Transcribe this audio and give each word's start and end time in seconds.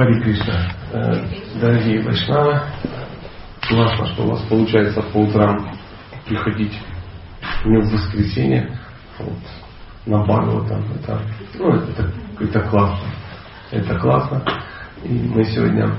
Хари 0.00 0.18
Кришна. 0.22 0.54
Э, 0.94 1.26
дорогие 1.60 2.02
Вайшнавы, 2.02 2.58
классно, 3.68 4.06
что 4.06 4.22
у 4.22 4.30
вас 4.30 4.40
получается 4.48 5.02
по 5.02 5.18
утрам 5.18 5.76
приходить 6.26 6.72
не 7.66 7.76
в 7.76 7.92
воскресенье, 7.92 8.78
вот, 9.18 9.36
на 10.06 10.22
Бхагаватам. 10.22 10.86
Это, 10.94 11.20
ну, 11.58 11.74
это, 11.74 12.10
это 12.40 12.60
классно. 12.60 13.08
Это 13.72 13.98
классно. 13.98 14.42
И 15.04 15.08
мы 15.12 15.44
сегодня 15.44 15.90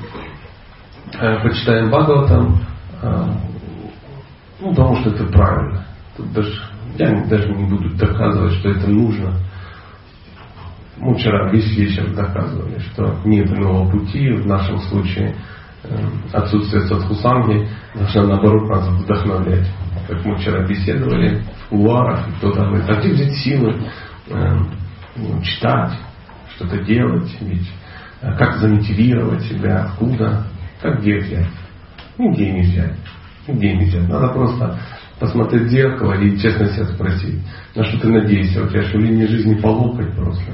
э, 1.13 1.39
почитаем 1.43 1.91
Бхагаватам, 1.91 2.59
э, 3.03 3.25
ну, 4.61 4.69
потому 4.69 4.95
что 4.95 5.11
это 5.11 5.25
правильно. 5.25 5.85
Тут 6.17 6.33
даже, 6.33 6.59
я 6.97 7.23
даже 7.25 7.53
не 7.53 7.65
буду 7.65 7.95
доказывать, 7.95 8.53
что 8.53 8.69
это 8.69 8.87
нужно. 8.87 9.37
Мы 11.01 11.15
вчера 11.15 11.49
весь 11.49 11.75
вечер 11.75 12.13
доказывали, 12.13 12.77
что 12.77 13.21
нет 13.25 13.49
иного 13.49 13.89
пути, 13.89 14.29
в 14.33 14.45
нашем 14.45 14.79
случае 14.81 15.35
э, 15.83 15.97
отсутствие 16.31 16.83
садхусанги 16.83 17.67
должно 17.95 18.27
наоборот 18.27 18.69
нас 18.69 18.87
вдохновлять. 18.87 19.67
Как 20.07 20.23
мы 20.23 20.35
вчера 20.35 20.63
беседовали 20.67 21.41
в 21.65 21.69
кулуарах, 21.69 22.27
кто-то 22.37 22.65
говорит, 22.65 22.87
а 22.87 22.99
где 22.99 23.13
взять 23.13 23.33
силы 23.33 23.81
э, 24.27 24.57
читать, 25.41 25.93
что-то 26.55 26.83
делать, 26.83 27.35
ведь 27.41 27.67
э, 28.21 28.37
как 28.37 28.57
замотивировать 28.57 29.41
себя, 29.45 29.85
откуда, 29.85 30.45
как 30.83 31.01
где 31.01 31.17
взять? 31.17 31.49
Нигде 32.19 32.51
не 32.51 32.61
взять. 32.61 32.95
Нигде 33.47 33.73
не 33.73 33.85
взять. 33.85 34.07
Надо 34.07 34.27
просто 34.33 34.79
посмотреть 35.21 35.67
в 35.67 35.69
зеркало 35.69 36.13
и 36.13 36.35
честно 36.39 36.65
себя 36.65 36.85
спросить, 36.87 37.39
на 37.75 37.83
что 37.83 37.99
ты 37.99 38.07
надеешься, 38.09 38.63
у 38.63 38.67
тебя 38.67 38.81
что 38.81 38.97
линия 38.97 39.27
жизни 39.27 39.53
по 39.53 39.67
локоть 39.67 40.13
просто. 40.15 40.51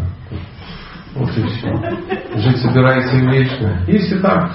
Вот 1.15 1.29
и 1.37 1.41
все. 1.41 1.73
Жить 2.35 2.57
собирается 2.57 3.15
вечно. 3.15 3.81
Если 3.87 4.19
так, 4.19 4.51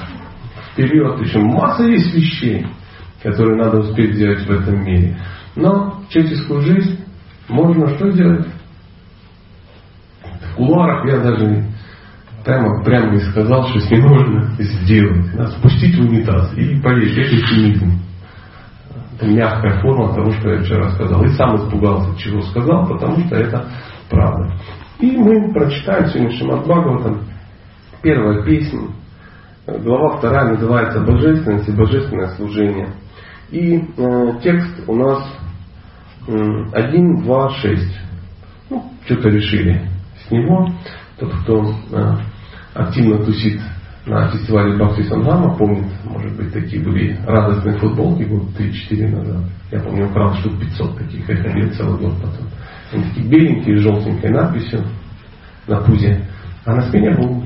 вперед, 0.71 1.19
еще 1.19 1.39
масса 1.39 1.85
есть 1.85 2.15
вещей, 2.15 2.67
которые 3.23 3.57
надо 3.57 3.79
успеть 3.79 4.15
сделать 4.15 4.47
в 4.47 4.51
этом 4.51 4.85
мире. 4.85 5.17
Но 5.57 6.03
человеческую 6.11 6.61
жизнь 6.61 7.01
можно 7.49 7.89
что 7.97 8.13
делать? 8.13 8.47
В 10.51 10.57
кулуарах 10.57 11.09
я 11.09 11.21
даже 11.21 11.65
прямо, 12.45 12.85
прямо 12.85 13.15
не 13.15 13.21
сказал, 13.21 13.67
что 13.69 13.81
с 13.81 13.91
ним 13.91 14.03
можно 14.03 14.55
сделать. 14.59 15.35
Надо 15.35 15.53
спустить 15.53 15.97
в 15.97 16.03
унитаз 16.03 16.53
и 16.55 16.79
поесть. 16.83 17.17
Это 17.17 17.49
цинизм 17.49 18.03
мягкая 19.27 19.81
форма 19.81 20.15
того, 20.15 20.33
что 20.33 20.51
я 20.51 20.63
вчера 20.63 20.91
сказал. 20.93 21.25
И 21.25 21.31
сам 21.31 21.57
испугался, 21.57 22.19
чего 22.19 22.43
сказал, 22.43 22.87
потому 22.87 23.19
что 23.27 23.37
это 23.37 23.69
правда. 24.11 24.55
И 24.99 25.17
мы 25.17 25.53
прочитаем 25.53 26.07
сегодня 26.07 26.37
Шимат 26.37 26.65
Бхагаватам, 26.65 27.21
первая 28.03 28.43
песня, 28.45 28.81
глава 29.67 30.19
вторая 30.19 30.51
называется 30.53 31.01
«Божественность 31.01 31.69
и 31.69 31.73
божественное 31.73 32.29
служение». 32.37 32.95
И 33.51 33.77
э, 33.77 34.33
текст 34.43 34.89
у 34.89 34.95
нас 34.95 35.25
э, 36.27 36.33
1, 36.73 37.23
2, 37.23 37.51
6. 37.51 38.01
Ну, 38.71 38.85
что-то 39.05 39.29
решили 39.29 39.89
с 40.27 40.31
него. 40.31 40.69
Тот, 41.19 41.33
кто 41.43 41.75
э, 41.91 42.17
активно 42.75 43.25
тусит 43.25 43.61
на 44.07 44.31
фестивале 44.31 44.77
Бхакти 44.77 45.03
Сангама, 45.03 45.57
помнит, 45.57 45.87
может 46.05 46.37
быть, 46.37 46.53
такие 46.53 46.83
были 46.83 47.17
радостные 47.25 47.79
футболки 47.79 48.25
год 48.25 48.49
3-4 48.59 49.09
назад. 49.09 49.45
Я 49.71 49.81
помню, 49.81 50.09
украл 50.09 50.35
штук 50.35 50.59
500 50.59 50.99
таких, 50.99 51.29
я 51.29 51.37
ходил 51.37 51.71
целый 51.73 52.01
год 52.01 52.15
потом. 52.17 52.49
Они 52.93 53.05
такие 53.05 53.29
беленькие, 53.29 53.79
с 53.79 53.83
желтенькой 53.83 54.31
надписью 54.31 54.85
на 55.69 55.81
пузе. 55.83 56.27
А 56.65 56.75
на 56.75 56.83
спине 56.83 57.15
был 57.17 57.45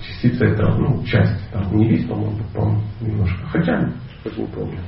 частица 0.00 0.44
этого, 0.44 0.76
ну, 0.76 1.04
часть, 1.04 1.50
там 1.52 1.76
не 1.76 1.88
весь, 1.88 2.06
по-моему, 2.06 2.38
по 2.54 3.04
немножко. 3.04 3.46
Хотя, 3.50 3.90
не 4.36 4.46
помню. 4.46 4.78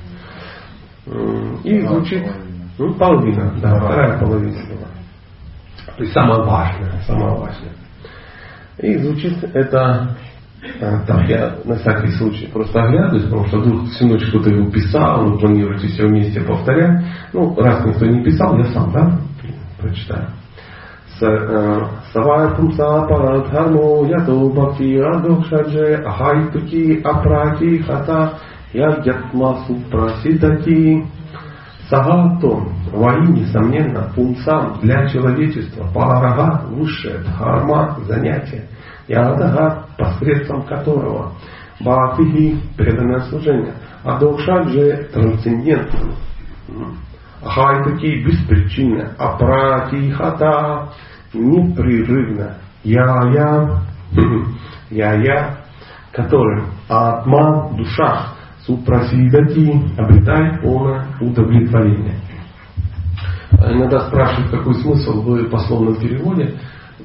И 1.64 1.80
звучит, 1.80 2.24
ну, 2.78 2.95
половина, 2.95 3.52
да, 3.61 3.77
вторая 3.80 4.18
половина 4.18 4.58
была. 4.68 4.89
То 5.96 6.02
есть 6.02 6.12
самое 6.12 6.42
важное, 6.45 7.01
самое 7.06 7.36
важное. 7.36 7.73
И 8.79 8.96
звучит 8.98 9.42
это 9.55 10.17
а, 10.81 11.01
так, 11.07 11.29
я 11.29 11.57
на 11.65 11.77
всякий 11.77 12.13
случай 12.13 12.47
просто 12.47 12.83
оглядываюсь, 12.83 13.25
потому 13.25 13.47
что 13.47 13.59
вдруг 13.61 13.89
всю 13.89 14.07
ночь 14.07 14.27
кто-то 14.29 14.51
его 14.51 14.71
писал, 14.71 15.25
вы 15.25 15.39
планируете 15.39 15.89
все 15.89 16.07
вместе 16.07 16.41
повторять. 16.41 17.03
Ну, 17.33 17.55
раз 17.57 17.85
никто 17.87 18.07
не 18.07 18.23
писал, 18.23 18.59
я 18.59 18.65
сам, 18.67 18.93
да, 18.93 19.19
прочитаю. 19.81 20.27
Савай 22.13 22.55
пумса 22.57 23.07
парадхармо 23.09 24.07
ято 24.07 24.51
бхакти 24.51 24.98
радокшадже 24.98 26.03
ахайтуки 26.07 27.01
апрати 27.05 27.79
хата 27.83 28.39
ядьятма 28.73 29.59
супрасидати 29.67 31.05
Сагатон, 31.91 32.69
воин, 32.92 33.35
несомненно, 33.35 34.13
пунцам 34.15 34.79
для 34.81 35.09
человечества, 35.09 35.89
парага, 35.92 36.63
высшее, 36.69 37.19
дхарма, 37.19 37.98
занятие– 38.07 38.69
Ядага, 39.11 39.87
посредством 39.98 40.63
которого 40.63 41.33
Бхактихи– 41.81 42.61
преданное 42.77 43.21
служение, 43.23 43.75
а 44.05 44.21
Докшаджи– 44.21 45.09
трансцендентно. 45.13 46.15
Ахайтаки– 47.43 48.23
беспричинно, 48.25 49.13
а 49.19 49.37
Пратихата– 49.37 50.91
непрерывно. 51.35 52.55
Я-я, 52.85 53.81
я-я, 54.91 55.57
которым 56.13 56.67
Атма– 56.89 57.73
душа, 57.77 58.35
Супрасидати– 58.61 59.83
обретает 59.98 60.63
полное 60.63 61.07
удовлетворение. 61.21 62.15
Иногда 63.59 64.07
спрашивают, 64.07 64.51
какой 64.53 64.75
смысл 64.75 65.23
в 65.23 65.51
пословном 65.51 65.97
переводе. 65.97 66.55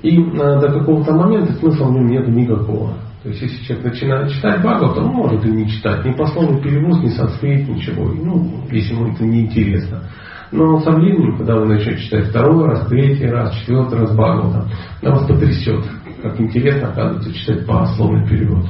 И 0.06 0.22
э, 0.22 0.60
до 0.60 0.72
какого-то 0.72 1.14
момента 1.14 1.54
смысла 1.54 1.88
в 1.88 1.94
нем 1.94 2.06
нет 2.06 2.28
никакого. 2.28 2.94
То 3.24 3.30
есть, 3.30 3.42
если 3.42 3.64
человек 3.64 3.86
начинает 3.86 4.32
читать 4.32 4.60
Бхагават, 4.60 4.94
то 4.94 5.02
он 5.02 5.14
может 5.14 5.44
и 5.44 5.50
не 5.50 5.68
читать. 5.68 6.06
Ни 6.06 6.12
пословный 6.12 6.62
перевод, 6.62 7.02
ни 7.02 7.10
санскрит, 7.10 7.68
ничего. 7.68 8.10
Ну, 8.10 8.68
если 8.70 8.94
ему 8.94 9.12
это 9.12 9.26
не 9.26 9.46
интересно. 9.46 10.04
Но 10.52 10.80
со 10.82 10.92
временем, 10.92 11.38
когда 11.38 11.56
вы 11.56 11.66
начнете 11.66 12.04
читать 12.04 12.28
второй 12.28 12.68
раз, 12.68 12.86
третий 12.88 13.26
раз, 13.26 13.56
четвертый 13.56 13.98
раз 13.98 14.12
Бхагавата, 14.12 14.70
она 15.02 15.16
вас 15.16 15.28
потрясет, 15.28 15.84
как 16.22 16.40
интересно, 16.40 16.90
оказывается, 16.90 17.34
читать 17.34 17.66
пословный 17.66 18.30
перевод. 18.30 18.66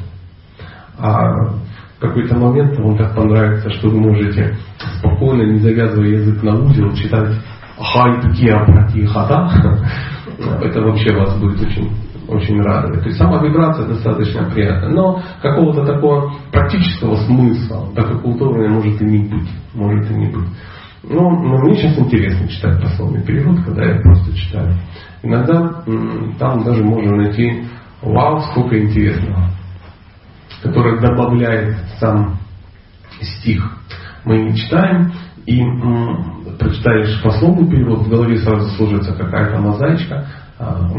А 0.98 1.50
в 1.98 2.00
какой-то 2.00 2.38
момент 2.38 2.80
вам 2.80 2.98
так 2.98 3.14
понравится, 3.14 3.70
что 3.72 3.90
вы 3.90 4.00
можете 4.00 4.56
спокойно, 5.00 5.52
не 5.52 5.60
завязывая 5.60 6.08
язык 6.08 6.42
на 6.44 6.56
узел, 6.56 6.94
читать 6.94 7.36
Хай 7.78 8.22
Тукия 8.22 8.58
Пратихата, 8.64 9.84
это 10.38 10.82
вообще 10.82 11.16
вас 11.16 11.38
будет 11.40 11.62
очень, 11.62 11.92
очень 12.28 12.62
радовать. 12.62 13.02
То 13.02 13.08
есть 13.08 13.18
сама 13.18 13.42
вибрация 13.42 13.88
достаточно 13.88 14.50
приятная, 14.50 14.90
но 14.90 15.22
какого-то 15.42 15.86
такого 15.86 16.34
практического 16.52 17.16
смысла 17.26 17.88
до 17.94 18.04
какого-то 18.04 18.46
уровня 18.46 18.70
может 18.70 19.02
и 19.02 19.06
не 19.06 19.28
быть. 19.28 19.50
Может 19.74 20.10
и 20.12 20.14
не 20.14 20.28
быть. 20.28 20.48
Но, 21.04 21.30
но 21.30 21.58
мне 21.60 21.76
сейчас 21.76 21.98
интересно 22.00 22.48
читать 22.48 22.82
пословный 22.82 23.24
перевод, 23.24 23.64
когда 23.64 23.86
я 23.86 24.00
просто 24.02 24.36
читаю. 24.36 24.74
Иногда 25.22 25.84
там 26.40 26.64
даже 26.64 26.84
можно 26.84 27.16
найти 27.16 27.66
вау, 28.02 28.40
сколько 28.52 28.80
интересного, 28.80 29.50
которое 30.64 31.00
добавляет 31.00 31.78
сам 32.00 32.38
стих. 33.22 33.78
Мы 34.24 34.56
читаем, 34.56 35.12
и 35.46 35.64
прочитаешь 36.58 37.22
пословный 37.24 37.70
перевод, 37.70 38.00
в 38.00 38.10
голове 38.10 38.38
сразу 38.38 38.70
служится 38.76 39.14
какая-то 39.14 39.60
мозаичка, 39.60 40.28
а, 40.60 40.90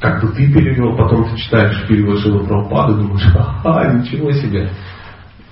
как 0.00 0.22
бы 0.22 0.28
ты 0.28 0.52
перевел, 0.52 0.96
потом 0.96 1.28
ты 1.28 1.36
читаешь 1.36 1.86
перевод 1.88 2.20
Шилы 2.20 2.46
Прабхупады, 2.46 2.94
думаешь, 2.94 3.26
ага, 3.64 3.92
ничего 3.94 4.30
себе. 4.32 4.70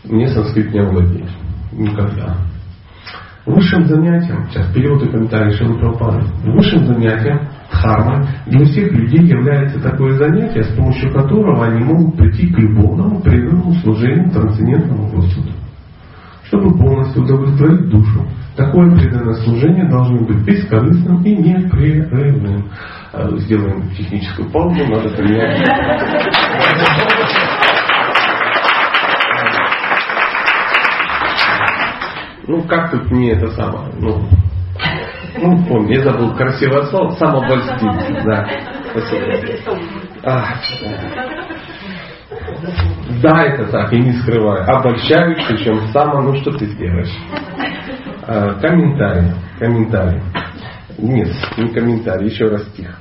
Мне 0.05 0.29
санскрит 0.29 0.73
не 0.73 0.81
овладеет. 0.81 1.31
Никогда. 1.73 2.37
Высшим 3.47 3.87
занятием, 3.87 4.47
сейчас 4.51 4.73
перевод 4.73 5.03
и 5.03 5.09
комментарий 5.09 5.53
Шилы 5.53 5.79
Прабхупады, 5.79 6.25
высшим 6.45 6.87
занятием 6.87 7.49
дхармы 7.71 8.27
для 8.47 8.65
всех 8.65 8.93
людей 8.93 9.27
является 9.27 9.81
такое 9.81 10.17
занятие, 10.17 10.65
с 10.65 10.75
помощью 10.75 11.13
которого 11.13 11.67
они 11.67 11.85
могут 11.85 12.17
прийти 12.17 12.53
к 12.53 12.59
любовному 12.59 13.21
преданному 13.21 13.75
служению 13.75 14.31
трансцендентному 14.31 15.09
Господу 15.11 15.53
чтобы 16.49 16.77
полностью 16.77 17.23
удовлетворить 17.23 17.89
душу. 17.89 18.27
Такое 18.59 18.91
преданное 18.91 19.35
служение 19.45 19.89
должно 19.89 20.19
быть 20.27 20.45
бескорыстным 20.45 21.23
и 21.23 21.37
непрерывным. 21.37 22.69
А, 23.13 23.31
сделаем 23.37 23.89
техническую 23.91 24.51
паузу, 24.51 24.85
надо 24.85 25.11
поменять. 25.11 25.65
Ну, 32.49 32.63
как 32.63 32.91
тут 32.91 33.13
не 33.13 33.29
это 33.31 33.49
самое, 33.53 33.93
ну, 34.01 34.29
ну, 35.41 35.65
помню, 35.69 35.95
я 35.95 36.03
забыл 36.03 36.35
красивое 36.35 36.83
слово, 36.87 37.11
самообольститель, 37.11 38.25
да. 38.25 38.49
Спасибо. 38.91 39.79
А, 40.25 40.57
да. 43.23 43.45
Это 43.45 43.67
так, 43.67 43.93
и 43.93 44.01
не 44.01 44.13
скрываю. 44.15 44.69
Обольщаюсь, 44.69 45.45
причем 45.47 45.87
само, 45.93 46.23
ну 46.23 46.35
что 46.35 46.51
ты 46.51 46.67
сделаешь? 46.67 47.15
А, 48.29 48.53
комментарий. 48.61 49.33
Комментарий. 49.59 50.21
Нет, 50.99 51.31
не 51.57 51.69
комментарий, 51.69 52.29
еще 52.29 52.49
раз 52.49 52.63
тихо. 52.77 52.97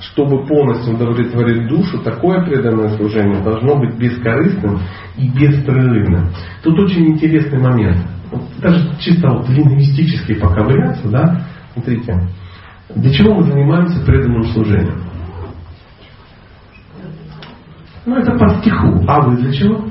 Чтобы 0.00 0.44
полностью 0.44 0.94
удовлетворить 0.94 1.68
душу, 1.68 2.02
такое 2.02 2.44
преданное 2.44 2.96
служение 2.96 3.40
должно 3.42 3.76
быть 3.76 3.94
бескорыстным 3.96 4.80
и 5.16 5.28
беспрерывным. 5.28 6.30
Тут 6.64 6.80
очень 6.80 7.12
интересный 7.12 7.60
момент. 7.60 7.98
Даже 8.60 8.96
чисто 8.98 9.28
вот 9.28 9.48
лингвистически 9.48 10.34
поковыряться, 10.34 11.08
да, 11.08 11.46
смотрите, 11.72 12.28
для 12.96 13.12
чего 13.12 13.34
мы 13.34 13.44
занимаемся 13.44 14.04
преданным 14.04 14.44
служением? 14.46 15.00
Ну, 18.04 18.16
это 18.16 18.32
по 18.32 18.48
стиху. 18.58 19.04
А 19.06 19.20
вы 19.20 19.36
для 19.36 19.52
чего? 19.52 19.84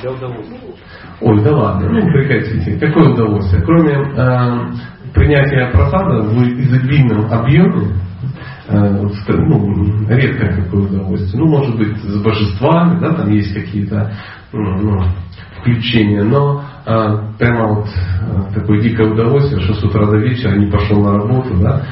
Для 0.00 0.12
удовольствия. 0.12 0.75
Ой, 1.20 1.42
да 1.42 1.56
ладно, 1.56 1.88
ну 1.88 2.12
прекратите. 2.12 2.78
Какое 2.78 3.12
удовольствие? 3.12 3.62
Кроме 3.62 3.92
э, 3.92 5.12
принятия 5.14 5.70
просада 5.72 6.22
в 6.22 6.42
изобильном 6.42 7.32
объеме, 7.32 7.94
э, 8.68 9.02
ну, 9.28 10.08
редко 10.08 10.62
какое 10.62 10.82
удовольствие. 10.82 11.42
Ну, 11.42 11.48
может 11.48 11.76
быть, 11.76 11.96
с 11.96 12.22
божествами, 12.22 13.00
да, 13.00 13.14
там 13.14 13.30
есть 13.30 13.54
какие-то 13.54 14.12
ну, 14.52 14.78
ну, 14.78 15.04
включения, 15.60 16.22
но 16.22 16.62
э, 16.84 17.18
прямо 17.38 17.74
вот 17.74 17.88
э, 17.88 18.54
такое 18.54 18.82
дикое 18.82 19.10
удовольствие, 19.10 19.60
что 19.62 19.74
с 19.74 19.84
утра 19.84 20.06
до 20.06 20.18
вечера 20.18 20.54
не 20.56 20.70
пошел 20.70 21.02
на 21.02 21.14
работу, 21.14 21.56
да, 21.58 21.82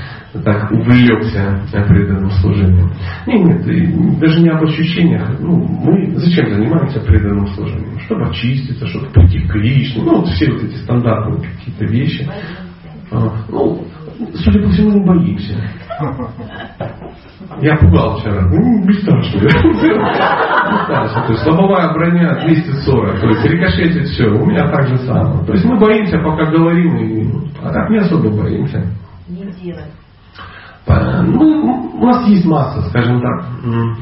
так 0.43 0.71
увлекся 0.73 1.63
преданным 1.71 2.31
служением. 2.31 2.91
Нет, 3.27 3.67
нет, 3.67 4.19
даже 4.19 4.41
не 4.41 4.49
об 4.49 4.63
ощущениях. 4.65 5.39
Ну, 5.39 5.57
мы 5.57 6.19
зачем 6.19 6.49
занимаемся 6.51 7.01
преданным 7.01 7.47
служением? 7.49 7.99
Чтобы 8.01 8.27
очиститься, 8.27 8.87
чтобы 8.87 9.07
прийти 9.09 9.41
к 9.41 9.53
Кришне. 9.53 10.03
Ну, 10.03 10.17
вот 10.17 10.29
все 10.29 10.51
вот 10.51 10.65
эти 10.65 10.75
стандартные 10.77 11.51
какие-то 11.51 11.85
вещи. 11.85 12.29
А, 13.13 13.33
ну, 13.49 13.85
судя 14.35 14.61
по 14.61 14.69
всему, 14.71 14.99
мы 14.99 15.07
боимся. 15.07 15.55
Я 17.61 17.77
пугал 17.77 18.19
вчера. 18.19 18.49
Ну, 18.49 18.85
бесстрашно. 18.85 19.41
Бесстрашно. 19.41 21.27
То 21.27 21.33
есть 21.33 21.47
лобовая 21.47 21.93
броня 21.93 22.41
240. 22.45 23.21
То 23.21 23.29
есть 23.29 23.45
рикошетит 23.45 24.09
все. 24.09 24.27
У 24.27 24.47
меня 24.47 24.67
так 24.69 24.89
же 24.89 24.97
самое. 24.99 25.45
То 25.45 25.53
есть 25.53 25.65
мы 25.65 25.79
боимся, 25.79 26.19
пока 26.19 26.47
говорим, 26.51 26.97
и, 26.97 27.29
а 27.63 27.73
так 27.73 27.91
не 27.91 27.99
особо 27.99 28.31
боимся. 28.31 28.85
Не 29.29 29.45
делать. 29.63 29.85
Ну, 30.87 31.91
у 31.95 32.07
нас 32.07 32.27
есть 32.29 32.45
масса, 32.45 32.83
скажем 32.91 33.21
так, 33.21 33.47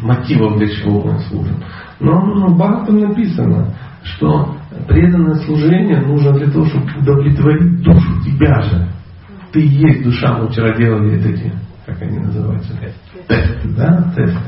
мотивов, 0.02 0.56
для 0.58 0.68
чего 0.68 1.02
мы 1.02 1.18
служим. 1.20 1.56
Но 2.00 2.20
ну, 2.20 2.54
богато 2.56 2.92
написано, 2.92 3.74
что 4.02 4.56
преданное 4.88 5.36
служение 5.44 6.00
нужно 6.00 6.32
для 6.32 6.50
того, 6.50 6.66
чтобы 6.66 6.86
удовлетворить 6.98 7.82
душу 7.82 8.22
тебя 8.24 8.60
же. 8.62 8.88
Ты 9.52 9.60
есть 9.60 10.02
душа, 10.02 10.38
мы 10.38 10.48
вчера 10.48 10.74
делали 10.76 11.18
эти, 11.18 11.52
как 11.86 12.02
они 12.02 12.18
называются, 12.18 12.72
тесты, 13.28 13.68
да, 13.76 14.12
тесты. 14.16 14.38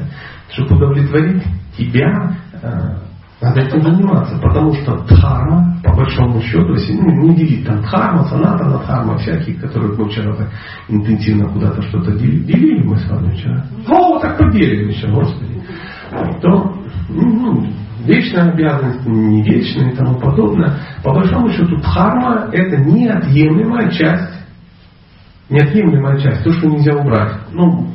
Чтобы 0.51 0.77
удовлетворить 0.77 1.45
тебя, 1.77 2.37
надо 2.63 2.99
этим 3.53 3.83
заниматься, 3.83 4.39
потому 4.41 4.73
что 4.75 5.05
дхарма, 5.09 5.77
по 5.83 5.95
большому 5.95 6.41
счету, 6.41 6.73
если 6.73 6.95
ну, 6.95 7.11
не 7.29 7.35
делить 7.35 7.67
там 7.67 7.83
дхарма, 7.83 8.25
санатана 8.25 8.79
дхарма, 8.79 9.19
всякие, 9.19 9.57
которые 9.57 9.97
мы 9.97 10.09
вчера 10.09 10.35
так 10.35 10.49
интенсивно 10.89 11.49
куда-то 11.49 11.83
что-то 11.83 12.13
делили, 12.13 12.45
делили 12.45 12.83
мы 12.87 12.97
с 12.97 13.09
вами 13.09 13.35
вчера. 13.35 13.65
О, 13.89 14.19
так 14.19 14.39
поделили 14.39 14.93
еще, 14.93 15.09
Господи. 15.09 15.63
То, 16.41 16.75
ну, 17.09 17.67
вечная 18.05 18.53
обязанность, 18.53 19.05
не 19.07 19.43
вечная 19.43 19.91
и 19.91 19.97
тому 19.97 20.19
подобное. 20.19 20.79
По 21.03 21.13
большому 21.13 21.51
счету, 21.51 21.77
дхарма 21.77 22.49
это 22.53 22.77
неотъемлемая 22.77 23.91
часть 23.91 24.35
неотъемлемая 25.51 26.19
часть, 26.19 26.43
то, 26.43 26.53
что 26.53 26.69
нельзя 26.69 26.97
убрать. 26.97 27.35
Ну, 27.53 27.89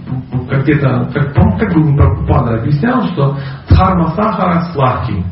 как 0.49 0.63
где-то, 0.63 1.09
как, 1.13 1.33
как 1.33 1.73
бы 1.73 1.81
не 1.81 1.97
Прабхупада 1.97 2.59
объяснял, 2.59 3.03
что 3.07 3.37
дхарма 3.69 4.09
сахара 4.15 4.61
сладкий. 4.73 5.23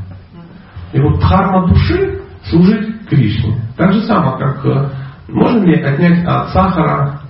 И 0.93 0.99
вот 0.99 1.19
дхарма 1.19 1.67
души 1.67 2.21
служить 2.43 3.07
Кришне. 3.09 3.55
Так 3.77 3.93
же 3.93 4.01
самое, 4.01 4.37
как 4.37 4.65
э, 4.65 4.89
можно 5.29 5.63
ли 5.63 5.81
отнять 5.81 6.25
от 6.25 6.49
сахара 6.49 7.21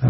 э, 0.00 0.08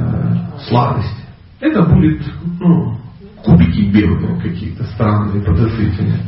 сладость. 0.68 1.26
Это 1.60 1.82
будет 1.82 2.22
ну, 2.58 2.96
кубики 3.44 3.90
белые 3.92 4.40
какие-то 4.40 4.84
странные, 4.84 5.42
подозрительные. 5.44 6.18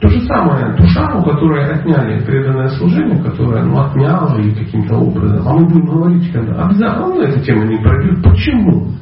То 0.00 0.08
же 0.08 0.22
самое 0.22 0.74
душа, 0.76 1.14
у 1.14 1.22
которой 1.22 1.70
отняли 1.70 2.24
преданное 2.24 2.68
служение, 2.68 3.22
которое 3.22 3.62
ну, 3.62 3.78
отняло 3.78 4.38
или 4.38 4.54
каким-то 4.54 4.96
образом. 4.96 5.46
А 5.46 5.52
мы 5.52 5.66
будем 5.66 5.86
говорить, 5.86 6.32
когда 6.32 6.64
обязательно 6.64 7.06
ну, 7.08 7.20
эта 7.20 7.40
тема 7.40 7.64
не 7.64 7.76
пройдет. 7.76 8.22
Почему? 8.22 8.92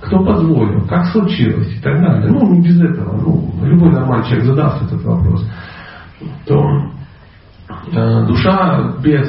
Кто 0.00 0.24
позволил? 0.24 0.86
Как 0.86 1.06
случилось? 1.06 1.76
И 1.76 1.80
так 1.82 2.00
далее. 2.00 2.30
Ну, 2.30 2.54
не 2.54 2.60
без 2.62 2.80
этого. 2.80 3.20
Ну, 3.20 3.52
любой 3.64 3.90
нормальный 3.90 4.26
человек 4.26 4.46
задаст 4.46 4.82
этот 4.84 5.02
вопрос 5.02 5.44
то 6.46 6.92
э, 7.92 8.26
душа 8.26 8.96
без 9.02 9.28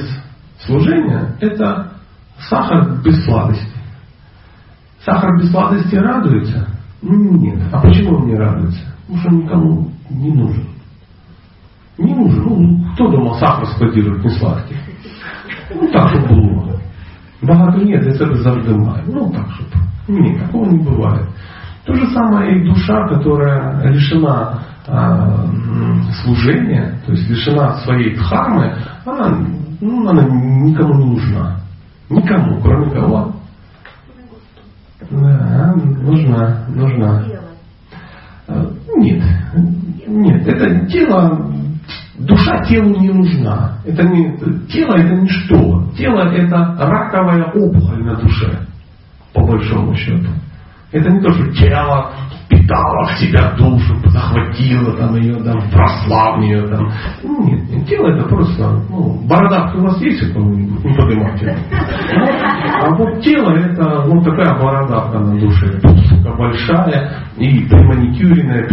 служения 0.66 1.36
это 1.40 1.94
сахар 2.50 3.02
без 3.04 3.24
сладости. 3.26 3.68
Сахар 5.04 5.38
без 5.40 5.52
сладости 5.52 5.96
радуется? 5.96 6.68
Ну, 7.02 7.38
нет. 7.38 7.60
А 7.72 7.80
почему 7.82 8.18
он 8.18 8.28
не 8.28 8.36
радуется? 8.36 8.82
Потому 9.08 9.20
что 9.20 9.30
никому 9.32 9.92
не 10.10 10.32
нужен. 10.32 10.68
Не 11.98 12.14
нужен. 12.14 12.44
Ну, 12.44 12.94
кто 12.94 13.10
дома 13.10 13.36
сахар 13.40 13.66
складирует 13.68 14.24
не 14.24 14.30
сладкий? 14.32 14.76
Ну 15.74 15.88
так, 15.92 16.10
чтобы 16.10 16.28
было. 16.28 16.80
Багато 17.42 17.80
нет, 17.80 18.04
себе 18.04 18.36
завжди 18.36 18.74
маю. 18.74 19.04
Ну 19.08 19.32
так, 19.32 19.50
чтобы. 19.52 19.72
Нет, 20.08 20.46
такого 20.46 20.70
не 20.70 20.84
бывает. 20.84 21.28
То 21.86 21.96
же 21.96 22.06
самое 22.08 22.60
и 22.60 22.66
душа, 22.66 23.08
которая 23.08 23.90
лишена 23.92 24.60
служения, 26.24 27.00
то 27.06 27.12
есть 27.12 27.30
лишена 27.30 27.78
своей 27.84 28.16
дхармы, 28.16 28.76
она, 29.06 29.38
ну, 29.80 30.10
она 30.10 30.24
никому 30.24 30.94
не 30.96 31.06
нужна. 31.12 31.60
Никому, 32.10 32.62
кроме 32.62 32.90
кого? 32.92 33.34
Да, 35.10 35.74
нужна, 35.76 36.66
нужна. 36.70 37.24
А, 38.48 38.72
нет, 38.98 39.24
нет, 40.08 40.48
это 40.48 40.86
тело, 40.88 41.52
душа 42.18 42.64
телу 42.66 43.00
не 43.00 43.10
нужна. 43.10 43.78
Это 43.86 44.04
не, 44.04 44.38
тело 44.68 44.96
это 44.96 45.16
ничто. 45.16 45.86
Тело 45.98 46.32
это 46.32 46.76
раковая 46.80 47.46
опухоль 47.46 48.04
на 48.04 48.16
душе, 48.16 48.68
по 49.34 49.42
большому 49.42 49.96
счету. 49.96 50.30
Это 50.92 51.10
не 51.10 51.22
то, 51.22 51.32
что 51.34 51.52
тело 51.54 52.12
впитала 52.62 53.06
в 53.06 53.20
себя 53.20 53.54
душу, 53.58 53.96
захватила 54.06 54.96
там 54.98 55.16
ее, 55.16 55.36
там, 55.44 55.60
вросла 55.70 56.36
в 56.36 56.40
нее. 56.40 56.68
Там. 56.68 56.92
Ну, 57.24 57.44
нет, 57.46 57.88
тело 57.88 58.08
это 58.08 58.28
просто, 58.28 58.82
ну, 58.90 59.22
бородавка 59.28 59.78
у 59.78 59.84
вас 59.84 60.02
есть 60.02 60.34
кого-нибудь? 60.34 60.84
Не 60.84 60.94
поднимайте. 60.94 61.58
А 62.82 62.90
вот 62.92 63.22
тело 63.22 63.52
это 63.52 64.06
ну, 64.08 64.22
такая 64.24 64.58
бородавка 64.60 65.20
на 65.20 65.40
душе, 65.40 65.80
сука 66.08 66.34
большая, 66.38 67.12
и 67.38 67.66
при 67.68 67.84
маникюренная, 67.84 68.68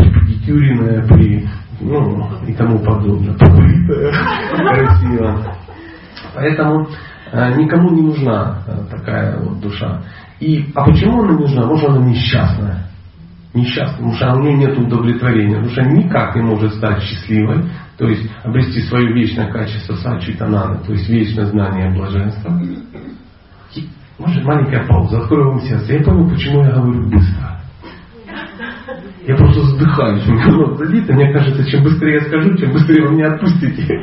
при 1.07 1.49
ну, 1.81 2.27
и 2.47 2.53
тому 2.55 2.79
подобное. 2.81 3.35
Красиво. 4.57 5.55
Поэтому 6.35 6.89
э, 7.33 7.55
никому 7.57 7.91
не 7.91 8.03
нужна 8.03 8.59
э, 8.67 8.79
такая 8.91 9.39
вот 9.39 9.61
душа. 9.61 10.03
И, 10.41 10.67
а 10.75 10.85
почему 10.85 11.23
она 11.23 11.35
нужна? 11.35 11.67
Может 11.67 11.89
она 11.91 12.05
несчастная 12.05 12.89
несчастна, 13.55 13.97
потому 13.97 14.15
что 14.15 14.35
у 14.35 14.41
нее 14.41 14.57
нет 14.59 14.79
удовлетворения, 14.79 15.57
потому 15.57 15.73
что 15.73 15.83
никак 15.83 16.37
не 16.37 16.43
может 16.43 16.75
стать 16.75 17.03
счастливой, 17.03 17.65
то 17.97 18.07
есть 18.07 18.31
обрести 18.45 18.81
свое 18.83 19.13
вечное 19.13 19.51
качество 19.51 19.95
сачитанана, 19.95 20.79
то 20.85 20.93
есть 20.93 21.09
вечное 21.09 21.47
знание 21.47 21.91
блаженства. 21.91 22.61
Может, 24.19 24.45
маленькая 24.45 24.85
пауза, 24.87 25.19
открою 25.19 25.51
вам 25.51 25.61
сердце. 25.61 25.95
Я 25.95 26.03
понял, 26.03 26.29
почему 26.29 26.65
я 26.65 26.73
говорю 26.73 27.09
быстро. 27.09 27.61
Я 29.27 29.37
просто 29.37 29.61
вздыхаю, 29.61 30.21
чем 30.21 30.37
микрофон 30.37 30.77
залит, 30.79 31.09
и 31.09 31.13
мне 31.13 31.33
кажется, 31.33 31.71
чем 31.71 31.85
быстрее 31.85 32.15
я 32.15 32.21
скажу, 32.23 32.57
тем 32.57 32.73
быстрее 32.73 33.07
вы 33.07 33.15
меня 33.15 33.33
отпустите. 33.35 34.03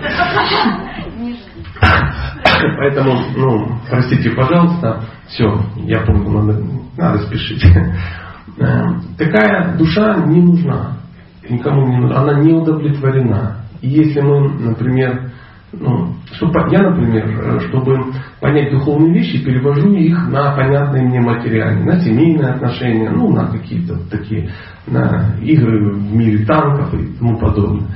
Поэтому, 2.77 3.19
ну, 3.35 3.79
простите, 3.89 4.29
пожалуйста, 4.31 5.03
все, 5.27 5.65
я 5.77 6.01
понял, 6.01 6.29
надо, 6.29 6.63
надо 6.95 7.17
спешить. 7.25 7.65
Э, 8.57 8.99
такая 9.17 9.77
душа 9.77 10.17
не 10.25 10.41
нужна. 10.41 10.97
Никому 11.49 11.87
не 11.87 11.97
нужна. 11.97 12.21
Она 12.21 12.41
не 12.41 12.53
удовлетворена. 12.53 13.57
И 13.81 13.89
если 13.89 14.21
мы, 14.21 14.49
например, 14.49 15.31
ну, 15.73 16.13
чтобы, 16.33 16.59
я, 16.71 16.89
например, 16.89 17.61
чтобы 17.67 18.13
понять 18.39 18.71
духовные 18.71 19.13
вещи, 19.13 19.43
перевожу 19.43 19.91
их 19.93 20.27
на 20.29 20.55
понятные 20.55 21.03
мне 21.03 21.19
материальные, 21.19 21.85
на 21.85 21.99
семейные 21.99 22.53
отношения, 22.53 23.09
ну, 23.09 23.29
на 23.31 23.47
какие-то 23.47 23.97
такие, 24.09 24.49
на 24.87 25.35
игры 25.41 25.93
в 25.93 26.15
мире 26.15 26.45
танков 26.45 26.93
и 26.93 27.17
тому 27.17 27.37
подобное. 27.37 27.87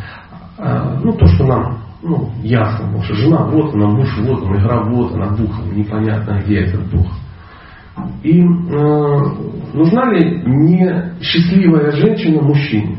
А, 0.58 1.00
ну, 1.02 1.14
то, 1.14 1.26
что 1.28 1.46
нам 1.46 1.78
ну, 2.02 2.30
ясно, 2.44 2.86
потому 2.86 3.04
что 3.04 3.14
жена 3.16 3.46
вот 3.46 3.74
она, 3.74 3.88
муж 3.88 4.08
вот 4.20 4.44
он, 4.44 4.58
игра 4.58 4.84
вот 4.84 5.14
она, 5.14 5.36
дух, 5.36 5.52
непонятно 5.74 6.42
где 6.44 6.62
этот 6.62 6.90
дух. 6.90 7.08
И 8.24 8.42
э, 8.42 8.46
нужна 9.74 10.14
ли 10.14 10.42
не 10.46 11.14
счастливая 11.22 11.92
женщина 11.92 12.42
мужчине? 12.42 12.98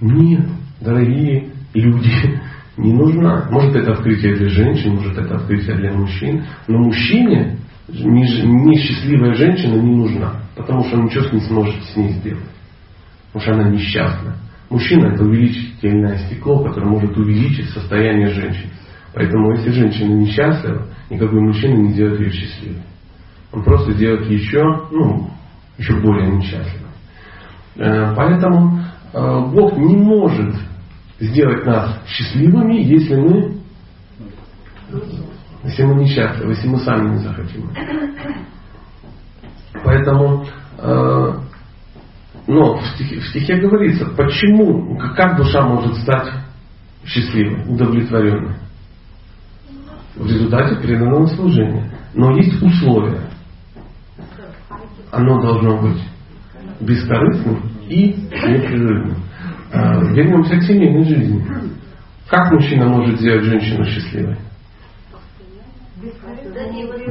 Нет, 0.00 0.46
дорогие 0.80 1.50
люди, 1.74 2.40
не 2.76 2.92
нужна. 2.92 3.48
Может 3.50 3.74
это 3.76 3.92
открытие 3.92 4.36
для 4.36 4.48
женщин, 4.48 4.94
может 4.96 5.18
это 5.18 5.36
открытие 5.36 5.76
для 5.76 5.92
мужчин. 5.92 6.44
Но 6.68 6.78
мужчине 6.78 7.58
несчастливая 7.88 9.34
женщина 9.34 9.80
не 9.80 9.94
нужна, 9.96 10.42
потому 10.56 10.84
что 10.84 10.98
он 10.98 11.06
ничего 11.06 11.24
не 11.32 11.40
сможет 11.40 11.82
с 11.84 11.96
ней 11.96 12.10
сделать. 12.10 12.44
Потому 13.32 13.42
что 13.42 13.62
она 13.62 13.70
несчастна. 13.70 14.36
Мужчина 14.70 15.14
это 15.14 15.24
увеличительное 15.24 16.18
стекло, 16.18 16.62
которое 16.62 16.86
может 16.86 17.16
увеличить 17.16 17.70
состояние 17.70 18.28
женщины. 18.28 18.70
Поэтому 19.18 19.50
если 19.50 19.72
женщина 19.72 20.12
несчастлива, 20.14 20.86
никакой 21.10 21.40
мужчина 21.40 21.74
не 21.74 21.92
делает 21.92 22.20
ее 22.20 22.30
счастливой. 22.30 22.82
Он 23.50 23.64
просто 23.64 23.92
делает 23.94 24.30
еще, 24.30 24.62
ну, 24.92 25.28
еще 25.76 26.00
более 26.00 26.30
несчастливой. 26.36 26.92
Э, 27.78 28.14
поэтому 28.14 28.80
э, 29.12 29.40
Бог 29.52 29.76
не 29.76 29.96
может 29.96 30.54
сделать 31.18 31.66
нас 31.66 32.00
счастливыми, 32.06 32.74
если 32.74 33.16
мы 33.16 33.58
если 35.64 35.82
мы 35.82 35.96
несчастливы, 35.96 36.52
если 36.52 36.68
мы 36.68 36.78
сами 36.78 37.08
не 37.08 37.18
захотим. 37.18 37.70
Поэтому 39.82 40.46
э, 40.78 41.32
но 42.46 42.76
в 42.76 42.86
стихе, 42.94 43.18
в 43.18 43.26
стихе 43.26 43.56
говорится, 43.56 44.06
почему, 44.16 44.96
как 45.16 45.38
душа 45.38 45.66
может 45.66 45.96
стать 45.96 46.28
счастливой, 47.04 47.68
удовлетворенной? 47.68 48.67
В 50.18 50.26
результате 50.26 50.76
преданного 50.76 51.26
служения. 51.26 51.90
Но 52.14 52.36
есть 52.36 52.60
условия. 52.62 53.20
Оно 55.10 55.40
должно 55.40 55.80
быть 55.80 56.02
бескорыстным 56.80 57.70
и 57.88 58.14
непрерывным. 58.30 59.22
А, 59.72 60.00
вернемся 60.12 60.56
к 60.56 60.62
семейной 60.62 61.04
жизни. 61.04 61.44
Как 62.28 62.52
мужчина 62.52 62.88
может 62.88 63.18
сделать 63.20 63.44
женщину 63.44 63.84
счастливой? 63.84 64.36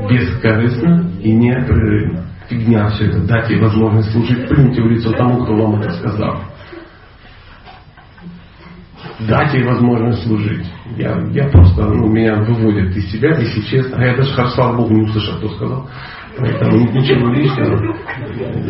Бескорыстно 0.10 1.12
и 1.22 1.32
непрерывно 1.32 2.28
фигня 2.50 2.88
все 2.90 3.06
это, 3.06 3.20
дать 3.22 3.50
ей 3.50 3.60
возможность 3.60 4.12
служить, 4.12 4.48
плюньте 4.48 4.82
в 4.82 4.88
лицо 4.88 5.12
тому, 5.12 5.44
кто 5.44 5.56
вам 5.56 5.82
это 5.82 5.92
сказал. 5.92 6.42
Дать 9.20 9.54
ей 9.54 9.64
возможность 9.64 10.24
служить. 10.28 10.66
Я, 10.96 11.18
я 11.32 11.50
просто, 11.50 11.86
ну, 11.86 12.08
меня 12.08 12.36
выводит 12.36 12.96
из 12.96 13.12
себя, 13.12 13.36
если 13.38 13.62
честно. 13.62 13.98
А 13.98 14.06
я 14.06 14.16
даже, 14.16 14.30
слава 14.52 14.78
Богу, 14.78 14.94
не 14.94 15.04
услышал, 15.04 15.38
кто 15.38 15.50
сказал. 15.50 15.90
Поэтому 16.38 16.78
ничего 16.92 17.30
лишнего. 17.30 17.96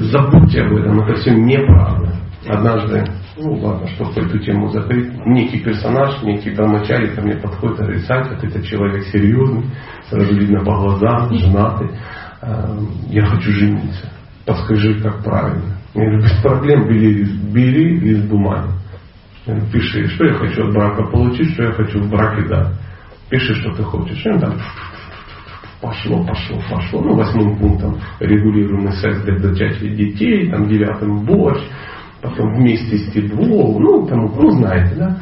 Забудьте 0.09 0.61
об 0.61 0.73
этом, 0.73 1.01
это 1.01 1.15
все 1.19 1.31
неправда. 1.31 2.15
Однажды, 2.47 3.03
ну 3.37 3.55
ладно, 3.55 3.87
чтобы 3.87 4.11
эту 4.21 4.39
тему 4.39 4.69
закрыть, 4.69 5.13
некий 5.25 5.59
персонаж, 5.59 6.21
некий 6.23 6.51
брамачари 6.51 7.13
ко 7.13 7.21
мне 7.21 7.35
подходит 7.35 7.79
и 7.79 7.83
говорит, 7.83 8.05
Санька, 8.05 8.35
ты 8.35 8.47
это 8.47 8.63
человек 8.63 9.03
серьезный, 9.07 9.65
сразу 10.09 10.33
видно 10.33 10.63
по 10.63 10.77
глазам, 10.77 11.33
женатый. 11.33 11.89
Э, 12.41 12.77
я 13.09 13.25
хочу 13.25 13.51
жениться. 13.51 14.09
Подскажи, 14.45 15.01
как 15.01 15.23
правильно. 15.23 15.77
Я 15.93 16.03
говорю, 16.03 16.21
без 16.21 16.41
проблем 16.41 16.87
бери, 16.87 17.25
бери 17.51 17.99
лист 17.99 18.29
бумаги. 18.29 18.71
Пиши, 19.71 20.07
что 20.09 20.25
я 20.25 20.33
хочу 20.33 20.67
от 20.67 20.73
брака 20.73 21.03
получить, 21.03 21.53
что 21.53 21.63
я 21.63 21.71
хочу 21.71 22.01
в 22.01 22.09
браке 22.09 22.47
дать. 22.47 22.73
Пиши, 23.29 23.55
что 23.55 23.71
ты 23.73 23.83
хочешь. 23.83 24.25
И 24.25 24.39
там 24.39 24.55
пошло, 25.81 26.25
пошло, 26.25 26.61
пошло. 26.69 27.01
Ну, 27.01 27.15
восьмым 27.15 27.57
пунктом 27.57 27.97
регулируемый 28.19 28.91
секс 28.93 29.21
для 29.21 29.37
зачатия 29.37 29.95
детей, 29.95 30.49
там 30.49 30.67
девятым 30.67 31.23
борщ, 31.25 31.61
потом 32.21 32.55
вместе 32.55 32.97
с 32.97 33.11
теплом, 33.11 33.81
ну, 33.81 34.05
там, 34.07 34.25
ну, 34.35 34.51
знаете, 34.51 34.95
да. 34.95 35.17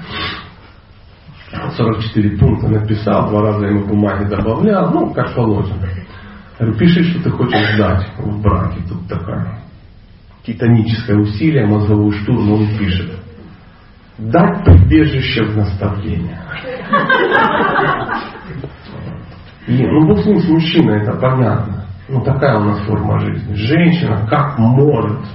44 1.78 2.38
пункта 2.38 2.68
написал, 2.68 3.30
два 3.30 3.42
раза 3.42 3.68
ему 3.68 3.86
бумаги 3.86 4.28
добавлял, 4.28 4.92
ну, 4.92 5.14
как 5.14 5.36
положено. 5.36 5.88
Я 6.60 6.66
говорю, 6.66 6.80
пиши, 6.80 7.04
что 7.04 7.24
ты 7.24 7.30
хочешь 7.30 7.76
сдать 7.76 8.08
в 8.18 8.42
браке. 8.42 8.80
Тут 8.90 9.08
такая 9.08 9.62
титаническое 10.46 11.18
усилие, 11.18 11.66
мозговой 11.66 12.12
штурм, 12.12 12.52
он 12.52 12.78
пишет. 12.78 13.25
Дать 14.18 14.64
прибежище 14.64 15.44
в 15.44 15.58
наставление. 15.58 16.40
И, 19.68 19.86
ну, 19.86 20.08
Бог 20.08 20.20
с 20.20 20.26
мужчиной, 20.26 21.02
это 21.02 21.14
понятно. 21.14 21.86
Ну, 22.08 22.22
такая 22.22 22.58
у 22.60 22.64
нас 22.64 22.80
форма 22.82 23.20
жизни. 23.20 23.54
Женщина 23.56 24.28
как 24.30 24.58
может 24.60 25.26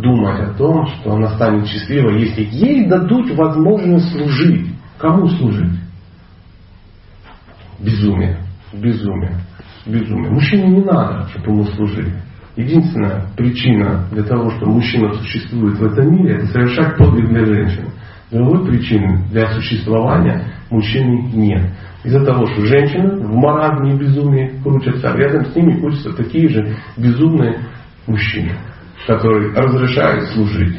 думать 0.00 0.40
о 0.40 0.54
том, 0.54 0.86
что 0.86 1.14
она 1.14 1.28
станет 1.30 1.66
счастливой, 1.66 2.20
если 2.20 2.42
ей 2.42 2.86
дадут 2.86 3.30
возможность 3.36 4.12
служить. 4.12 4.68
Кому 4.98 5.26
служить? 5.28 5.80
Безумие. 7.80 8.38
Безумие 8.72 9.42
безумие. 9.86 10.30
Мужчине 10.30 10.68
не 10.68 10.84
надо, 10.84 11.28
чтобы 11.28 11.52
ему 11.52 11.64
служили. 11.64 12.14
Единственная 12.56 13.28
причина 13.34 14.06
для 14.10 14.24
того, 14.24 14.50
что 14.50 14.66
мужчина 14.66 15.14
существует 15.14 15.78
в 15.78 15.84
этом 15.84 16.14
мире, 16.14 16.36
это 16.36 16.46
совершать 16.46 16.98
подвиг 16.98 17.28
для 17.28 17.46
женщины. 17.46 17.88
Другой 18.30 18.66
причины 18.66 19.24
для 19.30 19.46
существования 19.52 20.52
мужчины 20.70 21.30
нет. 21.32 21.70
Из-за 22.04 22.24
того, 22.24 22.46
что 22.46 22.66
женщины 22.66 23.16
в 23.16 23.34
маразме 23.34 23.94
и 23.94 23.98
безумии 23.98 24.60
крутятся, 24.62 25.12
а 25.12 25.16
рядом 25.16 25.46
с 25.46 25.56
ними 25.56 25.80
крутятся 25.80 26.12
такие 26.14 26.48
же 26.48 26.76
безумные 26.96 27.60
мужчины, 28.06 28.52
которые 29.06 29.52
разрешают 29.54 30.24
служить. 30.30 30.76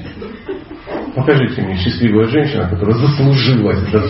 Покажите 1.15 1.61
мне 1.61 1.77
счастливая 1.77 2.25
женщина, 2.25 2.69
которая 2.69 2.97
заслужилась 2.97 3.81
до 3.91 4.01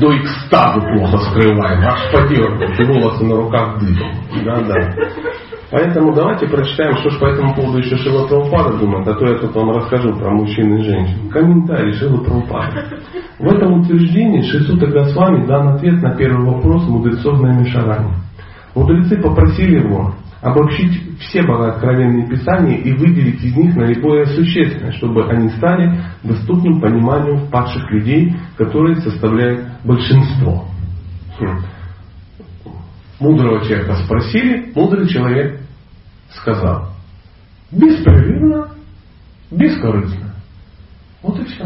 до 0.00 0.16
экстаза 0.16 0.80
плохо 0.80 1.18
скрываем, 1.18 1.84
аж 1.86 2.12
подергиваешь, 2.12 2.88
волосы 2.88 3.24
на 3.24 3.36
руках 3.36 3.78
дыбом. 3.80 4.12
Да, 4.44 4.60
да. 4.60 4.94
Поэтому 5.70 6.14
давайте 6.14 6.46
прочитаем, 6.46 6.96
что 6.96 7.10
же 7.10 7.18
по 7.18 7.26
этому 7.26 7.54
поводу 7.54 7.78
еще 7.78 7.96
Шила 7.96 8.26
Прабхупада 8.26 8.78
думает, 8.78 9.06
а 9.06 9.14
то 9.14 9.26
я 9.26 9.38
тут 9.38 9.54
вам 9.54 9.70
расскажу 9.72 10.14
про 10.18 10.30
мужчин 10.30 10.76
и 10.76 10.82
женщин. 10.82 11.30
Комментарий 11.30 11.92
Шила 11.92 12.18
Прабхупада. 12.24 12.86
В 13.38 13.46
этом 13.46 13.80
утверждении 13.80 14.42
Шисута 14.42 14.86
Госвами 14.86 15.46
дан 15.46 15.68
ответ 15.68 16.02
на 16.02 16.16
первый 16.16 16.46
вопрос 16.46 16.88
мудрецов 16.88 17.40
на 17.40 17.52
Мишаране. 17.52 18.14
Мудрецы 18.74 19.20
попросили 19.20 19.80
его 19.80 20.14
обобщить 20.40 21.18
все 21.20 21.42
богооткровенные 21.42 22.28
писания 22.28 22.78
и 22.78 22.92
выделить 22.92 23.42
из 23.42 23.56
них 23.56 23.74
наиболее 23.74 24.26
существенное, 24.26 24.92
чтобы 24.92 25.28
они 25.28 25.48
стали 25.50 26.00
доступным 26.22 26.80
пониманию 26.80 27.48
падших 27.50 27.90
людей, 27.90 28.36
которые 28.56 28.96
составляют 28.96 29.66
большинство. 29.84 30.66
Хм. 31.38 31.58
Мудрого 33.20 33.64
человека 33.64 33.96
спросили, 34.04 34.72
мудрый 34.74 35.08
человек 35.08 35.60
сказал. 36.30 36.90
Беспрерывно, 37.72 38.68
бескорыстно. 39.50 40.34
Вот 41.22 41.38
и 41.40 41.44
все. 41.44 41.64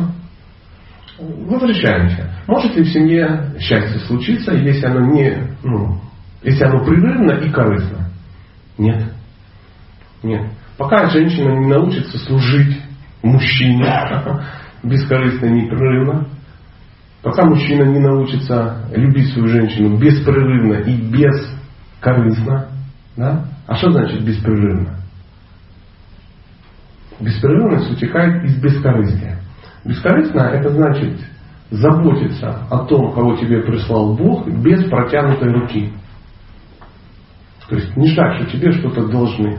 Возвращаемся. 1.19 2.35
Может 2.49 2.75
ли 2.75 2.83
в 2.85 2.89
семье 2.89 3.53
счастье 3.61 4.01
случиться, 4.01 4.53
если 4.53 4.87
оно 4.87 5.13
не, 5.13 5.57
ну, 5.63 6.01
если 6.43 6.65
оно 6.65 6.85
прерывно 6.85 7.33
и 7.33 7.51
корыстно? 7.51 8.12
Нет. 8.79 9.13
Нет. 10.23 10.51
Пока 10.79 11.09
женщина 11.11 11.51
не 11.59 11.67
научится 11.67 12.19
служить 12.19 12.81
мужчине 13.23 13.85
бескорыстно, 14.83 15.47
непрерывно, 15.47 16.27
пока 17.23 17.45
мужчина 17.45 17.85
не 17.85 17.99
научится 17.99 18.87
любить 18.95 19.33
свою 19.33 19.49
женщину 19.49 19.99
беспрерывно 19.99 20.75
и 20.83 20.97
бескорыстно, 20.97 22.69
да? 23.17 23.45
А 23.67 23.77
что 23.77 23.93
значит 23.93 24.25
беспрерывно? 24.25 24.99
Беспрерывность 27.21 27.93
утекает 27.93 28.45
из 28.45 28.57
бескорыстия. 28.57 29.39
Бескорыстно 29.85 30.41
это 30.41 30.71
значит 30.71 31.21
заботиться 31.71 32.67
о 32.71 32.85
том, 32.85 33.13
кого 33.13 33.37
тебе 33.37 33.63
прислал 33.63 34.15
Бог, 34.15 34.47
без 34.49 34.85
протянутой 34.91 35.53
руки. 35.53 35.93
То 37.73 37.79
есть 37.79 37.97
не 37.97 38.07
ждать, 38.09 38.37
что 38.37 38.51
тебе 38.51 38.71
что-то 38.71 39.09
должны. 39.09 39.59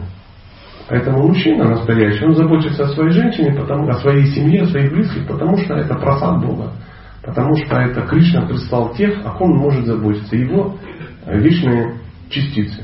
Поэтому 0.87 1.29
мужчина 1.29 1.67
настоящий, 1.67 2.23
он 2.23 2.35
заботится 2.35 2.83
о 2.83 2.89
своей 2.89 3.09
женщине, 3.09 3.59
потому, 3.59 3.89
о 3.89 3.95
своей 3.95 4.27
семье, 4.27 4.61
о 4.61 4.67
своих 4.67 4.91
близких, 4.91 5.25
потому 5.25 5.57
что 5.57 5.73
это 5.73 5.95
просад 5.95 6.45
Бога. 6.45 6.73
Потому 7.23 7.55
что 7.55 7.75
это 7.75 8.01
Кришна 8.01 8.45
прислал 8.45 8.93
тех, 8.93 9.25
о 9.25 9.31
ком 9.31 9.53
он 9.53 9.57
может 9.57 9.87
заботиться. 9.87 10.35
Его 10.35 10.77
вечные 11.25 11.95
частицы. 12.29 12.83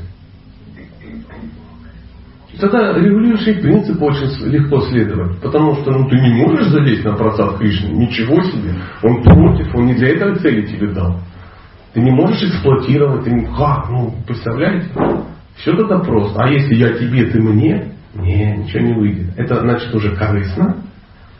Тогда 2.59 2.93
регулирующий 2.93 3.61
принцип 3.61 4.01
очень 4.01 4.51
легко 4.51 4.81
следовать. 4.81 5.39
Потому 5.41 5.75
что 5.75 5.91
ну, 5.91 6.09
ты 6.09 6.15
не 6.15 6.43
можешь 6.43 6.69
залезть 6.69 7.05
на 7.05 7.15
просад 7.15 7.59
Кришны. 7.59 7.89
Ничего 7.89 8.41
себе. 8.41 8.73
Он 9.03 9.21
против, 9.21 9.75
он 9.75 9.85
не 9.85 9.93
для 9.93 10.07
этой 10.07 10.33
цели 10.37 10.65
тебе 10.65 10.91
дал. 10.91 11.19
Ты 11.93 12.01
не 12.01 12.11
можешь 12.11 12.43
эксплуатировать. 12.43 13.25
Ты 13.25 13.31
не, 13.31 13.45
как? 13.45 13.89
Ну, 13.89 14.13
представляете? 14.25 14.89
Все 15.57 15.75
тогда 15.75 15.99
просто. 15.99 16.41
А 16.41 16.49
если 16.49 16.75
я 16.75 16.93
тебе, 16.93 17.25
ты 17.25 17.41
мне? 17.41 17.93
Не, 18.15 18.57
ничего 18.57 18.79
не 18.81 18.93
выйдет. 18.93 19.27
Это 19.37 19.59
значит 19.61 19.93
уже 19.93 20.15
корыстно. 20.15 20.83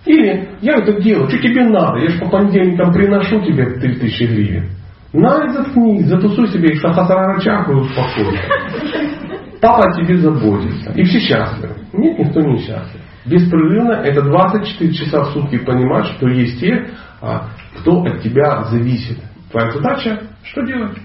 Или 0.06 0.50
я 0.62 0.78
это 0.78 1.02
делаю, 1.02 1.30
что 1.30 1.38
тебе 1.40 1.66
надо? 1.66 2.00
Я 2.00 2.10
же 2.10 2.20
по 2.20 2.30
понедельникам 2.30 2.92
приношу 2.94 3.42
тебе 3.42 3.66
3000 3.66 4.24
гривен. 4.24 4.70
На 5.12 5.46
и 5.46 5.50
заткнись, 5.50 6.06
затусуй 6.06 6.48
себе 6.50 6.70
их 6.70 6.82
сахасарачаку 6.82 7.72
и 7.72 7.76
успокойся. 7.76 8.44
Папа 9.62 9.92
тебе 9.94 10.18
заботится. 10.18 10.92
И 10.94 11.04
все 11.04 11.20
счастливы. 11.20 11.76
Нет, 11.94 12.20
никто 12.20 12.42
не 12.42 12.60
счастлив. 12.60 13.02
Беспрерывно 13.26 13.94
это 13.94 14.22
24 14.22 14.94
часа 14.94 15.24
в 15.24 15.34
сутки 15.34 15.58
понимать, 15.58 16.06
что 16.08 16.28
есть 16.30 16.60
те, 16.60 16.88
а, 17.22 17.50
кто 17.80 18.04
от 18.04 18.22
тебя 18.22 18.64
зависит. 18.66 19.20
Твоя 19.52 19.72
задача 19.72 20.22
что 20.44 20.62
делать? 20.66 20.98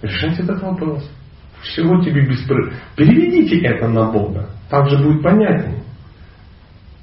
Решать 0.00 0.38
этот 0.38 0.62
вопрос. 0.62 1.08
Всего 1.62 2.02
тебе 2.02 2.26
беспрерывно. 2.26 2.72
Переведите 2.96 3.60
это 3.60 3.88
на 3.88 4.10
Бога. 4.10 4.48
Так 4.68 4.88
же 4.88 4.98
будет 4.98 5.22
понятнее. 5.22 5.82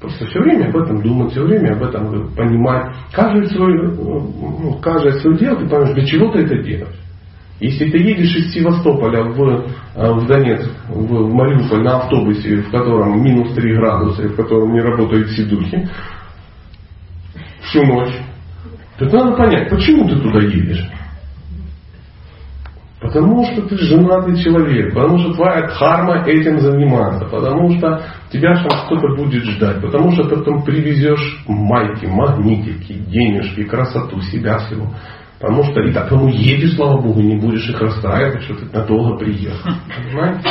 Просто 0.01 0.25
все 0.27 0.39
время 0.39 0.69
об 0.69 0.77
этом 0.77 1.01
думать, 1.01 1.31
все 1.31 1.43
время 1.43 1.73
об 1.73 1.83
этом 1.83 2.33
понимать. 2.33 2.95
Каждое 3.11 3.45
свое, 3.47 3.91
ну, 3.91 4.79
каждое 4.81 5.19
свое 5.19 5.37
дело, 5.37 5.57
ты 5.57 5.67
понимаешь, 5.67 5.93
для 5.93 6.05
чего 6.05 6.31
ты 6.31 6.39
это 6.39 6.63
делаешь. 6.63 6.99
Если 7.59 7.89
ты 7.89 7.97
едешь 7.97 8.33
из 8.33 8.53
Севастополя 8.53 9.23
в, 9.23 9.41
э, 9.95 10.13
в 10.13 10.27
Донецк, 10.27 10.69
в, 10.87 11.05
в 11.05 11.33
Мариуполь 11.33 11.83
на 11.83 11.97
автобусе, 11.97 12.61
в 12.61 12.71
котором 12.71 13.21
минус 13.21 13.53
3 13.53 13.75
градуса, 13.75 14.29
в 14.29 14.35
котором 14.37 14.71
не 14.71 14.79
работают 14.79 15.29
сидухи, 15.31 15.89
всю 17.63 17.83
ночь, 17.83 18.13
то 18.99 19.17
надо 19.17 19.37
понять, 19.37 19.69
почему 19.69 20.07
ты 20.07 20.19
туда 20.19 20.39
едешь. 20.39 20.89
Потому 23.01 23.45
что 23.45 23.61
ты 23.61 23.77
женатый 23.77 24.37
человек, 24.43 24.93
потому 24.93 25.19
что 25.19 25.33
твоя 25.33 25.67
дхарма 25.67 26.25
этим 26.27 26.59
заниматься, 26.59 27.25
потому 27.25 27.77
что 27.77 28.03
тебя 28.29 28.55
там 28.55 28.85
кто-то 28.85 29.15
будет 29.15 29.45
ждать, 29.45 29.81
потому 29.81 30.11
что 30.11 30.23
ты 30.23 30.35
потом 30.35 30.63
привезешь 30.63 31.43
майки, 31.47 32.05
магнитики, 32.07 32.93
денежки, 33.07 33.63
красоту 33.63 34.19
себя 34.21 34.57
всего. 34.59 34.93
Потому 35.39 35.63
что 35.63 35.81
и 35.81 35.93
так, 35.93 36.09
потому 36.09 36.27
едешь, 36.27 36.75
слава 36.75 37.01
Богу, 37.01 37.21
не 37.21 37.37
будешь 37.37 37.69
их 37.69 37.79
расстраивать, 37.79 38.43
что 38.43 38.55
ты 38.55 38.65
надолго 38.77 39.17
приехал. 39.17 39.71
Понимаете? 39.95 40.49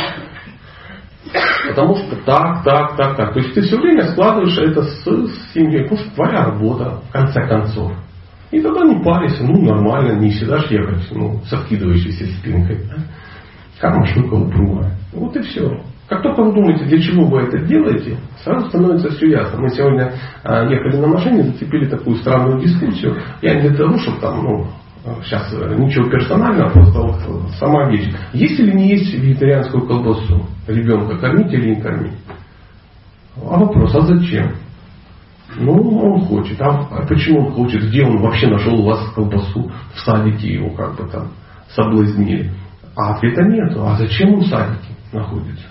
Потому 1.67 1.95
что 1.97 2.15
так, 2.25 2.63
так, 2.63 2.97
так, 2.97 3.15
так. 3.15 3.33
То 3.33 3.39
есть 3.39 3.53
ты 3.53 3.61
все 3.61 3.77
время 3.77 4.07
складываешь 4.11 4.57
это 4.57 4.81
с, 4.81 5.03
с 5.03 5.53
семьей, 5.53 5.83
потому 5.83 6.01
что 6.01 6.15
твоя 6.15 6.45
работа, 6.45 7.01
в 7.07 7.11
конце 7.11 7.47
концов. 7.47 7.91
И 8.51 8.61
тогда 8.61 8.83
не 8.83 9.03
парься, 9.03 9.43
ну 9.43 9.61
нормально, 9.61 10.19
не 10.19 10.31
всегда 10.31 10.57
ж 10.57 10.71
ехать, 10.71 11.07
ну, 11.11 11.39
с 11.45 11.53
откидывающейся 11.53 12.25
спинкой. 12.37 12.79
Да? 12.87 13.03
Карма 13.79 14.05
штука 14.07 14.33
упругая. 14.33 14.97
Вот 15.13 15.35
и 15.35 15.41
все. 15.41 15.81
Как 16.07 16.23
только 16.23 16.41
вы 16.41 16.53
думаете, 16.53 16.85
для 16.85 16.99
чего 16.99 17.25
вы 17.25 17.41
это 17.41 17.59
делаете, 17.59 18.17
сразу 18.43 18.67
становится 18.69 19.11
все 19.11 19.29
ясно. 19.29 19.61
Мы 19.61 19.69
сегодня 19.69 20.13
а, 20.43 20.65
ехали 20.65 20.97
на 20.97 21.07
машине, 21.07 21.43
зацепили 21.43 21.85
такую 21.85 22.15
странную 22.17 22.59
дискуссию. 22.59 23.15
Я 23.43 23.61
не 23.61 23.69
для 23.69 23.77
того, 23.77 23.97
чтобы 23.99 24.19
там, 24.19 24.43
ну, 24.43 24.67
сейчас 25.23 25.53
э, 25.53 25.75
ничего 25.77 26.09
персонального, 26.09 26.71
просто 26.71 26.99
вот 26.99 27.51
сама 27.59 27.89
вещь. 27.89 28.11
Есть 28.33 28.59
или 28.59 28.71
не 28.71 28.89
есть 28.89 29.13
вегетарианскую 29.13 29.85
колбасу? 29.85 30.47
Ребенка 30.67 31.17
кормить 31.17 31.53
или 31.53 31.75
не 31.75 31.81
кормить? 31.81 32.17
А 33.37 33.59
вопрос, 33.59 33.95
а 33.95 34.01
зачем? 34.01 34.53
Ну, 35.57 35.73
он 35.73 36.21
хочет. 36.21 36.61
А, 36.61 37.05
почему 37.07 37.47
он 37.47 37.53
хочет? 37.53 37.87
Где 37.89 38.03
он 38.03 38.17
вообще 38.17 38.47
нашел 38.47 38.79
у 38.79 38.85
вас 38.85 39.09
колбасу? 39.13 39.71
В 39.93 39.99
садике 39.99 40.53
его 40.53 40.69
как 40.71 40.95
бы 40.95 41.09
там 41.09 41.29
соблазнили. 41.75 42.51
А 42.95 43.15
ответа 43.15 43.43
нету. 43.43 43.83
А 43.85 43.95
зачем 43.97 44.35
он 44.35 44.41
в 44.41 44.47
садике 44.47 44.93
находится? 45.11 45.65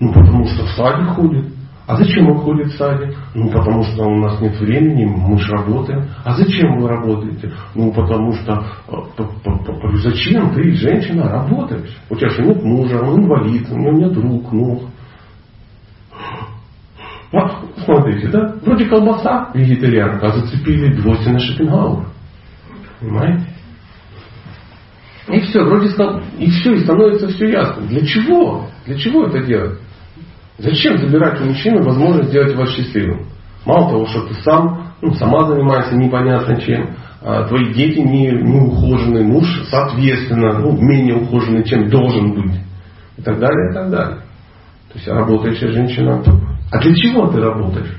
Ну, 0.00 0.12
потому 0.12 0.46
что 0.46 0.64
в 0.64 0.70
садик 0.70 1.08
ходит. 1.14 1.46
А 1.86 1.96
зачем 1.96 2.28
он 2.30 2.38
ходит 2.38 2.68
в 2.68 2.76
садик? 2.76 3.16
Ну, 3.34 3.50
потому 3.50 3.82
что 3.82 4.04
у 4.04 4.20
нас 4.20 4.40
нет 4.40 4.58
времени, 4.60 5.04
мы 5.04 5.38
же 5.38 5.52
работаем. 5.52 6.08
А 6.24 6.34
зачем 6.34 6.78
вы 6.78 6.88
работаете? 6.88 7.52
Ну, 7.74 7.92
потому 7.92 8.32
что... 8.34 8.64
Э, 8.88 9.96
зачем 10.02 10.54
ты, 10.54 10.72
женщина, 10.74 11.28
работаешь? 11.28 11.96
У 12.08 12.16
тебя 12.16 12.30
же 12.30 12.42
нет 12.42 12.62
мужа, 12.62 13.00
он 13.00 13.24
инвалид, 13.24 13.68
у 13.70 13.78
него 13.78 13.92
нет 13.92 14.16
рук, 14.16 14.52
ног. 14.52 14.82
Вот, 17.32 17.50
смотрите, 17.84 18.28
да? 18.28 18.54
Вроде 18.62 18.84
колбаса 18.86 19.50
вегетарианка, 19.54 20.28
а 20.28 20.32
зацепили 20.32 20.94
гвозди 21.00 21.30
на 21.30 21.38
Шопенгауэр. 21.38 22.06
Понимаете? 23.00 23.46
И 25.28 25.40
все, 25.40 25.64
вроде 25.64 25.88
и 26.38 26.50
все, 26.50 26.74
и 26.74 26.80
становится 26.80 27.28
все 27.28 27.50
ясно. 27.50 27.86
Для 27.86 28.04
чего? 28.04 28.68
Для 28.84 28.98
чего 28.98 29.24
это 29.24 29.42
делать? 29.44 29.78
Зачем 30.58 30.98
забирать 30.98 31.40
у 31.40 31.44
мужчины 31.44 31.82
возможность 31.82 32.28
сделать 32.28 32.54
вас 32.54 32.70
счастливым? 32.70 33.26
Мало 33.64 33.90
того, 33.90 34.06
что 34.06 34.26
ты 34.26 34.34
сам, 34.42 34.92
ну, 35.00 35.14
сама 35.14 35.46
занимаешься 35.46 35.96
непонятно 35.96 36.60
чем, 36.60 36.96
а 37.22 37.44
твои 37.44 37.72
дети 37.72 38.00
не, 38.00 38.30
не 38.30 38.60
ухоженный, 38.60 39.22
муж, 39.22 39.46
соответственно, 39.70 40.58
ну, 40.58 40.72
менее 40.72 41.16
ухоженный, 41.16 41.64
чем 41.64 41.88
должен 41.88 42.34
быть. 42.34 42.60
И 43.16 43.22
так 43.22 43.38
далее, 43.38 43.70
и 43.70 43.74
так 43.74 43.90
далее. 43.90 44.16
То 44.92 44.98
есть 44.98 45.08
работающая 45.08 45.72
женщина. 45.72 46.22
А 46.72 46.78
для 46.78 46.94
чего 46.94 47.26
ты 47.26 47.38
работаешь? 47.38 47.94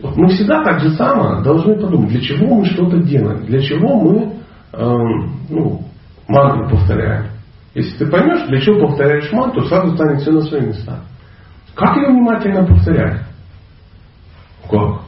Вот 0.00 0.16
мы 0.16 0.28
всегда 0.28 0.62
так 0.62 0.78
же 0.78 0.90
само 0.90 1.42
должны 1.42 1.74
подумать, 1.74 2.10
для 2.10 2.20
чего 2.20 2.54
мы 2.54 2.66
что-то 2.66 2.98
делаем, 2.98 3.44
для 3.46 3.60
чего 3.60 4.00
мы 4.00 4.36
э, 4.72 4.86
ну, 5.50 5.82
мантру 6.28 6.70
повторяем. 6.70 7.30
Если 7.74 7.98
ты 7.98 8.06
поймешь, 8.06 8.46
для 8.46 8.60
чего 8.60 8.86
повторяешь 8.86 9.32
мантру, 9.32 9.64
сразу 9.66 9.96
станет 9.96 10.20
все 10.20 10.30
на 10.30 10.42
свои 10.42 10.66
места. 10.66 11.00
Как 11.74 11.96
ее 11.96 12.10
внимательно 12.10 12.64
повторять? 12.64 13.22
Как? 14.70 15.00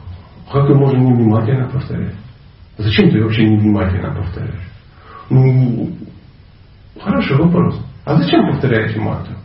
Как 0.51 0.67
ее 0.67 0.75
можно 0.75 0.97
невнимательно 0.97 1.69
повторять? 1.69 2.15
Зачем 2.77 3.11
ты 3.11 3.23
вообще 3.23 3.45
невнимательно 3.45 4.13
повторяешь? 4.13 4.71
Ну, 5.29 5.89
хороший 6.99 7.37
вопрос. 7.37 7.79
А 8.03 8.17
зачем 8.17 8.51
повторяете 8.51 8.99
мантру? 8.99 9.35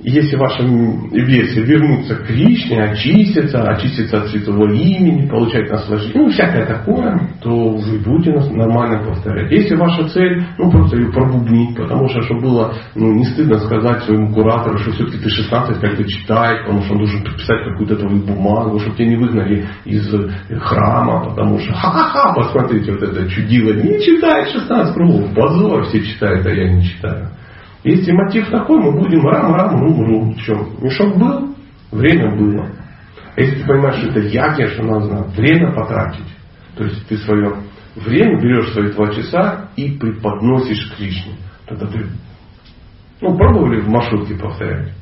Если 0.00 0.36
ваша 0.36 0.62
версия 0.62 1.62
вернуться 1.62 2.14
к 2.16 2.26
Кришне, 2.26 2.82
очиститься, 2.84 3.62
очиститься 3.68 4.22
от 4.22 4.28
святого 4.28 4.72
имени, 4.72 5.28
получать 5.28 5.68
наслаждение, 5.70 6.22
ну, 6.22 6.30
всякое 6.30 6.66
такое, 6.66 7.30
то 7.42 7.70
вы 7.70 7.98
будете 7.98 8.32
нормально 8.54 9.02
повторять. 9.04 9.50
Если 9.50 9.74
ваша 9.74 10.08
цель, 10.08 10.44
ну, 10.56 10.70
просто 10.70 10.96
ее 10.96 11.10
пробубнить, 11.10 11.76
потому 11.76 12.08
что, 12.08 12.22
чтобы 12.22 12.42
было 12.42 12.74
ну, 12.94 13.12
не 13.12 13.24
стыдно 13.24 13.58
сказать 13.58 14.04
своему 14.04 14.32
куратору, 14.32 14.78
что 14.78 14.92
все-таки 14.92 15.18
ты 15.18 15.30
16 15.30 15.80
как-то 15.80 16.04
читаешь, 16.04 16.64
потому 16.64 16.82
что 16.82 16.92
он 16.92 16.98
должен 16.98 17.24
подписать 17.24 17.64
какую-то 17.64 17.96
твою 17.96 18.22
бумагу, 18.24 18.78
чтобы 18.78 18.96
тебя 18.96 19.08
не 19.08 19.16
выгнали 19.16 19.66
из 19.84 20.08
храма, 20.60 21.28
потому 21.28 21.58
что 21.58 21.72
ха-ха-ха, 21.72 22.34
посмотрите, 22.34 22.92
вот 22.92 23.02
это 23.02 23.28
чудило, 23.28 23.72
не 23.72 24.00
читает 24.00 24.48
16 24.52 24.94
кругов, 24.94 25.34
позор, 25.34 25.84
все 25.86 26.00
читают, 26.04 26.46
а 26.46 26.50
я 26.50 26.72
не 26.72 26.84
читаю. 26.84 27.30
Если 27.88 28.12
мотив 28.12 28.50
такой, 28.50 28.82
мы 28.82 28.92
будем 28.92 29.26
рам-рам, 29.26 29.80
ну, 29.80 30.34
что, 30.40 30.56
мешок 30.82 31.16
был, 31.16 31.54
время 31.90 32.36
было. 32.36 32.68
А 33.34 33.40
если 33.40 33.62
ты 33.62 33.66
понимаешь, 33.66 33.96
что 34.02 34.10
это 34.10 34.20
яги, 34.28 34.66
что 34.74 34.82
надо 34.82 35.22
время 35.30 35.72
потратить, 35.72 36.26
то 36.76 36.84
есть 36.84 37.08
ты 37.08 37.16
свое 37.16 37.62
время 37.96 38.42
берешь 38.42 38.72
свои 38.72 38.92
два 38.92 39.10
часа 39.14 39.70
и 39.74 39.92
преподносишь 39.92 40.94
Кришне, 40.98 41.36
тогда 41.66 41.86
ты, 41.86 42.04
ну, 43.22 43.34
пробовали 43.38 43.80
в 43.80 43.88
маршрутке 43.88 44.34
повторять? 44.34 44.92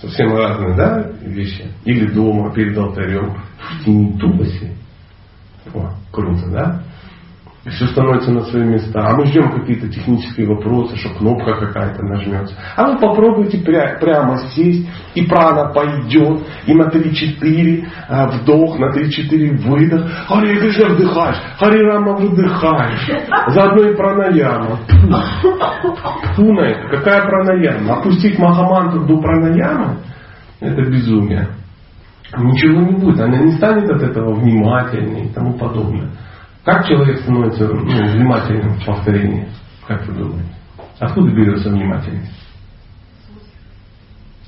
Совсем 0.00 0.32
разные, 0.32 0.76
да, 0.76 1.10
вещи. 1.22 1.64
Или 1.84 2.06
дома, 2.12 2.52
перед 2.54 2.78
алтарем, 2.78 3.38
в 3.58 3.84
тени 3.84 4.16
тулоси. 4.20 4.70
О, 5.74 5.90
круто, 6.12 6.48
да? 6.52 6.82
Все 7.70 7.86
становится 7.86 8.30
на 8.30 8.42
свои 8.42 8.64
места. 8.64 9.00
А 9.00 9.16
мы 9.16 9.26
ждем 9.26 9.50
какие-то 9.50 9.88
технические 9.88 10.46
вопросы, 10.46 10.96
что 10.96 11.14
кнопка 11.14 11.54
какая-то 11.54 12.02
нажмется. 12.04 12.54
А 12.76 12.86
вы 12.86 12.98
попробуйте 12.98 13.58
пря- 13.58 13.98
прямо 13.98 14.36
сесть, 14.54 14.88
и 15.14 15.22
прана 15.26 15.72
пойдет, 15.72 16.42
и 16.66 16.74
на 16.74 16.84
3-4 16.88 17.84
а, 18.08 18.28
вдох, 18.28 18.78
на 18.78 18.92
3-4 18.92 19.56
выдох. 19.68 20.08
Хари 20.28 20.58
Кришна 20.58 20.94
вдыхаешь, 20.94 21.36
Хари 21.58 21.80
Рама 21.80 22.16
выдыхаешь. 22.16 23.10
Заодно 23.48 23.82
и 23.82 23.96
пранаяма. 23.96 24.78
Это. 26.68 26.88
Какая 26.90 27.22
пранаяма? 27.22 27.98
Опустить 27.98 28.38
Махамантру 28.38 29.06
до 29.06 29.20
пранаямы? 29.20 29.96
Это 30.60 30.82
безумие. 30.82 31.48
Ничего 32.38 32.80
не 32.80 32.92
будет. 32.92 33.20
Она 33.20 33.38
не 33.38 33.52
станет 33.52 33.88
от 33.90 34.02
этого 34.02 34.34
внимательнее 34.34 35.26
и 35.26 35.28
тому 35.32 35.54
подобное. 35.54 36.10
Как 36.66 36.84
человек 36.84 37.20
становится 37.20 37.68
ну, 37.68 37.84
внимательным 37.84 38.80
в 38.80 38.84
повторении? 38.84 39.48
Как 39.86 40.04
вы 40.08 40.14
думаете? 40.14 40.52
Откуда 40.98 41.30
берется 41.30 41.70
внимательность? 41.70 42.32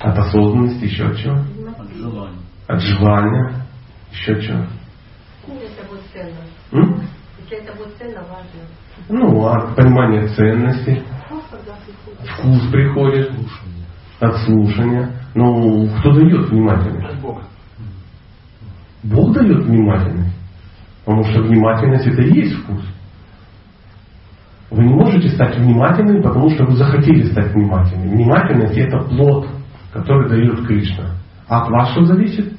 От 0.00 0.18
осознанности, 0.18 0.84
еще 0.84 1.06
от 1.06 1.16
чего? 1.16 1.36
От 1.36 1.92
желания. 1.94 2.38
От 2.66 2.80
желания, 2.80 3.62
еще 4.10 4.32
от 4.32 4.42
чего? 4.42 4.58
Это 4.58 5.88
будет 5.88 6.02
ценно. 6.12 6.40
М? 6.72 7.02
Если 7.38 7.58
это 7.58 7.76
будет 7.76 7.96
ценно, 7.96 8.20
важно. 8.22 8.66
Ну, 9.08 9.46
от 9.46 9.76
понимания 9.76 10.26
приходит. 10.26 11.04
Вкус 12.32 12.68
приходит, 12.72 13.30
от 14.18 14.36
слушания. 14.38 15.12
Ну, 15.36 15.88
кто 16.00 16.14
дает 16.14 16.48
внимательность? 16.48 17.14
От 17.14 17.20
Бога. 17.20 17.42
Бог 19.04 19.32
дает 19.34 19.64
внимательность. 19.64 20.37
Потому 21.08 21.24
что 21.24 21.40
внимательность 21.40 22.06
это 22.06 22.20
и 22.20 22.34
есть 22.34 22.54
вкус. 22.54 22.82
Вы 24.70 24.84
не 24.84 24.92
можете 24.92 25.30
стать 25.30 25.56
внимательным, 25.56 26.22
потому 26.22 26.50
что 26.50 26.66
вы 26.66 26.72
захотели 26.72 27.22
стать 27.32 27.54
внимательным. 27.54 28.10
Внимательность 28.10 28.76
это 28.76 28.98
плод, 28.98 29.48
который 29.90 30.28
дает 30.28 30.66
Кришна. 30.66 31.14
А 31.48 31.62
от 31.62 31.70
вас 31.70 31.92
что 31.92 32.04
зависит? 32.04 32.52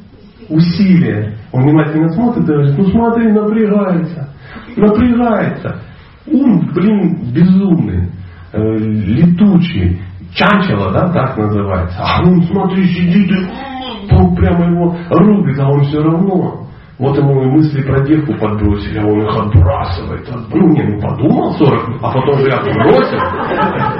Усилие. 0.49 1.38
Он 1.51 1.62
внимательно 1.62 2.09
смотрит 2.09 2.45
и 2.45 2.51
говорит, 2.51 2.75
ну 2.75 2.85
смотри, 2.88 3.31
напрягается. 3.31 4.29
Напрягается. 4.75 5.81
Ум, 6.25 6.71
блин, 6.73 7.31
безумный, 7.31 8.09
э, 8.51 8.77
летучий. 8.77 10.01
Чанчела, 10.33 10.91
да, 10.91 11.13
так 11.13 11.38
называется. 11.38 11.99
А 12.01 12.23
он, 12.23 12.41
смотри, 12.45 12.88
сидит 12.88 13.29
и 13.29 14.35
прямо 14.35 14.65
его 14.71 14.97
рубит, 15.12 15.59
а 15.59 15.69
он 15.69 15.83
все 15.83 16.01
равно. 16.01 16.68
Вот 16.99 17.17
ему 17.17 17.41
и 17.43 17.45
мысли 17.45 17.81
про 17.81 18.05
девку 18.05 18.33
подбросили, 18.33 18.99
а 18.99 19.05
он 19.05 19.21
их 19.21 19.35
отбрасывает. 19.38 20.27
От- 20.29 20.53
Ну, 20.53 20.67
не, 20.73 20.83
ну 20.83 20.99
подумал 21.01 21.53
40 21.53 21.88
минут, 21.88 22.01
а 22.03 22.12
потом 22.12 22.39
же 22.39 22.51
отбросил. 22.51 23.19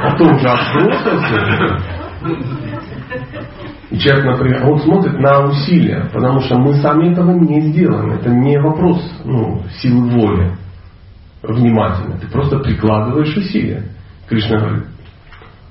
Потом 0.04 0.40
же 0.40 0.48
отбросился. 0.50 1.80
И 3.90 3.98
человек, 3.98 4.26
например, 4.26 4.70
он 4.70 4.80
смотрит 4.82 5.18
на 5.20 5.46
усилия, 5.46 6.10
потому 6.14 6.42
что 6.42 6.60
мы 6.60 6.74
сами 6.76 7.12
этого 7.14 7.32
не 7.32 7.62
сделаем. 7.72 8.12
Это 8.12 8.30
не 8.30 8.60
вопрос 8.60 9.02
ну, 9.24 9.64
силы 9.82 10.10
воли 10.12 10.52
внимательно. 11.42 12.18
Ты 12.20 12.28
просто 12.28 12.60
прикладываешь 12.60 13.36
усилия. 13.36 13.84
Кришна 14.28 14.60
говорит, 14.60 14.86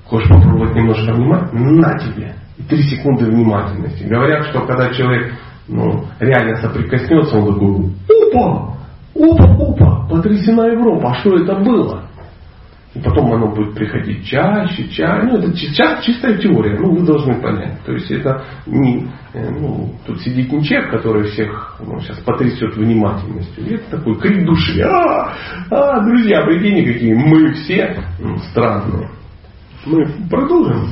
хочешь 0.05 0.29
попробовать 0.29 0.75
немножко 0.75 1.13
внимательно? 1.13 1.71
На 1.71 1.99
тебе. 1.99 2.35
И 2.57 2.63
три 2.63 2.81
секунды 2.81 3.25
внимательности. 3.25 4.03
Говорят, 4.03 4.47
что 4.47 4.61
когда 4.65 4.89
человек 4.93 5.33
ну, 5.69 6.05
реально 6.19 6.57
соприкоснется, 6.57 7.37
он 7.37 7.53
такой, 7.53 8.27
опа, 8.27 8.75
опа, 9.15 9.45
опа, 9.45 10.07
потрясена 10.09 10.67
Европа, 10.67 11.11
а 11.11 11.15
что 11.19 11.35
это 11.37 11.55
было? 11.55 12.03
И 12.95 12.99
потом 12.99 13.31
оно 13.31 13.53
будет 13.53 13.75
приходить 13.75 14.25
чаще, 14.25 14.87
чаще. 14.89 15.27
Ну, 15.27 15.37
это 15.37 15.53
ча- 15.75 16.01
чистая 16.01 16.37
теория, 16.37 16.75
ну, 16.79 16.95
вы 16.95 17.05
должны 17.05 17.39
понять. 17.39 17.79
То 17.85 17.93
есть 17.93 18.09
это 18.09 18.43
не, 18.65 19.07
э, 19.33 19.49
ну, 19.51 19.93
тут 20.07 20.19
сидит 20.21 20.51
не 20.51 20.63
человек, 20.63 20.89
который 20.89 21.25
всех 21.25 21.79
ну, 21.85 21.99
сейчас 21.99 22.17
потрясет 22.21 22.75
внимательностью. 22.75 23.75
Это 23.75 23.97
такой 23.97 24.19
крик 24.19 24.43
души. 24.43 24.81
А, 24.81 25.33
а, 25.69 26.01
друзья, 26.03 26.41
прикиньте, 26.41 26.93
какие 26.93 27.13
мы 27.13 27.53
все 27.53 28.03
ну, 28.19 28.39
странные. 28.51 29.11
Мы 29.85 30.07
продолжим. 30.27 30.89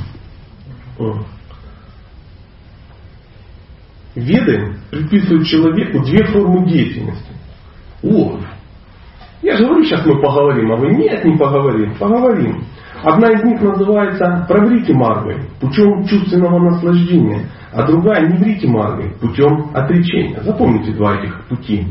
О. 4.18 4.20
Веды 4.20 4.74
предписывают 4.90 5.46
человеку 5.46 6.04
две 6.04 6.26
формы 6.26 6.68
деятельности. 6.68 7.32
Вот. 8.02 8.42
Я 9.44 9.56
же 9.56 9.66
говорю, 9.66 9.84
сейчас 9.84 10.06
мы 10.06 10.20
поговорим, 10.20 10.72
а 10.72 10.76
вы 10.76 10.96
нет, 10.96 11.24
не 11.24 11.38
поговорим. 11.38 11.94
Поговорим. 12.00 12.64
Одна 13.04 13.32
из 13.32 13.44
них 13.44 13.62
называется 13.62 14.46
«Проврите 14.50 14.92
маргой» 14.94 15.44
путем 15.62 16.04
чувственного 16.06 16.58
наслаждения, 16.58 17.44
а 17.72 17.86
другая 17.86 18.28
«Не 18.28 18.68
маргой» 18.68 19.14
путем 19.22 19.70
отречения. 19.74 20.42
Запомните 20.42 20.94
два 20.94 21.18
этих 21.18 21.48
пути. 21.48 21.86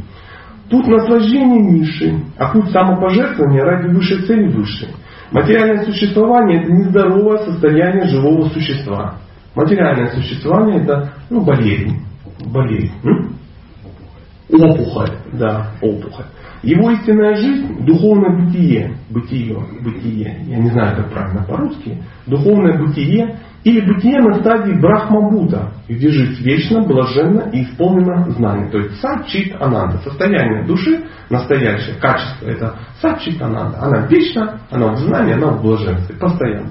Путь 0.68 0.88
наслаждения 0.88 1.60
низший, 1.60 2.24
а 2.36 2.50
путь 2.50 2.70
самопожертвования 2.72 3.62
ради 3.62 3.94
высшей 3.94 4.22
цели 4.22 4.48
высший. 4.48 4.88
Материальное 5.30 5.84
существование– 5.84 6.62
это 6.64 6.72
нездоровое 6.72 7.38
состояние 7.38 8.08
живого 8.08 8.48
существа. 8.48 9.14
Материальное 9.54 10.08
существование– 10.08 10.82
это 10.82 11.12
ну, 11.30 11.44
болезнь. 11.44 12.00
Болезнь. 12.44 12.92
М? 13.05 13.37
Опухоль. 14.51 15.11
Да, 15.33 15.72
опухоль. 15.81 16.27
Его 16.62 16.90
истинная 16.90 17.37
жизнь– 17.37 17.85
духовное 17.87 18.44
бытие. 18.44 18.96
Бытие, 19.11 19.57
бытие. 19.83 20.44
Я 20.46 20.59
не 20.59 20.70
знаю, 20.70 20.96
как 20.96 21.12
правильно 21.12 21.44
по-русски. 21.44 22.03
Духовное 22.27 22.79
бытие 22.79 23.38
или 23.64 23.81
бытие 23.81 24.20
на 24.20 24.35
стадии 24.40 24.81
Брахмабута, 24.81 25.72
где 25.88 26.09
жизнь 26.09 26.42
вечно, 26.42 26.83
блаженна 26.83 27.51
и 27.53 27.64
исполнена 27.64 28.31
знаний. 28.31 28.70
То 28.70 28.79
есть 28.79 29.01
сачит 29.01 29.61
ананда. 29.61 29.99
Состояние 29.99 30.64
души, 30.66 31.05
настоящее 31.31 31.96
качество, 31.96 32.46
это 32.46 32.77
сачит 33.01 33.42
ананда. 33.42 33.79
Она 33.81 34.07
вечна, 34.07 34.61
она 34.70 34.92
в 34.92 34.99
знании, 34.99 35.35
она 35.35 35.49
в 35.49 35.62
блаженстве. 35.62 36.16
Постоянно. 36.16 36.70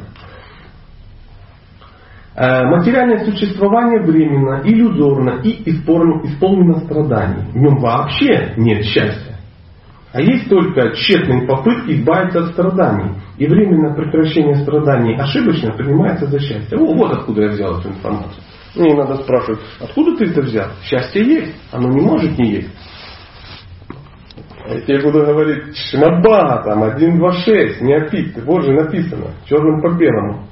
Э, 2.35 2.65
Материальное 2.65 3.23
существование 3.23 4.01
временно, 4.01 4.61
иллюзорно 4.65 5.41
и 5.41 5.69
исполнено, 5.69 6.79
страданий. 6.81 7.49
В 7.51 7.55
нем 7.55 7.77
вообще 7.77 8.53
нет 8.57 8.83
счастья. 8.83 9.35
А 10.11 10.21
есть 10.21 10.49
только 10.49 10.91
тщетные 10.95 11.47
попытки 11.47 11.91
избавиться 11.91 12.39
от 12.39 12.51
страданий. 12.51 13.15
И 13.37 13.47
временное 13.47 13.93
прекращение 13.95 14.55
страданий 14.55 15.15
ошибочно 15.15 15.71
принимается 15.73 16.25
за 16.27 16.39
счастье. 16.39 16.77
О, 16.77 16.93
вот 16.93 17.11
откуда 17.11 17.43
я 17.43 17.49
взял 17.49 17.79
эту 17.79 17.89
информацию. 17.89 18.43
Мне 18.75 18.95
надо 18.95 19.15
спрашивать, 19.15 19.59
откуда 19.79 20.17
ты 20.17 20.25
это 20.25 20.41
взял? 20.41 20.67
Счастье 20.83 21.23
есть, 21.23 21.55
оно 21.71 21.89
не 21.89 22.01
может 22.01 22.37
не 22.37 22.51
есть. 22.51 22.69
А 24.67 24.73
я 24.73 24.81
тебе 24.81 25.01
буду 25.03 25.19
говорить, 25.25 25.77
Шмаба, 25.77 26.63
там, 26.65 26.83
1, 26.83 27.17
2, 27.17 27.31
6, 27.31 27.81
неофит, 27.81 28.43
вот 28.43 28.63
же 28.63 28.73
написано, 28.73 29.31
черным 29.45 29.81
по 29.81 29.91
белому. 29.97 30.47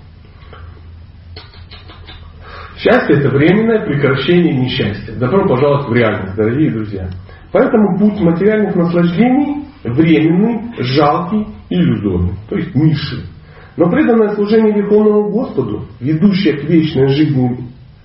Счастье 2.83 3.15
это 3.17 3.29
временное 3.29 3.85
прекращение 3.85 4.53
несчастья. 4.53 5.13
Добро 5.13 5.47
пожаловать 5.47 5.87
в 5.87 5.93
реальность, 5.93 6.35
дорогие 6.35 6.69
друзья. 6.69 7.07
Поэтому 7.53 7.97
путь 7.97 8.19
материальных 8.19 8.75
наслаждений 8.75 9.67
временный, 9.85 10.73
жалкий 10.79 11.47
иллюзорный, 11.69 12.33
то 12.49 12.57
есть 12.57 12.75
низший. 12.75 13.19
Но 13.77 13.89
преданное 13.89 14.35
служение 14.35 14.73
Верховному 14.73 15.29
Господу, 15.29 15.85
ведущее 16.01 16.57
к 16.57 16.65
вечной 16.65 17.07
жизни 17.07 17.57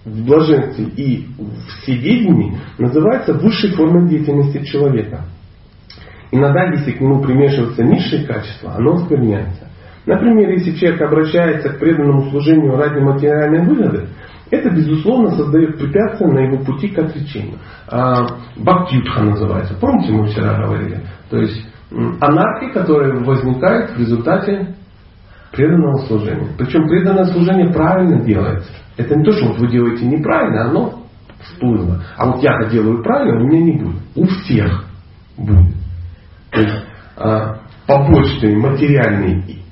в 0.05 0.25
блаженстве 0.25 0.85
и 0.97 1.27
в 1.37 1.83
всеведении, 1.83 2.57
называется 2.79 3.33
высшей 3.33 3.73
формой 3.73 4.09
деятельности 4.09 4.64
человека. 4.64 5.25
Иногда, 6.31 6.71
если 6.71 6.93
к 6.93 7.01
нему 7.01 7.21
примешиваются 7.21 7.83
низшие 7.83 8.25
качества, 8.25 8.77
оно 8.77 8.93
оскверняется. 8.93 9.67
Например, 10.07 10.51
если 10.53 10.71
человек 10.77 11.03
обращается 11.03 11.71
к 11.71 11.81
преданному 11.81 12.31
служению 12.31 12.77
ради 12.77 13.01
материальной 13.01 13.67
выгоды, 13.67 14.09
это, 14.50 14.70
безусловно, 14.70 15.30
создает 15.37 15.78
препятствия 15.78 16.26
на 16.26 16.38
его 16.40 16.64
пути 16.64 16.88
к 16.88 16.98
отречению. 16.98 17.58
А, 17.87 18.26
Бхактиютха 18.56 19.22
называется. 19.22 19.74
Помните, 19.80 20.12
мы 20.12 20.26
вчера 20.28 20.54
говорили? 20.54 21.02
То 21.30 21.38
есть 21.38 21.66
анархия, 22.20 22.72
которая 22.72 23.14
возникает 23.20 23.90
в 23.90 23.98
результате 23.98 24.74
преданного 25.52 26.06
служения. 26.06 26.48
Причем 26.58 26.88
преданное 26.88 27.26
служение 27.26 27.72
правильно 27.72 28.24
делается. 28.24 28.70
Это 28.96 29.14
не 29.16 29.24
то, 29.24 29.32
что 29.32 29.48
вот 29.48 29.58
вы 29.58 29.68
делаете 29.68 30.06
неправильно, 30.06 30.70
оно 30.70 31.04
всплыло. 31.40 32.02
А 32.16 32.26
вот 32.26 32.42
я-то 32.42 32.70
делаю 32.70 33.02
правильно, 33.02 33.40
у 33.40 33.46
меня 33.46 33.62
не 33.62 33.78
будет. 33.78 34.02
У 34.14 34.26
всех 34.26 34.84
будет. 35.37 35.74
То 36.50 36.61
есть 36.61 36.84
а, 37.16 37.58
побочный 37.87 38.56
материальный 38.56 39.62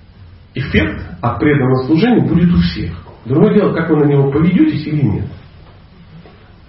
эффект 0.55 1.05
от 1.21 1.39
преданного 1.39 1.87
служения 1.87 2.27
будет 2.27 2.53
у 2.55 2.59
всех. 2.61 3.06
Другое 3.27 3.55
дело, 3.55 3.75
как 3.75 3.91
вы 3.91 3.97
на 3.97 4.05
него 4.05 4.31
поведетесь 4.31 4.87
или 4.87 5.03
нет. 5.03 5.27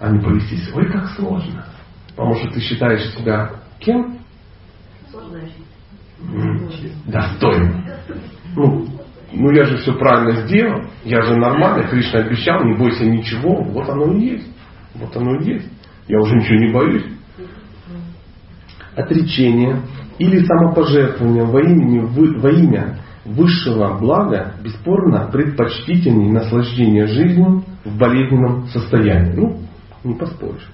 А 0.00 0.10
не 0.10 0.20
повестись. 0.20 0.70
Ой, 0.74 0.90
как 0.90 1.08
сложно. 1.10 1.64
Потому 2.10 2.34
что 2.34 2.50
ты 2.50 2.60
считаешь 2.60 3.14
себя 3.14 3.52
кем? 3.78 4.18
Достойно. 7.06 7.84
Ну, 8.56 8.86
ну 9.32 9.50
я 9.52 9.64
же 9.66 9.76
все 9.78 9.92
правильно 9.92 10.46
сделал, 10.46 10.82
я 11.04 11.22
же 11.22 11.36
нормально, 11.36 11.86
Кришна 11.86 12.20
обещал, 12.20 12.64
не 12.64 12.76
бойся 12.76 13.04
ничего, 13.04 13.62
вот 13.62 13.88
оно 13.88 14.12
и 14.14 14.20
есть. 14.20 14.48
Вот 14.94 15.16
оно 15.16 15.36
и 15.36 15.44
есть. 15.52 15.68
Я 16.08 16.18
уже 16.18 16.34
ничего 16.34 16.58
не 16.58 16.72
боюсь. 16.72 17.04
Отречение 18.96 19.80
или 20.18 20.44
самопожертвование 20.44 21.44
во, 21.44 21.60
имени, 21.60 22.00
во 22.40 22.50
имя 22.50 22.98
высшего 23.24 23.98
блага 23.98 24.54
бесспорно 24.62 25.28
предпочтительнее 25.32 26.32
наслаждения 26.32 27.06
жизнью 27.06 27.64
в 27.84 27.98
болезненном 27.98 28.66
состоянии. 28.68 29.32
Ну, 29.34 29.56
не 30.04 30.14
поспоришь. 30.14 30.68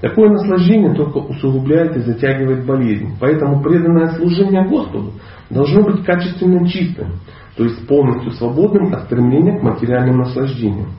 Такое 0.00 0.28
наслаждение 0.28 0.94
только 0.94 1.18
усугубляет 1.18 1.96
и 1.96 2.00
затягивает 2.00 2.66
болезнь. 2.66 3.16
Поэтому 3.18 3.62
преданное 3.62 4.08
служение 4.12 4.68
Господу 4.68 5.12
должно 5.48 5.82
быть 5.82 6.04
качественно 6.04 6.68
чистым, 6.68 7.14
то 7.56 7.64
есть 7.64 7.86
полностью 7.86 8.32
свободным 8.32 8.92
от 8.92 9.04
стремления 9.04 9.58
к 9.58 9.62
материальным 9.62 10.18
наслаждениям. 10.18 10.90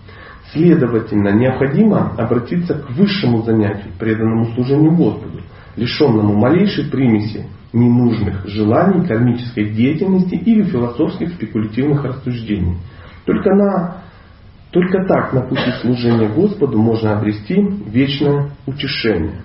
Следовательно, 0.51 1.29
необходимо 1.29 2.13
обратиться 2.17 2.73
к 2.73 2.89
высшему 2.91 3.43
занятию, 3.43 3.93
преданному 3.99 4.45
служению 4.55 4.95
Господу, 4.95 5.41
лишенному 5.77 6.35
малейшей 6.35 6.89
примеси 6.89 7.47
ненужных 7.71 8.47
желаний, 8.47 9.07
кармической 9.07 9.69
деятельности 9.69 10.35
или 10.35 10.63
философских 10.63 11.33
спекулятивных 11.33 12.03
рассуждений. 12.03 12.77
Только, 13.25 13.53
на, 13.55 14.01
только 14.71 15.05
так 15.05 15.33
на 15.33 15.41
пути 15.41 15.71
служения 15.81 16.27
Господу 16.27 16.81
можно 16.81 17.17
обрести 17.17 17.55
вечное 17.87 18.51
утешение. 18.65 19.41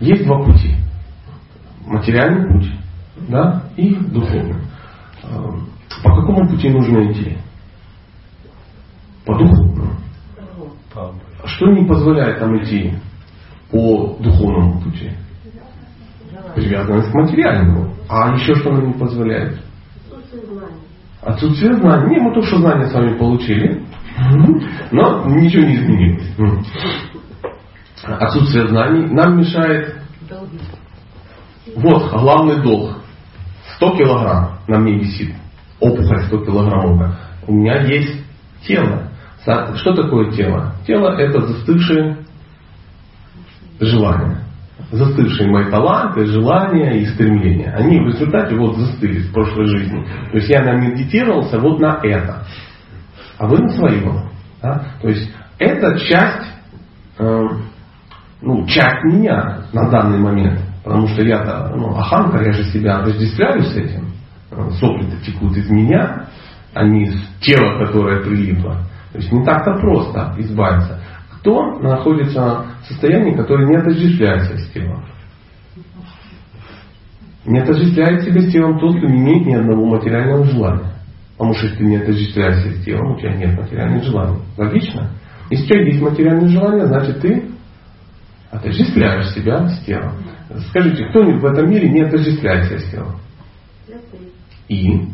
Есть 0.00 0.24
два 0.24 0.44
пути. 0.44 0.76
Материальный 1.86 2.52
путь 2.52 2.70
да, 3.28 3.64
и 3.76 3.94
духовный. 3.94 4.62
По 6.02 6.14
какому 6.14 6.48
пути 6.48 6.68
нужно 6.68 7.10
идти? 7.10 7.38
По 9.24 9.36
духовному. 9.36 9.67
Что 11.58 11.66
не 11.72 11.84
позволяет 11.88 12.40
нам 12.40 12.56
идти 12.62 12.94
по 13.72 14.16
духовному 14.20 14.80
пути? 14.80 15.10
Привязанность 16.54 17.10
к 17.10 17.14
материальному. 17.14 17.94
А 18.08 18.32
еще 18.36 18.54
что 18.54 18.70
нам 18.70 18.86
не 18.86 18.92
позволяет? 18.92 19.58
Отсутствие 21.20 21.74
знаний. 21.74 22.14
Не, 22.14 22.20
мы 22.20 22.32
то, 22.32 22.42
что 22.42 22.58
знания 22.58 22.86
с 22.86 22.94
вами 22.94 23.18
получили, 23.18 23.84
но 24.92 25.24
ничего 25.26 25.64
не 25.64 25.74
изменилось. 25.74 26.32
Отсутствие 28.04 28.68
знаний 28.68 29.08
нам 29.12 29.40
мешает 29.40 29.96
вот 31.74 32.12
главный 32.12 32.62
долг. 32.62 32.98
100 33.78 33.96
килограмм 33.96 34.58
на 34.68 34.78
мне 34.78 35.00
висит 35.00 35.34
опухоль 35.80 36.22
100 36.26 36.38
килограммовая. 36.44 37.16
У 37.48 37.52
меня 37.52 37.82
есть 37.82 38.24
тело. 38.62 39.08
Что 39.42 39.94
такое 39.94 40.30
тело? 40.32 40.74
Тело 40.86 41.16
это 41.18 41.40
застывшие 41.40 42.18
желания. 43.80 44.44
Застывшие 44.90 45.50
мои 45.50 45.70
таланты, 45.70 46.26
желания 46.26 47.00
и 47.00 47.06
стремления. 47.06 47.72
Они 47.72 48.00
в 48.00 48.06
результате 48.08 48.56
вот 48.56 48.76
застыли 48.76 49.20
в 49.20 49.32
прошлой 49.32 49.66
жизни. 49.66 50.06
То 50.30 50.36
есть 50.36 50.48
я 50.48 50.62
намедитировался 50.62 51.58
вот 51.58 51.78
на 51.80 52.00
это. 52.02 52.46
А 53.38 53.46
вы 53.46 53.58
на 53.58 53.68
своем. 53.70 54.30
Да? 54.62 54.86
То 55.00 55.08
есть 55.08 55.30
это 55.58 55.98
часть, 55.98 56.48
э, 57.18 57.42
ну, 58.42 58.66
часть 58.66 59.04
меня 59.04 59.62
на 59.72 59.90
данный 59.90 60.18
момент. 60.18 60.60
Потому 60.84 61.08
что 61.08 61.22
я-то, 61.22 61.74
ну, 61.76 61.96
аханка, 61.96 62.42
я 62.42 62.52
же 62.52 62.64
себя 62.64 62.98
отождествляю 62.98 63.62
с 63.62 63.76
этим 63.76 64.08
сопли-то 64.50 65.16
текут 65.24 65.56
из 65.56 65.68
меня, 65.70 66.26
а 66.74 66.84
не 66.84 67.04
из 67.04 67.14
тела, 67.40 67.84
которое 67.84 68.22
прилипло. 68.22 68.78
То 69.12 69.18
есть 69.18 69.32
не 69.32 69.44
так-то 69.44 69.74
просто 69.80 70.34
избавиться. 70.38 71.00
Кто 71.38 71.78
находится 71.80 72.66
в 72.82 72.86
состоянии, 72.88 73.36
которое 73.36 73.66
не 73.66 73.76
отождествляется 73.76 74.56
с 74.58 74.70
телом? 74.70 75.04
Не 77.46 77.60
отождествляет 77.60 78.22
себя 78.22 78.40
с 78.40 78.52
телом 78.52 78.78
тот, 78.78 78.96
кто 78.96 79.06
не 79.06 79.18
имеет 79.18 79.46
ни 79.46 79.54
одного 79.54 79.86
материального 79.86 80.44
желания. 80.44 80.92
Потому 81.32 81.54
что 81.54 81.66
если 81.66 81.78
ты 81.78 81.84
не 81.84 81.96
отождествляешься 81.96 82.70
с 82.72 82.84
телом, 82.84 83.12
у 83.12 83.18
тебя 83.18 83.34
нет 83.36 83.56
материальных 83.56 84.04
желаний. 84.04 84.38
Логично? 84.56 85.10
Если 85.50 85.64
у 85.64 85.68
тебя 85.68 85.86
есть 85.86 86.02
материальные 86.02 86.48
желания, 86.48 86.86
значит 86.86 87.20
ты 87.20 87.50
отождествляешь 88.50 89.32
себя 89.34 89.68
с 89.68 89.84
телом. 89.84 90.14
Скажите, 90.68 91.06
кто-нибудь 91.06 91.42
в 91.42 91.46
этом 91.46 91.70
мире 91.70 91.88
не 91.90 92.02
отождествляется 92.02 92.78
с 92.78 92.90
телом? 92.90 93.20
и 94.68 95.08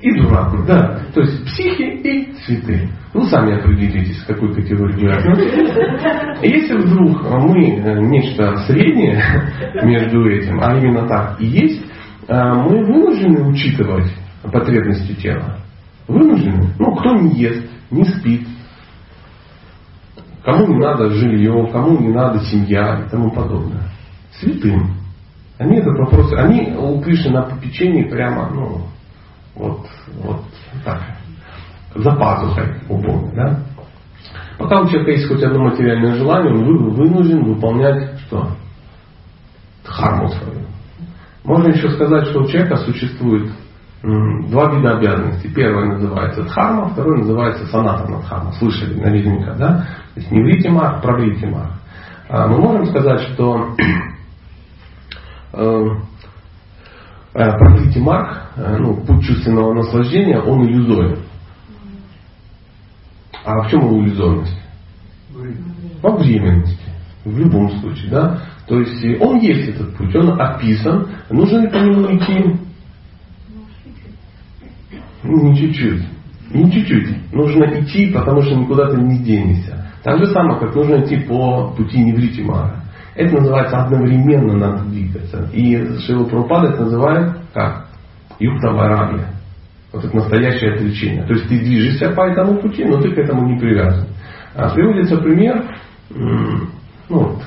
и 0.00 0.12
дурак, 0.18 0.66
да. 0.66 1.00
То 1.14 1.20
есть 1.20 1.44
психи 1.44 1.82
и 1.82 2.32
цветы. 2.44 2.88
Ну, 3.14 3.24
сами 3.24 3.58
определитесь, 3.58 4.22
в 4.22 4.26
какой 4.26 4.54
категории 4.54 5.06
вы 5.06 5.12
относитесь. 5.12 5.74
Если 6.42 6.76
вдруг 6.76 7.22
мы 7.22 7.78
э, 7.78 8.00
нечто 8.00 8.56
среднее 8.66 9.22
между 9.82 10.28
этим, 10.28 10.60
а 10.60 10.76
именно 10.76 11.06
так 11.08 11.40
и 11.40 11.46
есть, 11.46 11.84
э, 12.28 12.52
мы 12.54 12.84
вынуждены 12.84 13.48
учитывать 13.48 14.12
потребности 14.42 15.14
тела. 15.14 15.58
Вынуждены. 16.06 16.74
Ну, 16.78 16.94
кто 16.94 17.14
не 17.14 17.34
ест, 17.40 17.68
не 17.90 18.04
спит, 18.04 18.46
кому 20.44 20.66
не 20.68 20.78
надо 20.78 21.10
жилье, 21.10 21.68
кому 21.72 21.98
не 21.98 22.08
надо 22.08 22.40
семья 22.40 23.04
и 23.04 23.10
тому 23.10 23.30
подобное. 23.30 23.90
Святым. 24.40 24.94
Они 25.58 25.76
этот 25.78 25.98
вопрос, 25.98 26.32
они 26.34 26.72
у 26.76 27.00
Кришны 27.00 27.32
на 27.32 27.42
попечении 27.42 28.04
прямо, 28.04 28.48
ну, 28.54 28.86
вот, 29.58 29.86
вот 30.22 30.40
так, 30.84 31.02
за 31.94 32.10
пазухой 32.12 32.74
у 32.88 32.98
Бога, 32.98 33.30
да? 33.34 33.58
Пока 34.58 34.80
у 34.80 34.88
человека 34.88 35.12
есть 35.12 35.28
хоть 35.28 35.42
одно 35.42 35.64
материальное 35.64 36.14
желание, 36.14 36.52
он 36.52 36.94
вынужден 36.94 37.44
выполнять 37.44 38.18
что? 38.26 38.50
Дхарму 39.84 40.28
свою. 40.28 40.60
Можно 41.44 41.68
еще 41.68 41.90
сказать, 41.90 42.26
что 42.26 42.40
у 42.40 42.46
человека 42.46 42.76
существует 42.78 43.52
два 44.02 44.74
вида 44.74 44.98
обязанностей. 44.98 45.52
Первое 45.52 45.86
называется 45.86 46.42
дхарма, 46.44 46.88
второе 46.90 47.18
называется 47.18 47.66
санатана 47.66 48.20
дхарма. 48.20 48.52
Слышали 48.52 49.00
наверняка, 49.00 49.54
да? 49.54 49.86
То 50.14 50.20
есть 50.20 50.30
не 50.30 50.42
врите 50.42 50.70
мар, 50.70 51.00
проврите 51.00 51.46
мар. 51.46 51.72
А 52.28 52.48
мы 52.48 52.58
можем 52.58 52.86
сказать, 52.86 53.20
что 53.32 53.74
Э, 57.38 57.50
э, 57.50 57.56
Проклятие 57.56 58.02
Марк, 58.02 58.50
э, 58.56 58.76
ну, 58.80 58.96
путь 58.96 59.24
чувственного 59.24 59.72
наслаждения, 59.72 60.40
он 60.40 60.66
иллюзорен. 60.66 61.20
А 63.44 63.62
в 63.62 63.70
чем 63.70 63.80
его 63.80 64.00
иллюзорность? 64.00 64.58
Во 66.02 66.16
временности. 66.16 66.76
В 67.24 67.38
любом 67.38 67.70
случае, 67.78 68.10
да? 68.10 68.40
То 68.66 68.80
есть 68.80 69.20
он 69.20 69.38
есть 69.38 69.68
этот 69.68 69.96
путь, 69.96 70.14
он 70.16 70.40
описан. 70.40 71.08
Нужно 71.30 71.58
ли 71.58 71.68
по 71.68 71.76
нему 71.76 72.16
идти? 72.16 72.56
Ну, 75.22 75.50
не 75.50 75.56
чуть-чуть. 75.56 76.02
Не 76.50 76.72
чуть-чуть. 76.72 77.32
Нужно 77.32 77.64
идти, 77.80 78.12
потому 78.12 78.42
что 78.42 78.56
никуда 78.56 78.90
ты 78.90 79.00
не 79.00 79.18
денешься. 79.18 79.86
Так 80.02 80.18
же 80.18 80.26
самое, 80.26 80.58
как 80.58 80.74
нужно 80.74 81.04
идти 81.04 81.16
по 81.18 81.70
пути 81.70 82.02
Неврити 82.02 82.40
Мара. 82.40 82.82
Это 83.18 83.34
называется 83.34 83.76
одновременно 83.78 84.52
надо 84.56 84.84
двигаться. 84.84 85.48
И 85.52 85.98
Шила 86.06 86.24
Прабхупада 86.26 86.68
это 86.68 86.82
называет 86.84 87.32
как? 87.52 87.88
Юкта 88.38 88.70
Варагия. 88.70 89.26
Вот 89.92 90.04
это 90.04 90.14
настоящее 90.14 90.74
отречение. 90.74 91.24
То 91.24 91.32
есть 91.32 91.48
ты 91.48 91.58
движешься 91.58 92.10
по 92.10 92.20
этому 92.28 92.60
пути, 92.60 92.84
но 92.84 93.00
ты 93.00 93.10
к 93.10 93.18
этому 93.18 93.48
не 93.48 93.58
привязан. 93.58 94.06
А 94.54 94.72
приводится 94.72 95.16
пример, 95.16 95.64
ну 96.10 96.68
вот, 97.08 97.42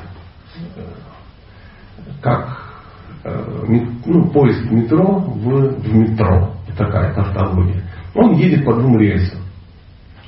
как 2.22 2.66
э, 3.24 3.46
ну, 4.06 4.30
поиск 4.30 4.70
метро 4.70 5.20
в, 5.20 5.80
в 5.80 5.96
метро. 5.96 6.54
Такая 6.78 7.14
тавтология. 7.14 7.82
Он 8.14 8.34
едет 8.34 8.66
по 8.66 8.74
двум 8.74 8.98
рельсам. 9.00 9.40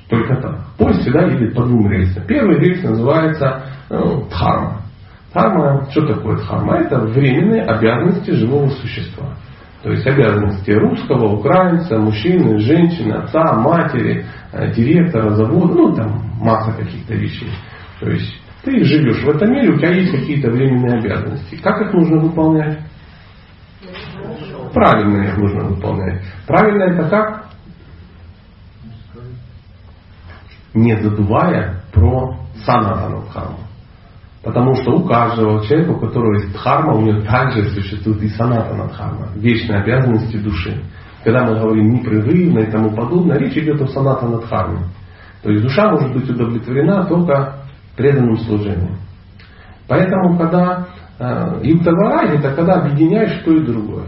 Только 0.10 0.38
так. 0.38 0.68
Поезд 0.78 1.02
всегда 1.02 1.26
едет 1.26 1.54
по 1.54 1.64
двум 1.64 1.90
рельсам. 1.90 2.24
Первый 2.28 2.60
рельс 2.60 2.82
называется 2.84 3.64
ну, 3.90 4.26
дхарма. 4.30 4.83
Дхарма, 5.34 5.90
что 5.90 6.06
такое 6.06 6.38
дхарма? 6.38 6.78
Это 6.78 7.00
временные 7.00 7.64
обязанности 7.64 8.32
живого 8.32 8.70
существа. 8.70 9.36
То 9.82 9.90
есть 9.92 10.06
обязанности 10.06 10.72
русского, 10.72 11.36
украинца, 11.36 11.98
мужчины, 11.98 12.60
женщины, 12.60 13.14
отца, 13.14 13.54
матери, 13.54 14.26
э, 14.54 14.72
директора 14.74 15.32
завода, 15.32 15.74
ну 15.74 15.94
там 15.94 16.22
масса 16.40 16.72
каких-то 16.72 17.16
вещей. 17.16 17.50
То 18.00 18.10
есть 18.10 18.32
ты 18.64 18.84
живешь 18.84 19.24
в 19.24 19.30
этом 19.30 19.52
мире, 19.52 19.74
у 19.74 19.78
тебя 19.78 19.90
есть 19.90 20.12
какие-то 20.12 20.52
временные 20.52 21.00
обязанности. 21.00 21.56
Как 21.56 21.82
их 21.82 21.94
нужно 21.94 22.20
выполнять? 22.20 22.80
Правильно 24.74 25.24
их 25.24 25.38
нужно 25.38 25.64
выполнять. 25.66 26.22
Правильно 26.48 26.84
это 26.84 27.10
как? 27.10 27.46
Не 30.74 30.96
забывая 31.02 31.82
про 31.92 32.38
санатану 32.66 33.24
дхарму. 33.28 33.63
Потому 34.44 34.76
что 34.76 34.92
у 34.92 35.04
каждого 35.04 35.66
человека, 35.66 35.92
у 35.92 36.00
которого 36.00 36.34
есть 36.34 36.52
дхарма, 36.52 36.94
у 36.96 37.02
него 37.02 37.22
также 37.22 37.70
существует 37.70 38.22
и 38.24 38.30
санатана 38.30 38.90
дхарма, 38.90 39.30
вечные 39.36 39.80
обязанности 39.80 40.36
души. 40.36 40.84
Когда 41.24 41.46
мы 41.46 41.58
говорим 41.58 41.94
непрерывно 41.94 42.60
и 42.60 42.70
тому 42.70 42.92
подобное, 42.92 43.38
речь 43.38 43.56
идет 43.56 43.82
о 43.82 43.88
санатана 43.88 44.40
дхарме. 44.40 44.80
То 45.42 45.50
есть 45.50 45.64
душа 45.64 45.90
может 45.92 46.14
быть 46.14 46.30
удовлетворена 46.30 47.06
только 47.06 47.56
преданным 47.96 48.38
служением. 48.40 48.98
Поэтому, 49.88 50.38
когда 50.38 50.88
э, 51.20 51.60
юктаварай, 51.64 52.38
это 52.38 52.54
когда 52.54 52.82
объединяешь 52.82 53.42
то 53.46 53.52
и 53.52 53.66
другое. 53.66 54.08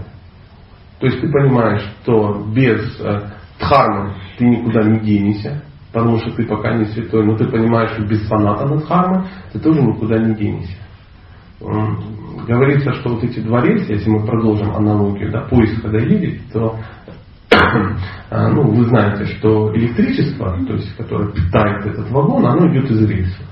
То 1.00 1.08
есть 1.08 1.22
ты 1.22 1.30
понимаешь, 1.30 1.84
что 2.02 2.46
без 2.54 3.00
э, 3.00 3.30
дхармы 3.60 4.16
ты 4.38 4.46
никуда 4.46 4.84
не 4.84 5.00
денешься, 5.00 5.62
потому 5.96 6.20
что 6.20 6.32
ты 6.32 6.46
пока 6.46 6.74
не 6.74 6.86
святой, 6.88 7.26
но 7.26 7.38
ты 7.38 7.46
понимаешь, 7.46 7.92
что 7.92 8.04
без 8.04 8.28
саната 8.28 8.66
над 8.66 8.84
дхармы 8.84 9.28
ты 9.54 9.60
тоже 9.60 9.82
никуда 9.82 10.18
не 10.18 10.36
денешься. 10.36 10.76
Говорится, 12.46 12.94
что 12.96 13.12
вот 13.12 13.24
эти 13.24 13.40
два 13.40 13.66
если 13.66 14.10
мы 14.10 14.26
продолжим 14.26 14.76
аналогию, 14.76 15.32
да, 15.32 15.48
когда 15.82 16.00
едет, 16.00 16.42
то 16.52 16.78
а, 18.30 18.50
ну, 18.50 18.64
вы 18.72 18.84
знаете, 18.88 19.26
что 19.38 19.74
электричество, 19.74 20.60
то 20.68 20.74
есть, 20.74 20.94
которое 20.98 21.32
питает 21.32 21.86
этот 21.86 22.12
вагон, 22.12 22.46
оно 22.46 22.68
идет 22.74 22.92
из 22.92 23.10
рельса. 23.10 23.44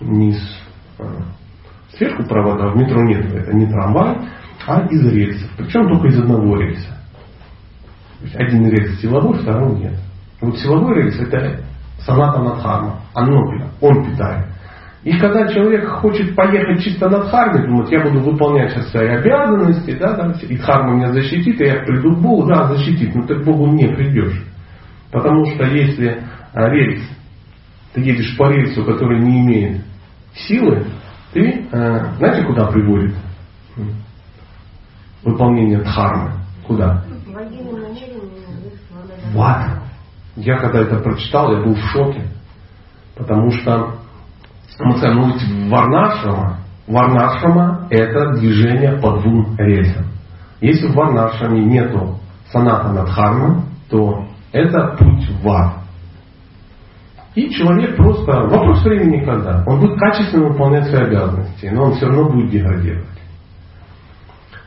Вниз. 0.00 0.40
А, 0.98 1.04
сверху 1.90 2.24
провода, 2.24 2.68
в 2.68 2.76
метро 2.76 3.02
нет, 3.02 3.30
это 3.34 3.54
не 3.54 3.66
трамвай, 3.66 4.16
а 4.66 4.86
из 4.86 5.06
рельсов. 5.06 5.50
Причем 5.58 5.88
только 5.90 6.08
из 6.08 6.18
одного 6.18 6.56
рельса. 6.56 6.98
То 8.20 8.24
есть 8.24 8.36
один 8.36 8.66
рельс 8.66 8.98
силовой, 8.98 9.38
второй 9.42 9.78
нет. 9.78 10.05
Вот 10.40 10.58
силовой 10.58 10.96
рельс 10.96 11.18
это 11.18 11.60
саната 12.00 12.40
надхарма, 12.40 13.00
оно, 13.14 13.70
он 13.80 14.04
питает. 14.04 14.46
И 15.06 15.16
когда 15.18 15.46
человек 15.46 15.88
хочет 15.88 16.34
поехать 16.34 16.82
чисто 16.82 17.08
на 17.08 17.20
дхарме, 17.20 17.64
думает, 17.64 17.90
я 17.92 18.02
буду 18.02 18.20
выполнять 18.20 18.72
сейчас 18.72 18.90
свои 18.90 19.06
обязанности, 19.06 19.96
да, 19.96 20.14
да, 20.14 20.34
и 20.42 20.56
дхарма 20.56 20.96
меня 20.96 21.12
защитит, 21.12 21.60
и 21.60 21.64
я 21.64 21.84
приду 21.84 22.16
к 22.16 22.20
Богу, 22.20 22.46
да, 22.48 22.66
защитит, 22.66 23.14
но 23.14 23.24
ты 23.24 23.36
к 23.36 23.44
Богу 23.44 23.68
не 23.68 23.86
придешь. 23.86 24.44
Потому 25.12 25.46
что 25.46 25.64
если 25.64 26.24
а, 26.52 26.68
рельс, 26.68 27.02
ты 27.94 28.00
едешь 28.00 28.36
по 28.36 28.50
рельсу, 28.50 28.84
который 28.84 29.20
не 29.20 29.42
имеет 29.42 29.82
силы, 30.34 30.84
ты, 31.32 31.66
а, 31.70 32.14
знаете, 32.16 32.44
куда 32.44 32.66
приводит 32.66 33.14
выполнение 35.22 35.82
дхармы? 35.82 36.32
Куда? 36.66 37.04
В 39.32 39.40
ад. 39.40 39.85
Я 40.36 40.58
когда 40.58 40.80
это 40.80 40.98
прочитал, 40.98 41.52
я 41.52 41.62
был 41.62 41.74
в 41.74 41.84
шоке. 41.92 42.28
Потому 43.16 43.50
что 43.50 43.94
мы 44.78 44.98
скажем, 44.98 45.22
ну 45.22 45.32
ведь 45.32 45.70
варнашрама, 45.70 46.58
варнашрама 46.86 47.86
это 47.90 48.34
движение 48.34 49.00
по 49.00 49.18
двум 49.18 49.56
рельсам. 49.56 50.06
Если 50.60 50.86
в 50.88 50.94
варнашраме 50.94 51.64
нету 51.64 52.18
саната 52.52 52.92
надхарма, 52.92 53.64
то 53.88 54.26
это 54.52 54.96
путь 54.98 55.28
в 55.42 55.48
ад. 55.48 55.72
И 57.34 57.50
человек 57.50 57.96
просто, 57.96 58.32
вопрос 58.32 58.82
времени 58.82 59.24
когда, 59.24 59.62
он 59.66 59.80
будет 59.80 59.98
качественно 59.98 60.48
выполнять 60.48 60.86
свои 60.86 61.04
обязанности, 61.04 61.66
но 61.66 61.84
он 61.84 61.92
все 61.94 62.06
равно 62.06 62.30
будет 62.30 62.50
деградировать. 62.50 63.06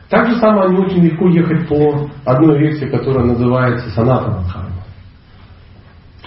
Так 0.08 0.28
же 0.28 0.36
самое 0.36 0.70
не 0.70 0.78
очень 0.78 1.04
легко 1.04 1.28
ехать 1.28 1.68
по 1.68 2.08
одной 2.24 2.58
рельсе, 2.58 2.86
которая 2.88 3.24
называется 3.24 3.90
саната 3.90 4.30
надхарма. 4.30 4.69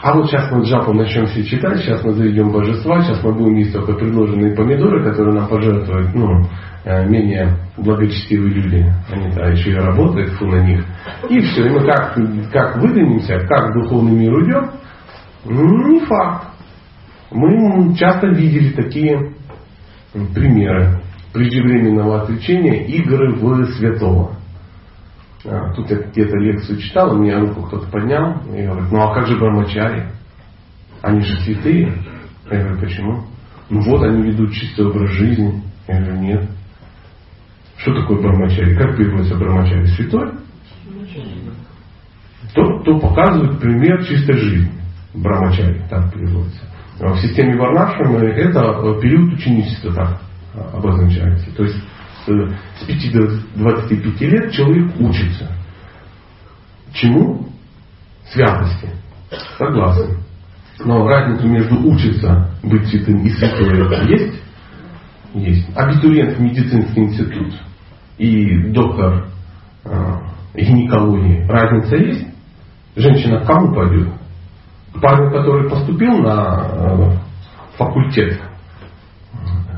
А 0.04 0.14
вот 0.14 0.28
сейчас 0.30 0.52
мы 0.52 0.66
джапу 0.66 0.92
начнем 0.92 1.28
все 1.28 1.46
читать, 1.46 1.80
сейчас 1.80 2.04
мы 2.04 2.12
заведем 2.12 2.52
божества, 2.52 3.02
сейчас 3.02 3.24
мы 3.24 3.32
будем 3.32 3.56
есть 3.56 3.72
только 3.72 3.94
предложенные 3.94 4.54
помидоры, 4.54 5.02
которые 5.02 5.34
нам 5.34 5.48
пожертвуют 5.48 6.14
ну, 6.14 6.46
э, 6.84 7.08
менее 7.08 7.58
благочестивые 7.78 8.54
люди. 8.54 8.94
Они-то 9.10 9.46
еще 9.52 9.72
и 9.72 9.76
работают, 9.76 10.34
фу 10.34 10.46
на 10.48 10.62
них. 10.62 10.84
И 11.30 11.40
все, 11.40 11.68
и 11.68 11.70
мы 11.70 11.86
как, 11.86 12.18
как 12.52 12.82
выдвинемся, 12.82 13.48
как 13.48 13.74
духовный 13.76 14.12
мир 14.12 14.34
уйдем, 14.34 14.72
ну, 15.46 15.88
не 15.88 16.02
факт. 16.02 16.48
Мы 17.32 17.96
часто 17.96 18.28
видели 18.28 18.74
такие 18.74 19.36
примеры 20.12 21.00
преждевременного 21.32 22.24
отречения 22.24 22.86
игры 22.88 23.36
в 23.36 23.66
святого. 23.78 24.36
А, 25.46 25.74
тут 25.74 25.90
я 25.90 25.98
где-то 25.98 26.38
лекцию 26.38 26.80
читал, 26.80 27.14
у 27.14 27.22
меня 27.22 27.40
руку 27.40 27.64
кто-то 27.64 27.88
поднял 27.88 28.42
и 28.56 28.66
говорит, 28.66 28.92
ну 28.92 29.02
а 29.02 29.14
как 29.14 29.28
же 29.28 29.38
брамачари? 29.38 30.08
Они 31.02 31.22
же 31.22 31.36
святые. 31.42 31.94
Я 32.50 32.60
говорю, 32.60 32.80
почему? 32.80 33.24
Ну 33.70 33.82
вот 33.82 34.04
они 34.04 34.24
ведут 34.24 34.54
чистый 34.54 34.86
образ 34.86 35.10
жизни. 35.12 35.62
Я 35.88 36.00
говорю, 36.00 36.22
нет. 36.22 36.50
Что 37.78 37.94
такое 38.00 38.22
брамачари? 38.22 38.76
Как 38.76 38.96
переводится 38.96 39.36
брамачари? 39.36 39.86
Святой? 39.88 40.32
Тот, 42.54 42.82
кто 42.82 43.00
показывает 43.00 43.60
пример 43.60 44.06
чистой 44.06 44.38
жизни. 44.38 44.72
Брамачари, 45.14 45.82
так 45.90 46.14
переводится. 46.14 46.62
А 47.02 47.14
в 47.14 47.20
системе 47.20 47.58
Варнашамы 47.58 48.20
это 48.20 48.62
период 49.02 49.34
ученичества 49.34 49.94
так 49.94 50.22
обозначается. 50.74 51.54
То 51.56 51.64
есть 51.64 51.84
с 52.26 52.86
5 52.86 53.14
до 53.14 53.40
25 53.56 54.22
лет 54.22 54.52
человек 54.52 54.92
учится. 55.00 55.52
Чему? 56.94 57.50
Святости. 58.32 58.90
Согласен. 59.58 60.18
Но 60.80 61.08
разница 61.08 61.46
между 61.46 61.76
учиться 61.88 62.50
быть 62.64 62.88
святым 62.88 63.24
и 63.26 63.30
святой 63.30 64.10
есть? 64.10 64.42
Есть. 65.34 65.68
Абитуриент 65.76 66.38
в 66.38 66.42
медицинский 66.42 67.02
институт 67.02 67.54
и 68.18 68.72
доктор 68.72 69.28
э, 69.86 70.16
гинекологии. 70.56 71.46
Разница 71.48 71.96
есть? 71.96 72.28
Женщина 72.96 73.40
к 73.40 73.48
кому 73.48 73.74
пойдет? 73.74 74.10
К 74.94 75.02
парню, 75.02 75.32
который 75.32 75.70
поступил 75.70 76.18
на 76.20 76.68
э, 76.72 77.18
факультет 77.78 78.40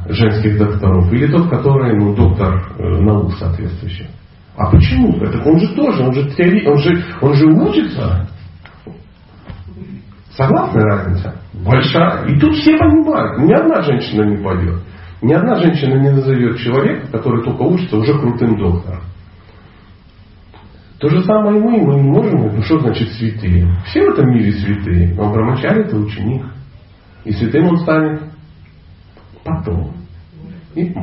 женских 0.07 0.57
докторов, 0.57 1.11
или 1.11 1.27
тот, 1.27 1.49
который 1.49 1.97
ну, 1.97 2.15
доктор 2.15 2.73
э, 2.77 2.83
наук 3.01 3.33
соответствующий. 3.33 4.07
А 4.55 4.71
почему? 4.71 5.17
Это 5.17 5.41
он 5.47 5.59
же 5.59 5.75
тоже, 5.75 6.03
он 6.03 6.13
же, 6.13 6.29
теори, 6.31 6.65
он 6.67 6.77
же, 6.77 7.03
он 7.21 7.33
же 7.33 7.45
учится. 7.45 8.27
Согласна 10.31 10.81
разница? 10.81 11.35
Большая. 11.53 12.25
И 12.27 12.39
тут 12.39 12.55
все 12.55 12.77
понимают, 12.77 13.39
ни 13.39 13.53
одна 13.53 13.81
женщина 13.81 14.23
не 14.23 14.37
пойдет. 14.37 14.81
Ни 15.21 15.33
одна 15.33 15.55
женщина 15.55 15.95
не 15.95 16.11
назовет 16.11 16.57
человека, 16.59 17.07
который 17.11 17.43
только 17.43 17.61
учится, 17.63 17.97
уже 17.97 18.13
крутым 18.19 18.57
доктором. 18.57 19.01
То 20.99 21.09
же 21.09 21.23
самое 21.23 21.57
и 21.57 21.61
мы, 21.61 21.71
мы 21.85 21.95
не 21.95 22.09
можем, 22.09 22.55
ну 22.55 22.61
что 22.61 22.79
значит 22.79 23.11
святые? 23.13 23.67
Все 23.85 24.01
в 24.01 24.13
этом 24.13 24.29
мире 24.29 24.53
святые, 24.53 25.13
но 25.15 25.31
Брамачари 25.31 25.81
это 25.81 25.97
ученик. 25.97 26.45
И 27.25 27.31
святым 27.33 27.67
он 27.67 27.77
станет 27.79 28.21
потом. 29.45 29.93
И 30.73 30.93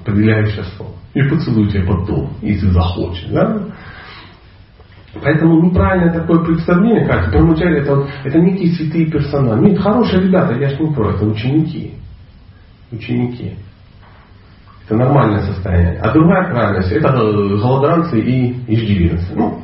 определяющее 0.00 0.64
слово. 0.76 0.92
И 1.12 1.22
поцелуйте 1.22 1.80
потом, 1.80 2.30
если 2.40 2.68
захочет. 2.68 3.30
Да? 3.30 3.60
Поэтому 5.22 5.62
неправильное 5.62 6.12
такое 6.12 6.44
представление, 6.44 7.06
как 7.06 7.30
Брамачари 7.30 7.82
это, 7.82 8.08
это 8.24 8.38
некие 8.38 8.72
святые 8.74 9.06
персонажи. 9.06 9.62
Нет, 9.62 9.78
хорошие 9.78 10.22
ребята, 10.22 10.54
я 10.54 10.70
ж 10.70 10.80
не 10.80 10.92
про, 10.92 11.10
это 11.10 11.24
ученики. 11.24 11.94
Ученики. 12.90 13.54
Это 14.84 14.96
нормальное 14.96 15.42
состояние. 15.42 16.00
А 16.00 16.12
другая 16.12 16.50
крайность 16.50 16.92
это 16.92 17.12
голодранцы 17.12 18.20
и 18.20 18.56
иждивенцы. 18.66 19.34
Ну, 19.34 19.62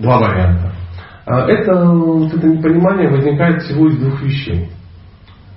два 0.00 0.18
варианта. 0.18 0.72
А 1.26 1.46
это, 1.46 1.84
вот 1.84 2.32
это 2.32 2.46
непонимание 2.48 3.10
возникает 3.10 3.62
всего 3.62 3.86
из 3.88 3.98
двух 3.98 4.22
вещей 4.22 4.70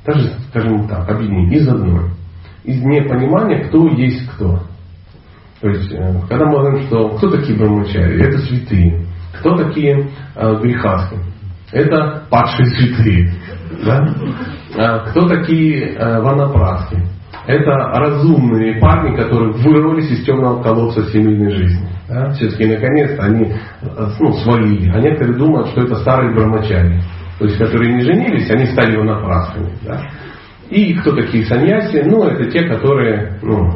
даже, 0.05 0.33
скажем 0.49 0.87
так, 0.87 1.09
объединить 1.09 1.53
из 1.53 1.67
одной. 1.67 2.11
Из 2.63 2.81
непонимания, 2.81 3.67
кто 3.67 3.87
есть 3.87 4.27
кто. 4.31 4.59
То 5.61 5.69
есть, 5.69 5.91
э, 5.91 6.21
когда 6.29 6.45
мы 6.45 6.59
говорим, 6.59 6.83
что 6.87 7.09
кто 7.17 7.29
такие 7.29 7.57
брамачари, 7.57 8.21
это 8.21 8.37
святые. 8.39 9.05
Кто 9.39 9.55
такие 9.55 10.09
э, 10.35 10.55
грехаски? 10.61 11.17
Это 11.71 12.23
падшие 12.29 12.67
святые. 12.67 13.33
Да? 13.83 14.15
А 14.77 14.99
кто 15.09 15.27
такие 15.27 15.95
э, 15.95 16.21
ванапраски? 16.21 17.03
Это 17.47 17.71
разумные 17.71 18.79
парни, 18.79 19.15
которые 19.15 19.51
вырвались 19.53 20.09
из 20.09 20.25
темного 20.25 20.61
колодца 20.63 21.03
семейной 21.11 21.51
жизни. 21.51 21.87
Да? 22.07 22.31
Все-таки 22.31 22.65
наконец-то 22.65 23.23
они 23.23 23.45
э, 23.45 24.07
ну, 24.19 24.33
свалили. 24.33 24.91
А 24.91 24.99
некоторые 24.99 25.37
думают, 25.37 25.67
что 25.69 25.81
это 25.81 25.95
старые 25.95 26.33
брамачари 26.33 27.01
то 27.39 27.45
есть 27.45 27.57
которые 27.57 27.93
не 27.95 28.01
женились, 28.01 28.49
они 28.49 28.65
стали 28.67 28.97
ванапрасхами. 28.97 29.71
Да? 29.83 30.01
И 30.69 30.93
кто 30.95 31.15
такие 31.15 31.45
саньяси? 31.45 32.03
Ну, 32.05 32.23
это 32.23 32.49
те, 32.49 32.63
которые 32.63 33.39
ну, 33.41 33.69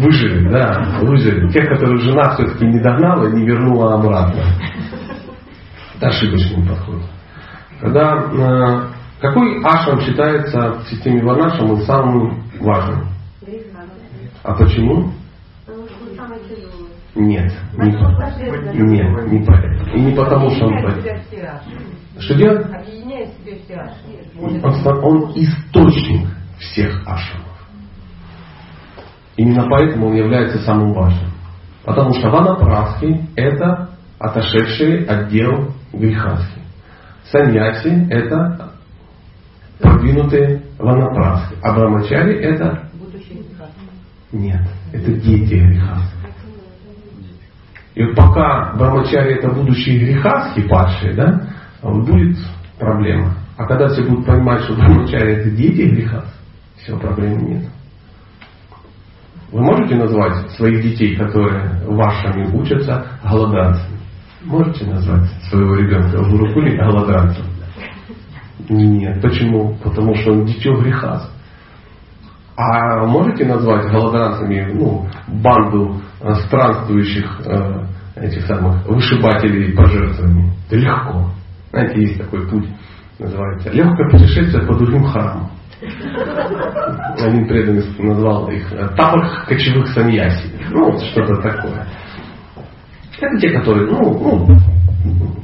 выжили, 0.00 0.48
да, 0.48 0.98
выжили. 1.02 1.48
Те, 1.50 1.64
которых 1.66 2.00
жена 2.02 2.34
все-таки 2.34 2.64
не 2.64 2.80
догнала 2.80 3.28
и 3.28 3.32
не 3.32 3.46
вернула 3.46 3.94
обратно. 3.94 4.42
Это 5.96 6.08
ошибочный 6.08 6.66
подход. 6.66 7.02
Когда 7.80 8.24
э, 8.30 9.00
Какой 9.20 9.62
ашрам 9.62 10.00
считается 10.00 10.78
в 10.78 10.88
системе 10.88 11.22
Варнашамы 11.22 11.82
самым 11.82 12.42
важным? 12.60 13.08
А 14.42 14.54
почему? 14.54 15.12
Нет. 17.14 17.52
Не, 17.76 17.90
нет, 18.82 19.32
не 19.32 19.44
поэтому. 19.44 19.94
И 19.94 20.00
не 20.00 20.14
потому, 20.14 20.50
что 20.50 20.66
он 20.66 20.82
поэтому. 20.82 21.20
Что 22.20 22.34
делать? 22.34 22.66
Объединяет 22.72 23.30
в 23.30 23.42
себе 23.42 23.58
все 23.64 23.74
аши. 23.74 23.94
Он, 25.02 25.32
источник 25.34 26.28
всех 26.58 27.02
ашрамов. 27.06 27.46
Именно 29.36 29.66
поэтому 29.70 30.08
он 30.08 30.14
является 30.14 30.58
самым 30.58 30.92
важным. 30.92 31.30
Потому 31.84 32.12
что 32.14 32.28
ванапрасхи– 32.28 33.26
это 33.36 33.90
отошедший 34.18 35.04
отдел 35.04 35.72
грехасхи. 35.92 36.60
Саньяси– 37.32 38.06
это 38.10 38.72
продвинутые 39.80 40.62
ванапрасхи. 40.78 41.56
А 41.62 41.72
брамачари– 41.72 42.36
это 42.40 42.90
нет, 44.32 44.60
это 44.92 45.12
дети 45.12 45.54
грехасхи. 45.54 46.16
И 47.94 48.04
вот 48.04 48.14
пока 48.14 48.74
брамачари 48.76 49.34
это 49.34 49.48
будущие 49.50 49.98
грехасхи 49.98 50.68
падшие, 50.68 51.14
да, 51.14 51.48
будет 51.82 52.36
проблема. 52.78 53.34
А 53.56 53.66
когда 53.66 53.88
все 53.88 54.02
будут 54.02 54.26
понимать, 54.26 54.62
что 54.62 54.74
брамачари 54.74 55.36
это 55.36 55.50
дети 55.50 55.82
грехасхи, 55.82 56.32
все, 56.78 56.98
проблем 56.98 57.44
нет. 57.46 57.64
Вы 59.52 59.62
можете 59.62 59.96
назвать 59.96 60.50
своих 60.52 60.82
детей, 60.82 61.16
которые 61.16 61.82
вашими 61.86 62.46
учатся, 62.56 63.06
голоданцами? 63.28 63.98
Можете 64.44 64.86
назвать 64.86 65.28
своего 65.50 65.74
ребенка 65.74 66.22
в 66.22 66.30
Гурукуле 66.30 66.76
голоданцем? 66.76 67.44
Нет. 68.68 69.20
Почему? 69.20 69.76
Потому 69.82 70.14
что 70.14 70.32
он 70.32 70.44
дитё 70.46 70.80
греха. 70.80 71.28
А 72.56 73.06
можете 73.06 73.44
назвать 73.44 73.90
голодранцами 73.90 74.70
ну, 74.72 75.08
банду 75.26 76.00
э, 76.20 76.34
странствующих 76.46 77.40
э, 77.44 77.86
этих 78.16 78.46
самых 78.46 78.86
вышибателей 78.86 79.74
пожертвований? 79.74 80.52
Да 80.70 80.76
легко. 80.76 81.30
Знаете, 81.70 82.00
есть 82.00 82.18
такой 82.18 82.48
путь, 82.48 82.68
называется 83.18 83.70
легкое 83.70 84.10
путешествие 84.10 84.66
по 84.66 84.74
другим 84.74 85.04
храмам. 85.04 85.50
Один 87.18 87.46
преданный 87.46 87.84
назвал 87.98 88.50
их 88.50 88.70
э, 88.72 88.88
тапок 88.96 89.46
кочевых 89.46 89.86
саньяси. 89.88 90.50
Ну, 90.70 90.98
что-то 90.98 91.36
такое. 91.40 91.86
Это 93.18 93.38
те, 93.38 93.50
которые, 93.50 93.86
ну, 93.86 94.46
ну, 94.48 94.56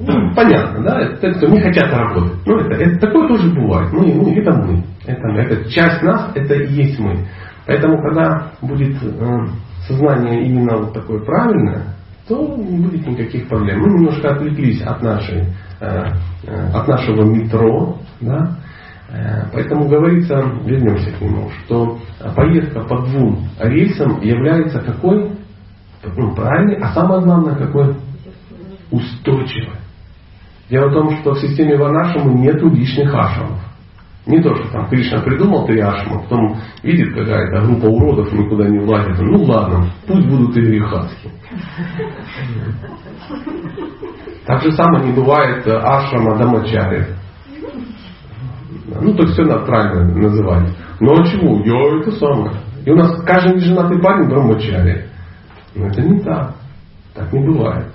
ну, 0.01 0.35
понятно, 0.35 0.83
да, 0.83 1.01
это 1.01 1.17
те, 1.21 1.31
кто 1.33 1.47
не 1.47 1.61
хотят 1.61 1.91
работать. 1.91 2.39
Ну, 2.45 2.59
это, 2.59 2.75
это 2.75 2.99
такое 3.07 3.29
тоже 3.29 3.49
бывает. 3.55 3.93
Мы, 3.93 4.15
ну, 4.15 4.31
это 4.35 4.53
мы. 4.53 4.85
Это, 5.07 5.29
мы. 5.29 5.39
это 5.41 5.71
часть 5.71 6.03
нас, 6.03 6.33
это 6.35 6.55
и 6.55 6.73
есть 6.73 6.99
мы. 6.99 7.27
Поэтому, 7.67 8.01
когда 8.03 8.53
будет 8.61 8.97
э, 9.03 9.47
сознание 9.87 10.47
именно 10.47 10.77
вот 10.77 10.93
такое 10.93 11.21
правильное, 11.25 11.95
то 12.29 12.57
не 12.57 12.79
будет 12.79 13.07
никаких 13.07 13.49
проблем. 13.49 13.81
Мы 13.81 13.89
немножко 13.89 14.31
отвлеклись 14.31 14.83
от, 14.83 15.03
нашей, 15.03 15.45
от 15.81 16.89
нашего 16.89 17.23
метро, 17.25 17.99
да, 18.21 18.57
Э, 19.09 19.45
Поэтому 19.53 19.89
говорится, 19.89 20.35
вернемся 20.65 21.13
к 21.13 21.21
нему, 21.21 21.51
что 21.65 21.99
поездка 22.35 22.81
по 22.81 23.03
двум 23.03 23.49
рейсам 23.59 24.21
является 24.21 24.81
какой? 24.81 25.31
Ну, 26.17 26.35
правильной, 26.35 26.79
а 26.81 26.93
самое 26.93 27.23
главное, 27.23 27.55
какой? 27.55 27.97
Устойчивой. 28.91 29.77
Дело 30.69 30.89
в 30.89 30.93
том, 30.93 31.17
что 31.19 31.35
в 31.35 31.39
системе 31.39 31.77
Ванашамы 31.77 32.35
нет 32.35 32.61
лишних 32.63 33.15
ашрамов. 33.15 33.61
Не 34.27 34.43
то, 34.43 34.55
что 34.57 34.69
там 34.73 34.89
Кришна 34.89 35.21
придумал 35.21 35.67
три 35.67 35.79
ашрама, 35.79 36.23
потом 36.23 36.59
видит 36.83 37.15
какая-то 37.15 37.65
группа 37.65 37.87
уродов 37.87 38.33
никуда 38.33 38.69
не 38.69 38.81
влазит. 38.81 39.21
Ну 39.21 39.45
ладно, 39.45 39.89
пусть 40.07 40.27
будут 40.27 40.57
и 40.57 40.63
грехаски. 40.63 41.31
Так 44.47 44.63
же 44.63 44.73
самое 44.73 45.05
не 45.07 45.13
бывает 45.13 45.65
э, 45.67 45.77
ашрама 45.77 46.37
Дамачари. 46.39 47.07
Ну, 49.01 49.15
то 49.15 49.23
есть 49.23 49.35
все 49.35 49.45
надо 49.45 49.65
правильно 49.65 50.15
называть. 50.15 50.77
Ну 51.01 51.13
а 51.13 51.27
чего? 51.27 51.61
Я 51.65 52.01
это 52.01 52.11
самое. 52.13 52.57
И 52.85 52.91
у 52.91 52.97
нас 52.97 53.23
каждый 53.25 53.57
неженатый 53.57 54.01
парень 54.01 54.29
брамачари. 54.29 55.07
Но 55.75 55.87
это 55.87 56.03
не 56.03 56.21
так. 56.21 56.55
Так 57.15 57.33
не 57.33 57.47
бывает. 57.47 57.93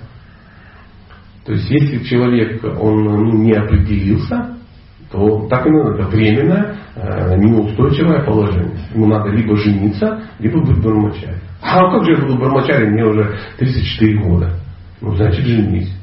То 1.44 1.52
есть 1.52 1.68
если 1.70 2.04
человек 2.04 2.62
он 2.64 3.04
ну, 3.04 3.32
не 3.38 3.52
определился, 3.52 4.51
то 5.12 5.46
так 5.48 5.66
и 5.66 5.70
надо. 5.70 5.94
Это 5.94 6.08
временное, 6.08 6.76
э, 6.96 7.36
неустойчивое 7.36 8.24
положение. 8.24 8.78
Ему 8.94 9.06
надо 9.06 9.28
либо 9.28 9.54
жениться, 9.56 10.22
либо 10.38 10.60
быть 10.64 10.82
брамачари. 10.82 11.38
А 11.60 11.90
как 11.90 12.04
же 12.04 12.12
я 12.12 12.18
буду 12.18 12.38
брамачари, 12.38 12.88
мне 12.88 13.04
уже 13.04 13.36
34 13.58 14.24
года. 14.24 14.54
Ну, 15.00 15.14
значит, 15.14 15.44
женись. 15.44 15.94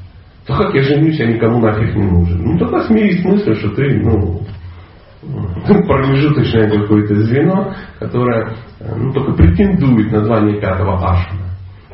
Да 0.46 0.56
как 0.56 0.74
я 0.74 0.82
женюсь, 0.82 1.18
я 1.18 1.26
никому 1.26 1.60
нафиг 1.60 1.94
не 1.94 2.06
нужен. 2.06 2.42
Ну, 2.42 2.58
тогда 2.58 2.82
смирись 2.84 3.20
с 3.20 3.24
мыслью, 3.24 3.56
что 3.56 3.70
ты, 3.70 4.00
ну, 4.00 4.42
промежуточное 5.86 6.70
какое-то 6.70 7.14
звено, 7.16 7.74
которое 7.98 8.54
э, 8.80 8.94
ну, 8.96 9.12
только 9.12 9.32
претендует 9.32 10.12
на 10.12 10.24
звание 10.24 10.60
пятого 10.60 10.96
ашана. 10.96 11.50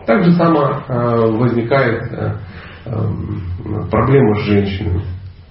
Так 0.06 0.22
же 0.22 0.32
само 0.32 0.82
э, 0.86 1.30
возникает 1.32 2.02
э, 2.12 2.32
э, 2.84 2.90
проблема 3.90 4.36
с 4.36 4.44
женщинами. 4.44 5.02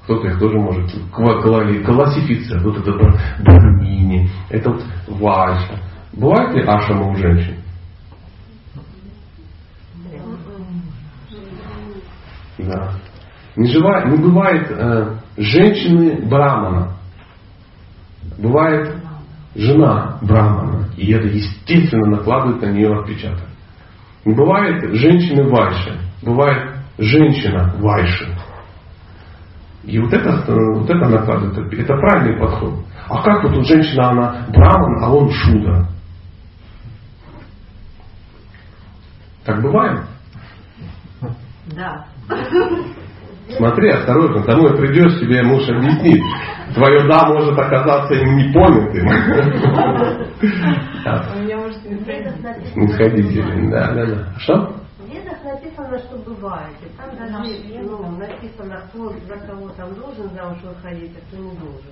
Кто-то 0.05 0.27
их 0.27 0.39
тоже 0.39 0.59
может 0.59 0.91
классифицировать. 1.11 2.63
Вот 2.63 2.77
это 2.77 2.91
бр- 2.93 3.19
брамини, 3.39 4.29
это 4.49 4.69
вот 4.69 4.83
вайша. 5.07 5.79
Бывает 6.13 6.53
ли 6.55 6.61
ашама 6.61 7.07
у 7.11 7.15
женщин? 7.15 7.55
Да. 12.59 12.93
Не, 13.55 13.67
жива- 13.71 14.05
не 14.05 14.17
бывает 14.17 14.67
э, 14.69 15.15
женщины 15.37 16.25
брамана. 16.27 16.93
Бывает 18.37 18.95
жена 19.55 20.19
брамана. 20.21 20.87
И 20.97 21.11
это 21.11 21.27
естественно 21.27 22.17
накладывает 22.17 22.61
на 22.61 22.71
нее 22.71 22.93
отпечаток. 22.99 23.47
Не 24.23 24.33
бывает 24.35 24.83
женщины 24.95 25.49
вайши. 25.49 25.99
Бывает 26.21 26.75
женщина 26.97 27.73
вайши. 27.79 28.27
И 29.85 29.99
вот 29.99 30.11
это, 30.11 30.29
э, 30.29 30.73
вот 30.73 30.89
это 30.89 31.07
накладывает 31.07 31.57
отпечаток. 31.57 31.89
Это 31.89 31.99
правильный 31.99 32.39
подход. 32.39 32.73
А 33.07 33.21
как 33.21 33.43
вот 33.43 33.53
тут 33.53 33.67
женщина, 33.67 34.09
она 34.09 34.45
браман, 34.49 35.03
а 35.03 35.13
он 35.13 35.29
шудра? 35.29 35.87
Так 39.45 39.61
бывает? 39.61 40.01
Да. 41.75 42.05
Смотри, 43.57 43.89
осторожно, 43.89 44.43
домой 44.43 44.75
придешь, 44.75 45.19
тебе 45.19 45.43
муж 45.43 45.69
объяснит. 45.69 46.21
Твое 46.73 47.07
«да» 47.07 47.27
может 47.27 47.57
оказаться 47.57 48.15
им 48.15 48.37
непонятым. 48.37 49.05
Не 51.45 51.53
Снисходительным, 52.73 53.69
да, 53.69 53.93
да, 53.93 54.05
да. 54.07 54.33
Что? 54.39 54.84
В 55.75 55.79
написано, 55.79 55.97
что 55.99 56.17
бывает. 56.29 56.75
И 56.81 56.97
там 56.97 57.15
даже 57.17 57.81
ну, 57.81 58.17
написано, 58.17 58.81
кто 58.89 59.09
за 59.09 59.47
кого 59.47 59.69
там 59.69 59.93
должен 59.95 60.29
замуж 60.31 60.57
выходить, 60.63 61.11
а 61.17 61.21
кто 61.27 61.37
не 61.37 61.57
должен. 61.57 61.91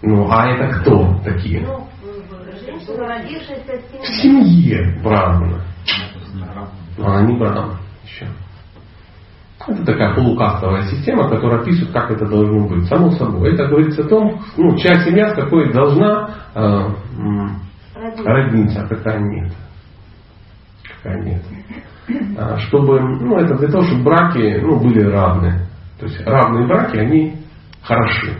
Ну, 0.00 0.28
а 0.30 0.46
это 0.46 0.80
кто 0.80 1.18
такие? 1.24 1.60
Ну, 1.66 1.86
э, 2.04 2.64
женщина, 2.64 3.06
родившаяся 3.06 3.72
в 3.72 4.00
В 4.00 4.06
семье. 4.06 4.44
семье 4.44 5.00
брамана. 5.02 5.60
Но 6.96 7.06
она 7.06 7.22
не 7.22 7.36
браман 7.36 7.76
еще. 8.04 8.26
Это 9.66 9.84
такая 9.84 10.14
полукастовая 10.14 10.86
система, 10.86 11.28
которая 11.28 11.60
описывает, 11.60 11.92
как 11.92 12.10
это 12.12 12.26
должно 12.26 12.68
быть. 12.68 12.86
Само 12.86 13.10
собой. 13.12 13.52
Это 13.54 13.66
говорится 13.66 14.02
о 14.04 14.08
том, 14.08 14.40
ну, 14.56 14.76
часть 14.78 15.04
семья 15.04 15.30
с 15.30 15.34
какой 15.34 15.72
должна 15.72 16.30
э, 16.54 16.88
родница, 18.24 18.82
а 18.82 18.88
какая 18.88 19.18
нет. 19.18 19.52
Какая 20.84 21.22
нет. 21.22 21.42
А, 22.36 22.58
Чтобы, 22.58 23.00
ну, 23.00 23.36
это 23.36 23.54
для 23.56 23.68
того, 23.68 23.84
чтобы 23.84 24.04
браки 24.04 24.60
ну, 24.62 24.80
были 24.80 25.02
равны. 25.02 25.66
То 25.98 26.06
есть 26.06 26.20
равные 26.26 26.66
браки, 26.66 26.96
они 26.96 27.34
хороши. 27.82 28.34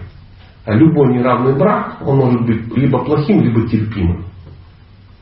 А 0.64 0.74
любой 0.74 1.14
неравный 1.14 1.56
брак, 1.56 1.98
он 2.02 2.18
может 2.18 2.46
быть 2.46 2.76
либо 2.76 3.04
плохим, 3.04 3.42
либо 3.42 3.66
терпимым. 3.68 4.26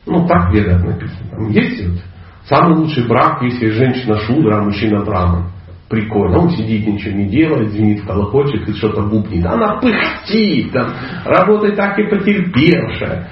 Ну, 0.05 0.27
так 0.27 0.49
в 0.49 0.53
ведах 0.53 0.83
написано. 0.83 1.29
Там 1.31 1.49
есть 1.49 1.87
вот 1.87 1.99
самый 2.45 2.77
лучший 2.77 3.07
брак, 3.07 3.41
если 3.41 3.69
женщина 3.69 4.19
шудра, 4.19 4.57
а 4.57 4.63
мужчина 4.63 5.03
браман. 5.03 5.51
Прикольно. 5.89 6.39
Он 6.39 6.49
сидит, 6.51 6.85
ничего 6.85 7.15
не 7.15 7.29
делает, 7.29 7.71
звенит, 7.71 8.05
колокочет 8.05 8.67
и 8.67 8.73
что-то 8.73 9.03
бубнит. 9.03 9.45
Она 9.45 9.79
пыхтит, 9.79 10.71
там, 10.73 10.93
работает 11.25 11.75
так 11.77 11.97
и 11.97 12.03
потерпевшая. 12.03 13.29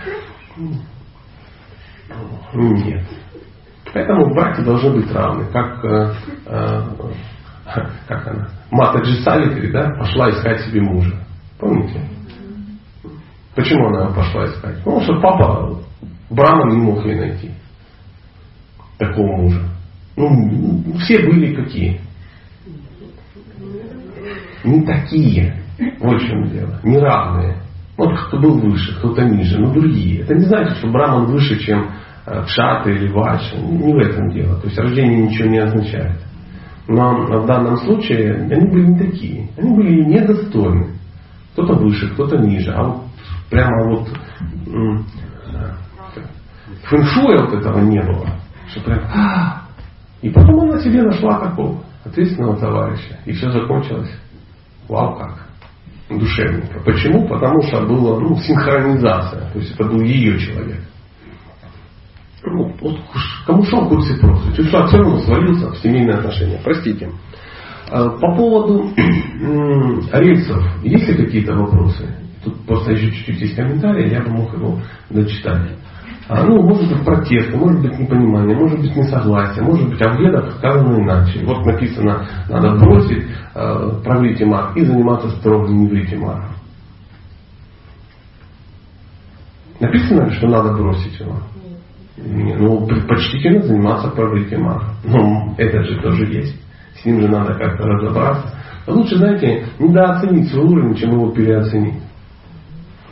Нет. 2.54 3.04
Поэтому 3.96 4.34
браки 4.34 4.60
должны 4.60 4.92
быть 4.92 5.10
равны. 5.14 5.46
Как, 5.54 5.86
э, 5.86 6.14
э, 6.48 6.82
как 8.10 8.28
она? 8.28 8.50
Мата 8.70 9.00
Джисалитри, 9.00 9.72
да, 9.72 9.92
пошла 9.98 10.32
искать 10.32 10.66
себе 10.66 10.82
мужа. 10.82 11.16
Помните? 11.58 12.02
Почему 13.56 13.88
она 13.88 14.08
пошла 14.08 14.48
искать? 14.48 14.80
Потому 14.80 15.00
что 15.00 15.22
папа 15.22 15.80
Брама 16.30 16.70
не 16.74 16.78
мог 16.78 17.06
ей 17.06 17.16
найти 17.16 17.52
такого 18.98 19.38
мужа. 19.38 19.62
Ну, 20.18 20.98
все 21.00 21.20
были 21.20 21.56
какие? 21.56 22.02
Не 24.66 24.82
такие. 24.82 25.64
В 25.78 26.20
чем 26.20 26.50
дело. 26.50 26.82
Неравные. 26.84 27.60
Вот 27.96 28.14
кто 28.28 28.40
был 28.40 28.60
выше, 28.60 28.94
кто-то 28.98 29.24
ниже, 29.24 29.58
но 29.58 29.72
другие. 29.72 30.24
Это 30.24 30.36
не 30.36 30.44
значит, 30.44 30.80
что 30.80 30.88
Браман 30.90 31.28
выше, 31.28 31.58
чем 31.60 31.92
э, 32.26 32.44
Кшата 32.46 32.90
или 32.90 33.12
Вача. 33.12 33.58
Не 33.58 33.94
в 33.94 33.98
этом 33.98 34.30
дело. 34.32 34.60
То 34.60 34.68
есть 34.68 34.78
рождение 34.78 35.28
ничего 35.28 35.50
не 35.50 35.60
означает. 35.60 36.22
Но 36.88 37.42
в 37.42 37.46
данном 37.48 37.78
случае 37.78 38.36
они 38.36 38.70
были 38.70 38.86
не 38.88 39.00
такие. 39.00 39.50
Они 39.58 39.76
были 39.76 40.04
недостойны. 40.04 40.96
Кто-то 41.54 41.74
выше, 41.74 42.10
кто-то 42.14 42.38
ниже. 42.38 42.72
А 42.72 42.84
вот 42.84 43.02
прямо 43.50 43.90
вот 43.90 44.10
фэншуя 46.84 47.46
вот 47.46 47.54
этого 47.54 47.80
не 47.80 48.02
было. 48.02 48.28
Что 48.70 48.82
прям, 48.82 49.00
«А!» 49.14 49.62
и 50.22 50.30
потом 50.30 50.62
она 50.62 50.80
себе 50.80 51.04
нашла 51.04 51.40
такого 51.40 51.84
ответственного 52.04 52.58
товарища. 52.58 53.20
И 53.26 53.34
все 53.34 53.52
закончилось. 53.52 54.12
Вау, 54.88 55.16
как 55.18 55.46
душевненько. 56.10 56.80
Почему? 56.86 57.28
Потому 57.28 57.62
что 57.64 57.82
была 57.86 58.20
ну, 58.20 58.36
синхронизация. 58.38 59.50
То 59.52 59.60
есть 59.60 59.74
это 59.74 59.86
был 59.86 60.02
ее 60.02 60.40
человек. 60.40 60.82
Ну, 62.46 62.72
вот, 62.80 62.98
кому 63.46 63.64
шел 63.64 63.88
курсе 63.90 64.14
просто. 64.20 64.56
Чуть 64.56 64.68
что 64.68 64.86
все 64.88 64.98
равно 64.98 65.18
свалился 65.20 65.72
в 65.72 65.78
семейные 65.78 66.18
отношения. 66.18 66.60
Простите. 66.64 67.10
А, 67.92 68.10
по 68.10 68.36
поводу 68.36 68.90
рельсов, 70.14 70.64
есть 70.84 71.08
ли 71.08 71.26
какие-то 71.26 71.56
вопросы? 71.56 72.16
Тут 72.44 72.66
просто 72.66 72.92
еще 72.92 73.12
чуть-чуть 73.12 73.42
есть 73.42 73.56
комментарий, 73.56 74.12
я 74.12 74.22
бы 74.22 74.30
мог 74.30 74.54
его 74.54 74.80
дочитать. 75.10 75.72
А, 76.28 76.44
ну, 76.44 76.62
может 76.62 76.90
быть 76.90 77.06
протест, 77.06 77.56
может 77.56 77.82
быть 77.82 78.00
непонимание, 78.00 78.58
может 78.58 78.80
быть 78.80 78.96
несогласие, 78.96 79.64
может 79.64 79.88
быть, 79.88 80.02
а 80.02 80.16
ведах 80.16 80.56
сказано 80.58 81.00
иначе. 81.00 81.44
Вот 81.46 81.66
написано, 81.66 82.26
надо 82.50 82.76
бросить 82.78 83.26
э, 83.54 83.90
правлите 84.04 84.46
маг 84.46 84.76
и 84.76 84.84
заниматься 84.84 85.30
строгим 85.30 85.84
неврите 85.84 86.18
магом. 86.18 86.56
Написано, 89.80 90.32
что 90.32 90.48
надо 90.48 90.74
бросить 90.74 91.20
его? 91.20 91.38
Ну, 92.18 92.88
предпочтительно 92.88 93.62
заниматься 93.64 94.10
правлите 94.10 94.58
магом. 94.58 94.96
Ну, 95.04 95.54
это 95.58 95.84
же 95.84 96.00
тоже 96.02 96.26
есть. 96.26 96.56
С 96.96 97.06
ним 97.06 97.22
же 97.22 97.28
надо 97.28 97.56
как-то 97.56 97.84
разобраться. 97.84 98.54
Лучше, 98.88 99.18
знаете, 99.18 99.66
недооценить 99.80 100.50
свой 100.50 100.66
уровень, 100.66 100.96
чем 100.96 101.12
его 101.12 101.32
переоценить. 101.32 102.02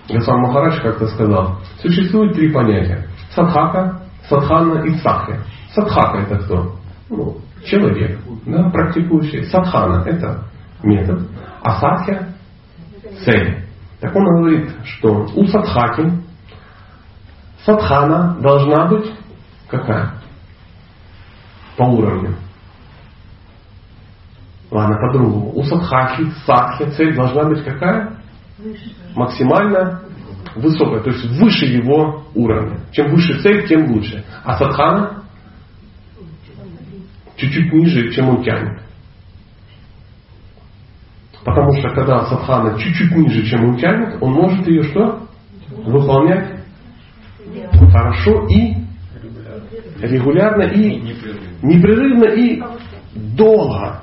Госвам 0.09 0.41
Махарадж 0.41 0.81
как-то 0.81 1.07
сказал, 1.07 1.59
существует 1.81 2.33
три 2.33 2.51
понятия. 2.51 3.07
Садхака, 3.31 4.01
садхана 4.29 4.83
и 4.85 4.95
садхя. 4.97 5.43
Садхака 5.73 6.19
это 6.19 6.37
кто? 6.43 6.75
Ну, 7.09 7.37
человек, 7.65 8.19
да, 8.45 8.69
практикующий. 8.69 9.43
Садхана 9.45 10.03
это 10.05 10.45
метод, 10.83 11.27
а 11.61 11.79
садхя 11.79 12.29
цель. 13.25 13.65
Так 13.99 14.15
он 14.15 14.25
говорит, 14.25 14.69
что 14.83 15.25
у 15.35 15.45
садхаки 15.47 16.22
садхана 17.65 18.37
должна 18.41 18.87
быть 18.87 19.11
какая? 19.69 20.13
По 21.77 21.83
уровню. 21.83 22.35
Ладно, 24.71 24.97
по-другому. 24.97 25.51
У 25.55 25.63
садхаки, 25.63 26.31
садхи 26.45 26.89
цель 26.91 27.15
должна 27.15 27.43
быть 27.45 27.63
какая? 27.63 28.23
максимально 29.15 30.01
высокая, 30.55 31.01
то 31.01 31.09
есть 31.09 31.25
выше 31.39 31.65
его 31.65 32.23
уровня. 32.35 32.81
Чем 32.91 33.11
выше 33.11 33.41
цель, 33.41 33.67
тем 33.67 33.91
лучше. 33.91 34.23
А 34.43 34.57
садхана 34.57 35.23
чуть-чуть 37.35 37.73
ниже, 37.73 38.11
чем 38.11 38.29
он 38.29 38.43
тянет. 38.43 38.81
Потому 41.43 41.73
что 41.77 41.89
когда 41.89 42.25
садхана 42.25 42.79
чуть-чуть 42.79 43.11
ниже, 43.15 43.45
чем 43.45 43.69
он 43.69 43.77
тянет, 43.77 44.21
он 44.21 44.33
может 44.33 44.67
ее 44.67 44.83
что? 44.83 45.27
Выполнять 45.69 46.62
хорошо 47.93 48.47
и 48.47 48.75
регулярно 50.01 50.63
и 50.63 51.01
непрерывно 51.61 52.25
и 52.25 52.61
долго. 53.37 53.99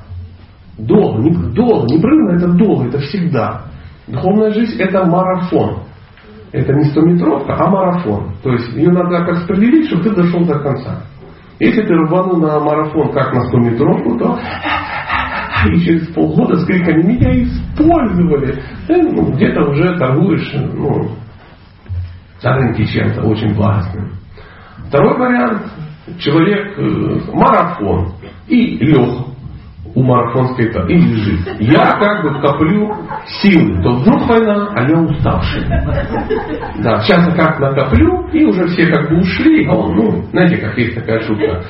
Долго, 0.79 1.21
не, 1.21 1.31
долго, 1.53 1.93
непрерывно 1.93 2.37
это 2.37 2.49
долго, 2.53 2.89
это 2.89 3.01
всегда. 3.01 3.65
Духовная 4.07 4.53
жизнь 4.53 4.81
это 4.81 5.05
марафон. 5.05 5.81
Это 6.53 6.73
не 6.73 6.85
стометровка, 6.85 7.55
а 7.59 7.71
марафон. 7.71 8.35
То 8.43 8.51
есть 8.53 8.73
ее 8.75 8.91
надо 8.91 9.19
распределить, 9.19 9.89
чтобы 9.89 10.05
ты 10.05 10.15
дошел 10.15 10.45
до 10.47 10.59
конца. 10.61 11.03
Если 11.59 11.83
ты 11.83 11.95
рванул 11.95 12.39
на 12.39 12.59
марафон 12.61 13.13
как 13.13 13.35
на 13.35 13.45
100 13.47 13.59
метровку, 13.59 14.19
то 14.19 14.39
и 15.69 15.81
через 15.81 16.07
полгода 16.15 16.57
с 16.57 16.65
криками 16.65 17.03
меня 17.03 17.43
использовали. 17.43 18.63
Ты 18.87 19.03
ну, 19.03 19.33
где-то 19.33 19.63
уже 19.69 19.99
торгуешь 19.99 20.51
ну, 20.55 21.11
рынке 22.43 22.85
чем-то 22.87 23.23
очень 23.23 23.55
благостным. 23.55 24.13
Второй 24.89 25.19
вариант. 25.19 25.73
Человек 26.19 26.77
э, 26.77 27.33
марафон 27.33 28.15
и 28.49 28.79
лег 28.79 29.30
у 29.95 30.03
марафонской 30.03 30.67
этапа 30.67 30.89
и 30.89 30.97
лежит. 30.97 31.61
Я 31.61 31.91
как 31.99 32.23
бы 32.23 32.41
коплю 32.41 32.95
силы. 33.43 33.83
То 33.83 33.91
вдруг 33.97 34.29
война, 34.29 34.69
а 34.75 34.89
я 34.89 34.99
уставший. 35.01 35.63
Да, 36.83 37.01
сейчас 37.01 37.27
я 37.27 37.35
как 37.35 37.59
накоплю, 37.59 38.29
и 38.33 38.45
уже 38.45 38.67
все 38.69 38.87
как 38.87 39.11
бы 39.11 39.19
ушли, 39.19 39.67
а 39.67 39.75
он, 39.75 39.97
ну, 39.97 40.23
знаете, 40.31 40.59
как 40.59 40.79
есть 40.79 40.95
такая 40.95 41.21
шутка. 41.23 41.63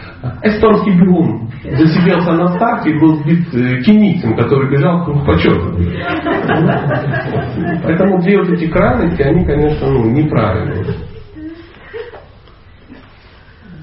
Эстонский 0.43 0.93
бегун 0.93 1.49
засиделся 1.65 2.33
на 2.33 2.49
старте 2.57 2.91
и 2.91 2.99
был 2.99 3.17
сбит 3.17 3.55
э, 3.55 3.83
кеницем, 3.83 4.37
который 4.37 4.71
бежал 4.71 5.05
круг 5.05 5.25
почета. 5.25 5.75
Поэтому 7.83 8.21
две 8.23 8.39
вот 8.39 8.51
эти 8.51 8.67
крайности, 8.67 9.23
они, 9.23 9.45
конечно, 9.45 9.89
ну, 9.89 10.11
неправильные. 10.11 10.85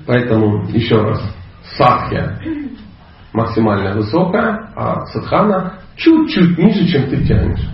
Поэтому, 0.06 0.64
еще 0.70 1.02
раз, 1.02 1.22
садхья 1.78 2.40
максимально 3.38 3.94
высокая, 3.94 4.72
а 4.76 5.06
садхана 5.06 5.74
чуть-чуть 5.96 6.58
ниже, 6.58 6.88
чем 6.88 7.10
ты 7.10 7.24
тянешь. 7.26 7.70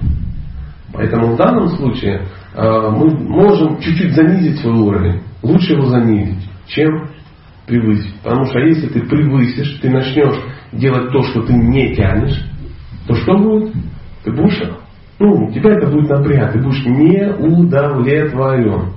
Поэтому 0.92 1.34
в 1.34 1.38
данном 1.38 1.70
случае 1.70 2.28
э, 2.54 2.90
мы 2.92 3.10
можем 3.10 3.80
чуть-чуть 3.80 4.14
занизить 4.14 4.60
свой 4.60 4.76
уровень. 4.76 5.22
Лучше 5.42 5.74
его 5.74 5.88
занизить, 5.88 6.48
чем 6.68 7.10
превысить. 7.66 8.14
Потому 8.22 8.46
что 8.46 8.60
если 8.60 8.88
ты 8.88 9.02
превысишь, 9.08 9.80
ты 9.82 9.90
начнешь 9.90 10.38
делать 10.74 11.12
то, 11.12 11.24
что 11.24 11.42
ты 11.44 11.54
не 11.54 11.96
тянешь, 11.96 12.46
то 13.08 13.16
что 13.16 13.38
будет? 13.38 13.74
Ты 14.24 14.32
будешь, 14.32 14.62
ну, 15.20 15.52
тебя 15.52 15.72
это 15.72 15.88
будет 15.88 16.10
напрягать, 16.10 16.54
ты 16.54 16.60
будешь 16.60 16.86
не 16.86 17.32
удовлетворен. 17.32 18.94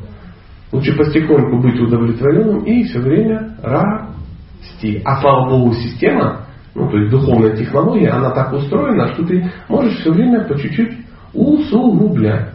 Лучше 0.72 0.96
потихоньку 0.96 1.60
быть 1.60 1.80
удовлетворенным 1.80 2.64
и 2.64 2.84
все 2.84 2.98
время 2.98 3.56
расти. 3.62 5.00
А 5.04 5.20
слава 5.20 5.48
Богу, 5.48 5.74
система 5.74 6.45
ну, 6.76 6.90
то 6.90 6.98
есть 6.98 7.10
духовная 7.10 7.56
технология, 7.56 8.10
она 8.10 8.30
так 8.32 8.52
устроена, 8.52 9.08
что 9.14 9.24
ты 9.24 9.50
можешь 9.68 9.98
все 9.98 10.12
время 10.12 10.44
по 10.44 10.58
чуть-чуть 10.58 10.92
усугублять. 11.32 12.50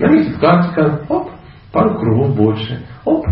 На 0.00 0.08
месяц 0.08 0.36
картика, 0.40 1.02
оп, 1.08 1.30
пару 1.72 1.96
кругов 2.00 2.34
больше. 2.34 2.84
Оп, 3.04 3.24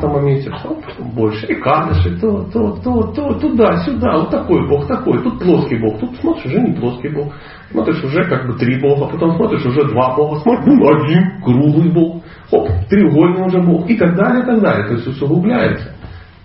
там 0.00 0.24
месяц, 0.24 0.52
оп, 0.64 0.82
больше. 1.14 1.46
И 1.46 1.54
кадыши, 1.56 2.18
то, 2.18 2.44
то, 2.44 2.78
то, 2.82 3.02
то, 3.12 3.34
туда, 3.34 3.84
сюда. 3.84 4.16
Вот 4.16 4.30
такой 4.30 4.66
бог, 4.66 4.86
такой. 4.86 5.22
Тут 5.22 5.40
плоский 5.40 5.76
бог. 5.76 5.98
Тут 6.00 6.16
смотришь, 6.20 6.46
уже 6.46 6.60
не 6.60 6.72
плоский 6.72 7.08
бог. 7.10 7.34
Смотришь, 7.70 8.02
уже 8.02 8.24
как 8.30 8.46
бы 8.46 8.54
три 8.54 8.80
бога. 8.80 9.10
Потом 9.12 9.36
смотришь, 9.36 9.66
уже 9.66 9.84
два 9.88 10.16
бога. 10.16 10.40
Смотришь, 10.40 10.64
ну, 10.66 10.88
один 10.88 11.42
круглый 11.42 11.92
бог. 11.92 12.22
Оп, 12.50 12.70
треугольный 12.88 13.46
уже 13.46 13.60
бог. 13.60 13.90
И 13.90 13.96
так 13.98 14.14
далее, 14.14 14.42
и 14.42 14.46
так 14.46 14.62
далее. 14.62 14.86
То 14.86 14.94
есть 14.94 15.06
усугубляется. 15.06 15.92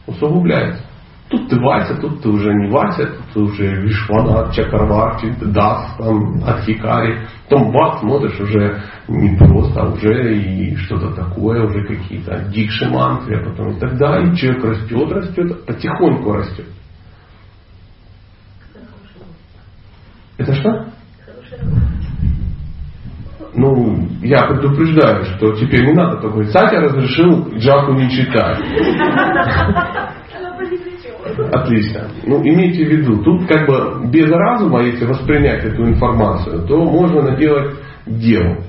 Усугубляется. 0.08 0.84
Тут 1.32 1.48
ты 1.48 1.58
Вася, 1.62 1.96
тут 1.96 2.22
ты 2.22 2.28
уже 2.28 2.54
не 2.54 2.70
Вася, 2.70 3.06
тут 3.06 3.26
ты 3.34 3.40
уже 3.40 3.82
Вишванат, 3.82 4.54
Чакарварти, 4.54 5.34
Дас, 5.40 5.96
там, 5.98 6.44
Адхикари. 6.46 7.26
Потом 7.48 7.72
бац, 7.72 8.02
смотришь 8.02 8.38
уже 8.38 8.82
не 9.08 9.38
просто, 9.38 9.82
а 9.82 9.90
уже 9.94 10.36
и 10.36 10.76
что-то 10.76 11.14
такое, 11.14 11.64
уже 11.64 11.86
какие-то 11.86 12.50
дикши 12.50 12.90
мантры, 12.90 13.40
а 13.40 13.50
потом 13.50 13.72
и 13.72 13.80
так 13.80 13.98
далее. 13.98 14.34
И 14.34 14.36
человек 14.36 14.66
растет, 14.66 15.12
растет, 15.12 15.66
потихоньку 15.66 16.34
растет. 16.34 16.66
Это 20.38 20.54
что? 20.54 20.86
Ну, 23.54 24.08
я 24.22 24.48
предупреждаю, 24.48 25.24
что 25.26 25.54
теперь 25.54 25.86
не 25.86 25.94
надо 25.94 26.18
такой. 26.18 26.46
Сатя 26.48 26.82
разрешил 26.82 27.54
Джаку 27.58 27.94
не 27.94 28.10
читать. 28.10 28.60
Отлично. 31.52 32.08
Ну, 32.26 32.42
имейте 32.42 32.86
в 32.86 32.90
виду, 32.90 33.22
тут 33.24 33.46
как 33.46 33.68
бы 33.68 34.08
без 34.10 34.30
разума, 34.32 34.84
если 34.84 35.06
воспринять 35.06 35.66
эту 35.66 35.86
информацию, 35.86 36.66
то 36.66 36.78
можно 36.78 37.24
наделать 37.24 37.76
дел. 38.06 38.64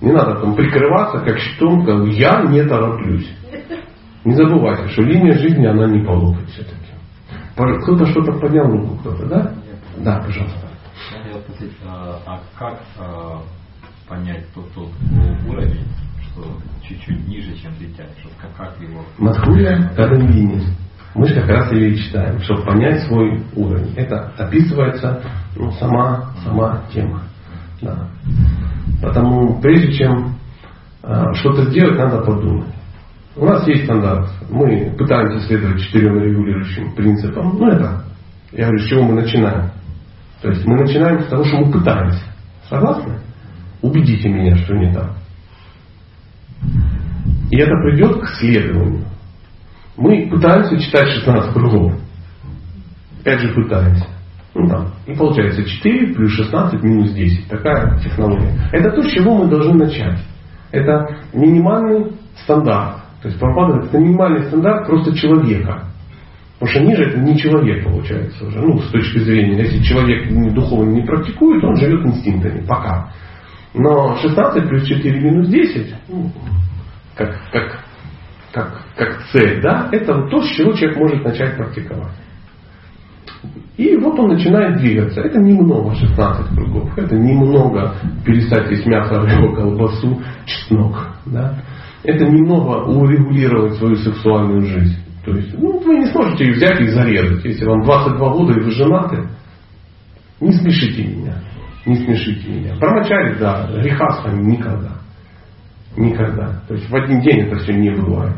Не 0.00 0.12
надо 0.12 0.40
там 0.40 0.54
прикрываться, 0.54 1.18
как 1.18 1.38
щитом, 1.38 1.84
как 1.84 2.06
я 2.08 2.42
не 2.44 2.64
тороплюсь. 2.64 3.30
Не 4.24 4.34
забывайте, 4.34 4.88
что 4.88 5.02
линия 5.02 5.34
жизни, 5.34 5.66
она 5.66 5.86
не 5.86 6.04
по 6.04 6.12
локоть 6.12 6.48
все-таки. 6.48 6.76
Кто-то 7.54 8.06
что-то 8.06 8.32
поднял 8.32 8.66
руку, 8.66 8.96
кто-то, 9.00 9.26
да? 9.26 9.52
Да, 9.98 10.22
пожалуйста. 10.24 10.68
Я 11.14 11.22
хотел 11.22 11.40
спросить, 11.42 11.72
а, 11.86 12.18
а 12.26 12.40
как 12.58 12.80
а, 12.98 13.42
понять 14.08 14.46
тот, 14.54 14.72
тот 14.72 14.88
уровень, 15.46 15.84
что 16.22 16.44
чуть-чуть 16.82 17.28
ниже, 17.28 17.54
чем 17.56 17.72
дитя? 17.78 18.04
Что, 18.20 18.30
как, 18.40 18.56
как 18.56 18.80
его... 18.80 19.02
Мадхурия 19.18 19.92
Кадамбини. 19.94 20.62
Мы 21.14 21.28
как 21.28 21.46
раз 21.46 21.70
ее 21.72 21.90
и 21.90 21.98
читаем, 21.98 22.40
чтобы 22.40 22.62
понять 22.62 23.02
свой 23.02 23.42
уровень. 23.54 23.92
Это 23.96 24.32
описывается 24.38 25.22
ну, 25.56 25.70
сама, 25.72 26.32
сама 26.42 26.84
тема. 26.92 27.22
Да. 27.82 28.08
Потому 29.02 29.60
прежде 29.60 29.92
чем 29.92 30.36
э, 31.02 31.34
что-то 31.34 31.64
сделать, 31.70 31.98
надо 31.98 32.22
подумать. 32.22 32.72
У 33.36 33.44
нас 33.44 33.66
есть 33.66 33.84
стандарт. 33.84 34.28
Мы 34.50 34.94
пытаемся 34.96 35.46
следовать 35.46 35.80
четырем 35.82 36.18
регулирующим 36.18 36.94
принципам. 36.94 37.56
Ну 37.58 37.68
это, 37.68 38.04
я 38.52 38.66
говорю, 38.66 38.78
с 38.78 38.88
чего 38.88 39.02
мы 39.02 39.14
начинаем. 39.20 39.70
То 40.40 40.48
есть 40.48 40.64
мы 40.66 40.76
начинаем 40.76 41.22
с 41.22 41.26
того, 41.26 41.44
что 41.44 41.58
мы 41.58 41.72
пытаемся. 41.72 42.24
Согласны? 42.68 43.18
Убедите 43.80 44.28
меня, 44.28 44.56
что 44.56 44.74
не 44.74 44.92
так. 44.92 45.12
И 47.50 47.56
это 47.56 47.72
придет 47.82 48.20
к 48.20 48.26
следованию. 48.38 49.04
Мы 49.96 50.28
пытаемся 50.30 50.78
читать 50.80 51.08
16 51.08 51.52
кругов. 51.52 51.92
Опять 53.20 53.40
же 53.40 53.54
пытаемся. 53.54 54.06
Ну, 54.54 54.68
там. 54.68 54.88
И 55.06 55.14
получается 55.14 55.64
4 55.64 56.14
плюс 56.14 56.32
16 56.32 56.82
минус 56.82 57.12
10. 57.12 57.48
Такая 57.48 57.98
технология. 58.00 58.52
Это 58.72 58.90
то, 58.90 59.02
с 59.02 59.10
чего 59.10 59.36
мы 59.36 59.48
должны 59.48 59.74
начать. 59.74 60.18
Это 60.70 61.06
минимальный 61.32 62.12
стандарт. 62.42 63.02
То 63.22 63.28
есть 63.28 63.38
Прабхупада 63.38 63.86
это 63.86 63.98
минимальный 63.98 64.46
стандарт 64.46 64.86
просто 64.86 65.16
человека. 65.16 65.84
Потому 66.58 66.70
что 66.70 66.80
ниже 66.84 67.04
это 67.04 67.20
не 67.20 67.36
человек 67.38 67.84
получается 67.84 68.46
уже. 68.46 68.60
Ну, 68.60 68.78
с 68.78 68.88
точки 68.90 69.18
зрения, 69.18 69.62
если 69.62 69.82
человек 69.82 70.54
духовно 70.54 70.90
не 70.90 71.02
практикует, 71.02 71.62
он 71.64 71.76
живет 71.76 72.04
инстинктами. 72.06 72.64
Пока. 72.66 73.12
Но 73.74 74.16
16 74.16 74.68
плюс 74.68 74.86
4 74.86 75.20
минус 75.20 75.48
10, 75.48 75.94
ну, 76.08 76.30
как, 77.16 77.36
как, 77.52 77.81
как, 78.52 78.82
как 78.96 79.22
цель, 79.32 79.60
да, 79.62 79.88
это 79.92 80.14
вот 80.14 80.30
то, 80.30 80.42
с 80.42 80.50
чего 80.50 80.72
человек 80.72 80.98
может 80.98 81.24
начать 81.24 81.56
практиковать. 81.56 82.12
И 83.76 83.96
вот 83.96 84.18
он 84.18 84.28
начинает 84.28 84.78
двигаться. 84.78 85.20
Это 85.22 85.38
немного 85.38 85.94
16 85.94 86.54
кругов. 86.54 86.96
Это 86.96 87.16
немного 87.16 87.94
перестать 88.24 88.70
есть 88.70 88.86
мясо, 88.86 89.20
рыбу, 89.20 89.54
колбасу, 89.54 90.20
чеснок. 90.44 91.08
Да? 91.26 91.56
Это 92.04 92.24
немного 92.26 92.84
урегулировать 92.84 93.74
свою 93.74 93.96
сексуальную 93.96 94.62
жизнь. 94.62 94.96
То 95.24 95.32
есть, 95.34 95.56
ну, 95.58 95.78
вы 95.80 95.96
не 95.96 96.06
сможете 96.06 96.44
ее 96.44 96.54
взять 96.54 96.80
и 96.80 96.88
зарезать. 96.88 97.44
Если 97.44 97.64
вам 97.64 97.82
22 97.82 98.32
года 98.32 98.52
и 98.52 98.62
вы 98.62 98.70
женаты, 98.72 99.28
не 100.40 100.52
смешите 100.52 101.04
меня. 101.04 101.34
Не 101.86 101.96
смешите 101.96 102.50
меня. 102.50 102.76
Промочали, 102.76 103.38
да, 103.38 103.68
греха 103.80 104.10
с 104.10 104.24
вами 104.24 104.42
никогда. 104.52 105.01
Никогда. 105.96 106.62
То 106.68 106.74
есть 106.74 106.88
в 106.88 106.94
один 106.94 107.20
день 107.20 107.40
это 107.40 107.56
все 107.56 107.74
не 107.74 107.90
бывает. 107.90 108.36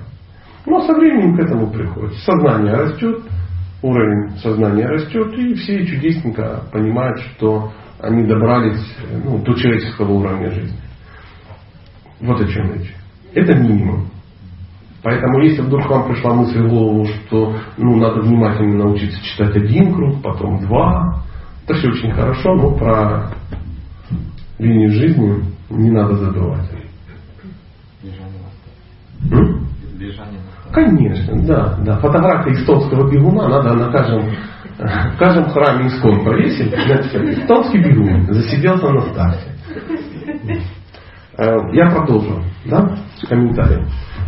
Но 0.66 0.80
со 0.86 0.94
временем 0.94 1.36
к 1.36 1.40
этому 1.40 1.70
приходит. 1.70 2.14
Сознание 2.18 2.74
растет, 2.74 3.20
уровень 3.82 4.36
сознания 4.38 4.86
растет, 4.86 5.32
и 5.34 5.54
все 5.54 5.86
чудесненько 5.86 6.62
понимают, 6.72 7.20
что 7.20 7.72
они 8.00 8.26
добрались 8.26 8.82
ну, 9.24 9.38
до 9.38 9.54
человеческого 9.54 10.12
уровня 10.12 10.50
жизни. 10.50 10.78
Вот 12.20 12.40
о 12.40 12.46
чем 12.46 12.72
речь. 12.74 12.94
Это 13.34 13.54
минимум. 13.54 14.08
Поэтому 15.02 15.40
если 15.40 15.60
вдруг 15.60 15.88
вам 15.90 16.08
пришла 16.08 16.32
мысль 16.32 16.62
в 16.62 16.70
голову, 16.70 17.04
что 17.04 17.56
ну, 17.76 17.96
надо 17.96 18.22
внимательно 18.22 18.84
научиться 18.84 19.22
читать 19.22 19.54
один 19.54 19.92
круг, 19.94 20.22
потом 20.22 20.60
два, 20.66 21.22
это 21.64 21.74
все 21.74 21.88
очень 21.88 22.10
хорошо, 22.12 22.54
но 22.54 22.70
про 22.70 23.30
линию 24.58 24.90
жизни 24.92 25.44
не 25.68 25.90
надо 25.90 26.14
забывать. 26.14 26.83
Конечно, 30.72 31.42
да, 31.46 31.76
да. 31.84 31.98
Фотография 31.98 32.52
эстонского 32.52 33.10
бегуна 33.10 33.48
надо 33.48 33.74
на 33.74 33.92
каждом, 33.92 34.28
в 34.78 35.18
каждом 35.18 35.50
храме 35.50 35.86
искон 35.86 36.24
повесить. 36.24 36.72
Эстонский 36.72 37.78
бегун 37.78 38.26
засиделся 38.32 38.88
на 38.90 39.00
старте. 39.02 39.52
Э, 41.36 41.56
я 41.72 41.90
продолжу, 41.90 42.42
да, 42.64 42.96
комментарий. 43.28 43.84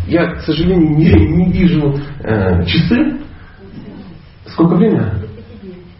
Я, 0.07 0.35
к 0.35 0.41
сожалению, 0.43 0.97
не, 0.97 1.11
не 1.11 1.53
вижу 1.53 1.97
э, 2.21 2.65
часы. 2.65 3.21
Сколько 4.47 4.77
времени? 4.77 5.05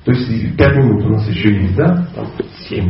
То 0.05 0.13
есть 0.13 0.57
пять 0.57 0.77
минут 0.77 1.05
у 1.05 1.09
нас 1.11 1.29
еще 1.29 1.53
есть, 1.53 1.75
да? 1.75 2.07
Там 2.15 2.27
семь. 2.69 2.89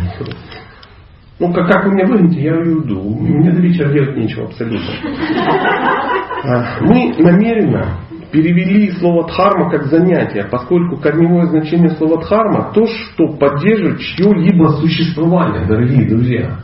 Ну, 1.38 1.52
как, 1.52 1.68
как 1.70 1.84
вы 1.84 1.92
меня 1.92 2.06
выгоните, 2.06 2.40
я 2.42 2.56
уйду. 2.56 3.00
Мне 3.20 3.50
до 3.50 3.60
вечера 3.60 3.92
делать 3.92 4.16
нечего 4.16 4.46
абсолютно. 4.46 4.90
А, 6.48 6.78
мы 6.80 7.12
намеренно 7.18 7.98
перевели 8.30 8.92
слово 8.92 9.26
дхарма 9.26 9.68
как 9.70 9.86
занятие, 9.86 10.44
поскольку 10.44 10.96
корневое 10.96 11.46
значение 11.46 11.90
слова 11.90 12.22
дхарма 12.22 12.70
то, 12.72 12.86
что 12.86 13.32
поддерживает 13.32 13.98
чье-либо 13.98 14.68
существование, 14.80 15.66
дорогие 15.66 16.08
друзья. 16.08 16.60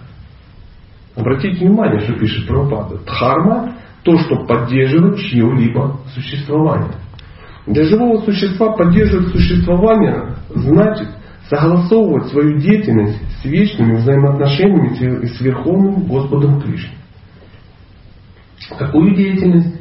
Обратите 1.16 1.66
внимание, 1.66 2.00
что 2.00 2.12
пишет 2.14 2.46
Прабхупада. 2.46 2.98
Дхарма 3.04 3.74
то, 4.04 4.18
что 4.18 4.44
поддерживает 4.46 5.18
чье-либо 5.18 5.98
существование. 6.14 6.92
Для 7.66 7.84
живого 7.84 8.18
существа 8.24 8.72
поддерживать 8.72 9.28
существование 9.28 10.36
значит 10.50 11.08
согласовывать 11.52 12.28
свою 12.28 12.58
деятельность 12.58 13.20
с 13.40 13.44
вечными 13.44 13.96
взаимоотношениями 13.96 15.26
с 15.26 15.40
Верховным 15.40 16.06
Господом 16.06 16.62
Кришной. 16.62 16.96
Какую 18.78 19.14
деятельность? 19.14 19.80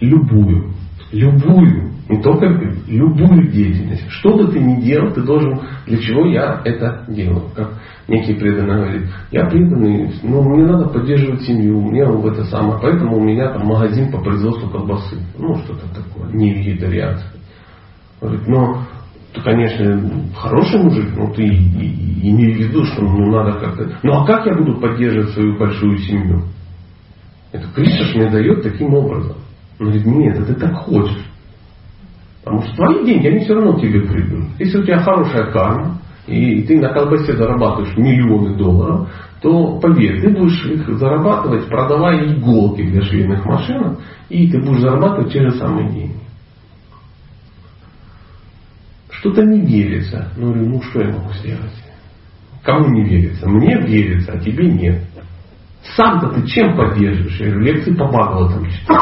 Любую. 0.00 0.74
Любую. 1.12 1.92
Не 2.10 2.20
только 2.20 2.46
любую 2.88 3.50
деятельность. 3.50 4.04
Что 4.10 4.36
бы 4.36 4.48
ты 4.48 4.58
ни 4.58 4.82
делал, 4.82 5.12
ты 5.12 5.22
должен, 5.22 5.60
для 5.86 5.98
чего 5.98 6.26
я 6.26 6.60
это 6.64 7.04
делаю. 7.08 7.44
Как 7.54 7.80
некий 8.08 8.34
преданный 8.34 8.76
говорит, 8.76 9.08
я 9.30 9.46
преданный, 9.46 10.12
но 10.24 10.42
мне 10.42 10.66
надо 10.66 10.88
поддерживать 10.88 11.42
семью, 11.42 11.80
мне 11.80 12.04
в 12.04 12.26
это 12.26 12.44
самое, 12.46 12.80
поэтому 12.82 13.16
у 13.16 13.24
меня 13.24 13.52
там 13.52 13.66
магазин 13.66 14.10
по 14.10 14.18
производству 14.18 14.68
колбасы. 14.68 15.16
Ну, 15.38 15.54
что-то 15.58 15.86
такое, 15.94 16.32
не 16.32 16.52
вегетарианское. 16.52 17.40
Говорит, 18.20 18.48
но 18.48 18.82
ты, 19.32 19.40
конечно, 19.42 20.10
хороший 20.36 20.82
мужик, 20.82 21.16
но 21.16 21.32
ты 21.32 21.44
имей 21.44 22.54
в 22.54 22.58
виду, 22.58 22.84
что 22.84 23.02
ну, 23.02 23.30
надо 23.30 23.60
как-то... 23.60 23.98
Ну 24.02 24.12
а 24.12 24.26
как 24.26 24.46
я 24.46 24.54
буду 24.54 24.80
поддерживать 24.80 25.30
свою 25.30 25.56
большую 25.56 25.98
семью? 25.98 26.44
Это 27.52 27.66
Кришна 27.74 28.06
мне 28.14 28.30
дает 28.30 28.62
таким 28.62 28.94
образом. 28.94 29.36
Он 29.78 29.86
говорит, 29.86 30.06
нет, 30.06 30.36
это 30.36 30.54
ты 30.54 30.60
так 30.60 30.74
хочешь. 30.74 31.26
Потому 32.42 32.62
что 32.62 32.76
твои 32.76 33.04
деньги, 33.04 33.28
они 33.28 33.38
все 33.40 33.54
равно 33.54 33.78
тебе 33.78 34.00
придут. 34.02 34.46
Если 34.58 34.78
у 34.78 34.82
тебя 34.82 34.98
хорошая 34.98 35.50
карма, 35.52 35.98
и 36.26 36.62
ты 36.62 36.80
на 36.80 36.92
колбасе 36.92 37.36
зарабатываешь 37.36 37.96
миллионы 37.96 38.56
долларов, 38.56 39.08
то 39.42 39.78
поверь, 39.78 40.20
ты 40.20 40.30
будешь 40.30 40.64
их 40.66 40.98
зарабатывать, 40.98 41.66
продавая 41.68 42.34
иголки 42.34 42.82
для 42.82 43.02
швейных 43.02 43.44
машин, 43.44 43.98
и 44.28 44.50
ты 44.50 44.60
будешь 44.60 44.80
зарабатывать 44.80 45.32
те 45.32 45.42
же 45.42 45.52
самые 45.52 45.90
деньги. 45.90 46.16
Что-то 49.20 49.42
не 49.42 49.60
верится. 49.60 50.32
Ну, 50.36 50.46
говорю, 50.46 50.70
ну 50.70 50.82
что 50.82 51.02
я 51.02 51.12
могу 51.12 51.30
сделать? 51.34 51.74
Кому 52.62 52.88
не 52.88 53.04
верится? 53.04 53.48
Мне 53.48 53.78
верится, 53.82 54.32
а 54.32 54.38
тебе 54.38 54.66
нет. 54.70 55.02
Сам-то 55.94 56.28
ты 56.30 56.46
чем 56.46 56.74
поддерживаешь? 56.74 57.38
Я 57.38 57.50
говорю, 57.50 57.60
лекции 57.60 57.94
по 57.94 58.06
Бхагаватам 58.06 58.66
читаю. 58.70 58.98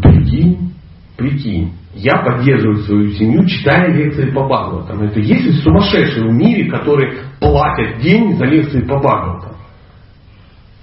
Прикинь, 0.00 0.72
прикинь. 1.16 1.72
Я 1.94 2.22
поддерживаю 2.22 2.78
свою 2.78 3.10
семью, 3.10 3.44
читая 3.46 3.92
лекции 3.92 4.30
по 4.30 4.44
Бхагаватам. 4.44 5.02
Это 5.02 5.18
есть 5.18 5.44
ли 5.44 5.52
сумасшедшие 5.52 6.28
в 6.28 6.32
мире, 6.32 6.70
которые 6.70 7.24
платят 7.40 8.00
деньги 8.00 8.34
за 8.34 8.44
лекции 8.44 8.82
по 8.82 8.98
Бхагаватам? 8.98 9.56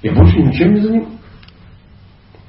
Я 0.01 0.13
больше 0.13 0.39
ничем 0.39 0.73
не 0.73 0.81
занимаюсь. 0.81 1.18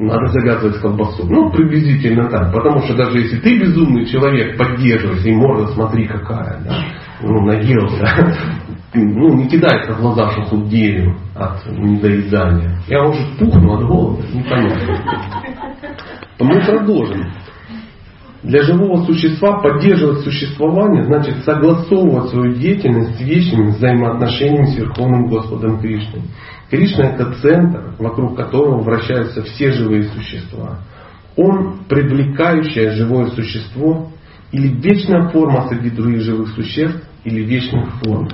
Надо 0.02 0.28
завязывать 0.28 0.80
колбасу. 0.80 1.26
Ну, 1.28 1.50
приблизительно 1.50 2.30
так. 2.30 2.50
Потому 2.54 2.78
что 2.84 2.96
даже 2.96 3.18
если 3.18 3.38
ты 3.38 3.58
безумный 3.58 4.06
человек, 4.06 4.56
поддерживаешь, 4.56 5.22
и 5.26 5.32
морда 5.32 5.66
смотри 5.74 6.06
какая, 6.06 6.58
да, 6.64 6.74
ну, 7.20 7.44
наелся, 7.44 8.34
ну, 8.94 9.34
не 9.34 9.46
кидается 9.46 9.92
в 9.92 10.00
глаза, 10.00 10.30
что 10.30 10.42
худею 10.44 11.16
от 11.34 11.66
недоедания. 11.66 12.80
Я 12.88 13.04
уже 13.04 13.20
пухну 13.38 13.74
от 13.74 13.86
голода, 13.86 14.22
непонятно. 14.32 14.96
Мы 16.38 16.64
продолжим. 16.64 17.32
Для 18.42 18.62
живого 18.62 19.04
существа 19.04 19.60
поддерживать 19.60 20.20
существование 20.20 21.04
значит 21.04 21.44
согласовывать 21.44 22.30
свою 22.30 22.54
деятельность 22.54 23.18
с 23.18 23.20
вечными 23.20 23.68
взаимоотношениями 23.72 24.64
с 24.64 24.76
Верховным 24.78 25.28
Господом 25.28 25.78
Кришной. 25.78 26.22
Кришна 26.70 27.06
это 27.06 27.32
центр, 27.40 27.94
вокруг 27.98 28.36
которого 28.36 28.82
вращаются 28.82 29.42
все 29.42 29.72
живые 29.72 30.04
существа. 30.04 30.78
Он 31.36 31.84
привлекающее 31.88 32.92
живое 32.92 33.26
существо 33.30 34.10
или 34.52 34.68
вечная 34.68 35.28
форма 35.30 35.68
среди 35.68 35.90
других 35.90 36.22
живых 36.22 36.48
существ, 36.50 37.02
или 37.24 37.42
вечных 37.42 37.92
форм. 38.02 38.28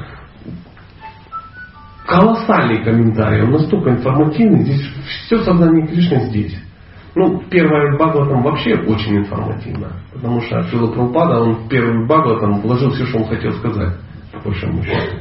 Колоссальный 2.07 2.85
комментарий, 2.85 3.43
он 3.43 3.53
настолько 3.53 3.91
информативный, 3.91 4.65
здесь 4.65 4.89
все 5.27 5.43
сознание 5.43 5.87
Кришны 5.89 6.21
здесь. 6.29 6.57
Ну, 7.17 7.43
первая 7.51 7.97
Бхагаватам 7.97 8.43
вообще 8.43 8.75
очень 8.75 9.17
информативно, 9.17 9.89
потому 10.13 10.41
что 10.43 10.63
Шила 10.65 10.93
Прабхупада, 10.93 11.41
он 11.41 11.55
в 11.55 11.69
первый 11.69 12.07
Бхагаватам 12.07 12.61
вложил 12.61 12.91
все, 12.91 13.07
что 13.07 13.19
он 13.19 13.25
хотел 13.25 13.53
сказать, 13.55 13.97
по 14.33 14.39
большому 14.41 14.83
счету. 14.85 15.17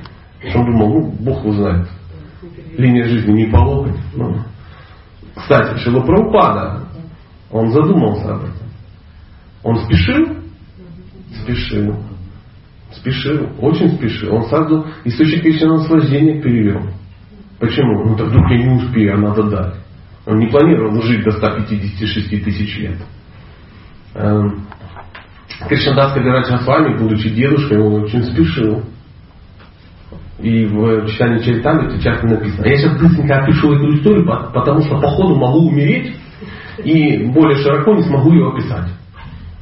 Он 0.53 0.65
думал, 0.65 0.89
ну, 0.89 1.15
Бог 1.21 1.39
его 1.43 1.53
знает, 1.53 1.87
линия 2.77 3.05
жизни 3.05 3.31
не 3.31 3.45
по 3.45 3.57
локоть. 3.57 3.99
Ну. 4.15 4.37
Кстати, 5.35 5.79
Шила 5.79 6.01
Прабхупада, 6.01 6.87
он 7.51 7.71
задумался 7.71 8.35
об 8.35 8.43
этом. 8.43 8.67
Он 9.63 9.77
спешил? 9.77 10.37
Спешил. 11.41 11.95
Спешил, 12.91 13.49
очень 13.59 13.89
спешил. 13.97 14.35
Он 14.35 14.45
сразу 14.45 14.85
источник 15.03 15.43
вечного 15.43 15.79
наслаждения 15.79 16.41
перевел. 16.41 16.81
Почему? 17.59 18.05
Ну 18.05 18.15
так 18.15 18.27
вдруг 18.27 18.49
я 18.51 18.57
не 18.57 18.69
успею, 18.75 19.15
а 19.15 19.17
надо 19.17 19.43
дать. 19.43 19.75
Он 20.25 20.39
не 20.39 20.47
планировал 20.47 21.01
жить 21.01 21.23
до 21.23 21.31
156 21.31 22.43
тысяч 22.43 22.77
лет. 22.79 22.97
Эм, 24.15 24.65
Кришнадас 25.67 26.13
Кавирадж 26.13 26.49
Госвами, 26.49 26.97
будучи 26.97 27.29
дедушкой, 27.29 27.79
он 27.79 28.03
очень 28.03 28.23
спешил. 28.23 28.83
И 30.39 30.65
в 30.65 31.07
читании 31.07 31.43
Чайтамриты 31.43 32.01
часто 32.01 32.27
написано. 32.27 32.65
Я 32.65 32.77
сейчас 32.77 32.99
быстренько 32.99 33.43
опишу 33.43 33.73
эту 33.73 33.95
историю, 33.95 34.25
потому 34.53 34.81
что 34.81 34.99
по 34.99 35.07
ходу 35.07 35.35
могу 35.35 35.69
умереть 35.69 36.13
и 36.83 37.25
более 37.27 37.57
широко 37.57 37.93
не 37.95 38.03
смогу 38.03 38.33
ее 38.33 38.49
описать. 38.49 38.89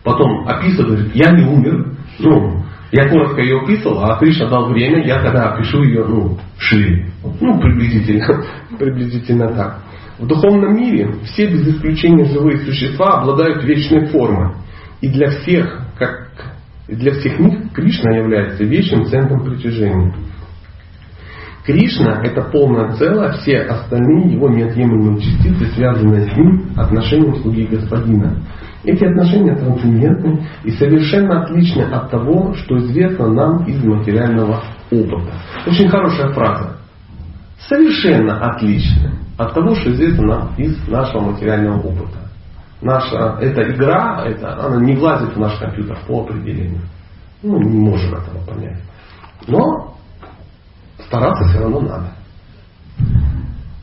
Потом 0.04 0.48
описывает, 0.48 1.16
я 1.16 1.32
не 1.32 1.44
умер, 1.44 1.94
ну, 2.20 2.64
я 2.92 3.08
коротко 3.08 3.42
ее 3.42 3.60
описывал, 3.62 4.04
а 4.04 4.18
Кришна 4.18 4.50
дал 4.50 4.70
время, 4.70 5.06
я 5.06 5.22
тогда 5.22 5.54
опишу 5.54 5.84
ее 5.84 6.06
ну, 6.06 6.38
шире. 6.58 7.12
Ну, 7.40 7.60
приблизительно, 7.60 8.44
приблизительно 8.80 9.48
так. 9.54 9.80
В 10.20 10.28
духовном 10.28 10.76
мире 10.76 11.16
все 11.24 11.48
без 11.48 11.68
исключения 11.68 12.26
живые 12.26 12.60
существа 12.60 13.22
обладают 13.22 13.64
вечной 13.64 14.08
формой. 14.08 14.56
И 15.02 15.08
для 15.10 15.30
всех, 15.30 15.82
как 15.98 16.30
для 16.88 17.14
всех 17.14 17.40
них 17.40 17.72
Кришна 17.74 18.16
является 18.16 18.64
вечным 18.64 19.06
центром 19.06 19.44
притяжения. 19.44 20.14
Кришна– 21.66 22.22
это 22.24 22.42
полное 22.52 22.92
целое, 22.94 23.32
все 23.34 23.62
остальные 23.62 24.34
его 24.34 24.50
неотъемлемые 24.50 25.22
частицы, 25.22 25.66
связанные 25.74 26.30
с 26.30 26.36
ним 26.36 26.74
отношением 26.76 27.38
слуги 27.38 27.66
господина. 27.66 28.36
Эти 28.84 29.06
отношения 29.06 29.56
трансцендентны 29.56 30.46
и 30.66 30.72
совершенно 30.72 31.44
отличны 31.44 31.84
от 31.84 32.12
того, 32.12 32.54
что 32.54 32.78
известно 32.80 33.30
нам 33.30 33.66
из 33.66 33.82
материального 33.82 34.62
опыта. 34.92 35.32
Очень 35.66 35.88
хорошая 35.88 36.34
фраза. 36.34 36.78
Совершенно 37.60 38.46
отличны 38.46 39.12
от 39.38 39.54
того, 39.54 39.74
что 39.76 39.90
известно 39.92 40.28
нам 40.28 40.50
из 40.58 40.86
нашего 40.90 41.32
материального 41.32 41.80
опыта. 41.80 42.20
Наша 42.82 43.38
эта 43.40 43.72
игра, 43.72 44.26
это, 44.26 44.66
она 44.66 44.82
не 44.82 44.98
влазит 44.98 45.34
в 45.34 45.40
наш 45.40 45.58
компьютер 45.60 45.98
по 46.06 46.24
определению. 46.24 46.82
Ну, 47.42 47.58
не 47.58 47.80
можем 47.80 48.16
этого 48.16 48.46
понять. 48.46 48.80
Но 49.48 49.93
стараться 51.14 51.46
все 51.46 51.60
равно 51.60 51.82
надо. 51.82 52.08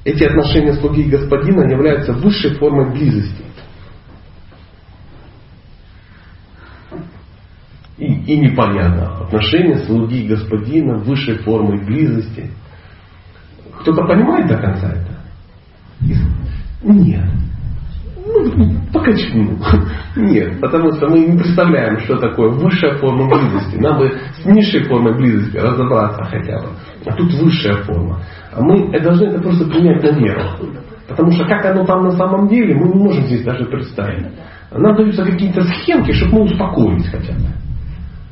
Эти 0.04 0.24
отношения 0.24 0.74
слуги 0.74 1.02
и 1.02 1.10
господина 1.10 1.70
являются 1.70 2.12
высшей 2.12 2.54
формой 2.54 2.90
близости. 2.90 3.44
И, 7.98 8.06
и 8.06 8.38
непонятно. 8.38 9.24
Отношения 9.24 9.78
слуги 9.84 10.24
и 10.24 10.28
господина 10.28 10.98
высшей 10.98 11.38
формой 11.38 11.84
близости. 11.84 12.50
Кто-то 13.80 14.04
понимает 14.06 14.48
до 14.48 14.58
конца 14.58 14.88
это? 14.88 15.20
Нет. 16.82 17.30
Ну, 18.26 18.74
покачну. 18.92 19.58
Нет, 20.16 20.60
потому 20.60 20.92
что 20.92 21.08
мы 21.08 21.20
не 21.20 21.38
представляем, 21.38 21.98
что 22.00 22.16
такое 22.18 22.50
высшая 22.50 22.96
форма 22.98 23.28
близости. 23.28 23.76
Нам 23.76 23.98
бы 23.98 24.12
с 24.34 24.44
низшей 24.44 24.84
формой 24.84 25.16
близости 25.16 25.56
разобраться 25.56 26.24
хотя 26.24 26.58
бы. 26.60 26.68
А 27.06 27.12
тут 27.14 27.32
высшая 27.34 27.82
форма. 27.84 28.20
А 28.52 28.62
мы 28.62 28.90
должны 29.00 29.26
это 29.26 29.40
просто 29.40 29.66
принять 29.68 30.02
на 30.02 30.18
веру. 30.18 30.42
Потому 31.08 31.32
что 31.32 31.44
как 31.44 31.64
оно 31.64 31.84
там 31.84 32.04
на 32.04 32.12
самом 32.12 32.48
деле, 32.48 32.74
мы 32.74 32.88
не 32.88 32.94
можем 32.94 33.24
здесь 33.24 33.42
даже 33.42 33.64
представить. 33.64 34.26
Нам 34.70 34.94
даются 34.94 35.24
какие-то 35.24 35.62
схемки, 35.62 36.12
чтобы 36.12 36.38
мы 36.38 36.42
успокоились 36.44 37.08
хотя 37.08 37.32
бы. 37.32 37.46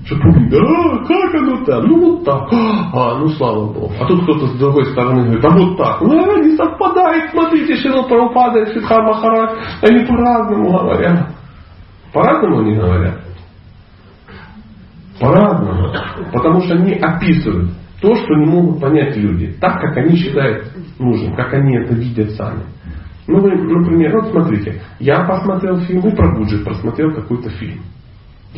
Чтобы 0.04 0.30
мы 0.30 0.48
да, 0.48 1.04
как 1.06 1.34
оно 1.34 1.64
там? 1.64 1.84
Ну 1.86 2.00
вот 2.00 2.24
так. 2.24 2.48
А, 2.52 3.18
ну 3.18 3.28
слава 3.30 3.66
Богу. 3.72 3.92
А 4.00 4.06
тут 4.06 4.22
кто-то 4.22 4.46
с 4.46 4.58
другой 4.58 4.86
стороны 4.86 5.24
говорит, 5.24 5.44
а 5.44 5.50
вот 5.50 5.76
так. 5.76 6.00
Ну, 6.00 6.42
не 6.42 6.56
совпадает, 6.56 7.30
смотрите, 7.32 7.76
Шила 7.76 8.04
Прабхупада 8.04 8.60
и 8.60 8.74
Сидхар 8.74 9.02
Махарадж, 9.02 9.58
они 9.82 10.06
по-разному 10.06 10.78
говорят. 10.78 11.28
По-разному 12.12 12.60
они 12.60 12.76
говорят. 12.76 13.20
По-разному. 15.20 15.92
Потому 16.32 16.60
что 16.62 16.74
они 16.74 16.94
описывают 16.94 17.70
то, 18.00 18.14
что 18.14 18.34
не 18.34 18.46
могут 18.46 18.80
понять 18.80 19.16
люди. 19.16 19.56
Так, 19.60 19.80
как 19.80 19.96
они 19.96 20.16
считают 20.16 20.72
нужным, 20.98 21.34
как 21.34 21.52
они 21.54 21.76
это 21.76 21.94
видят 21.94 22.30
сами. 22.30 22.62
Ну, 23.26 23.40
например, 23.40 24.12
вот 24.14 24.30
смотрите, 24.30 24.80
я 25.00 25.24
посмотрел 25.24 25.78
фильм, 25.80 26.00
и 26.08 26.16
про 26.16 26.34
Буджи 26.34 26.64
просмотрел 26.64 27.12
какой-то 27.14 27.50
фильм. 27.50 27.80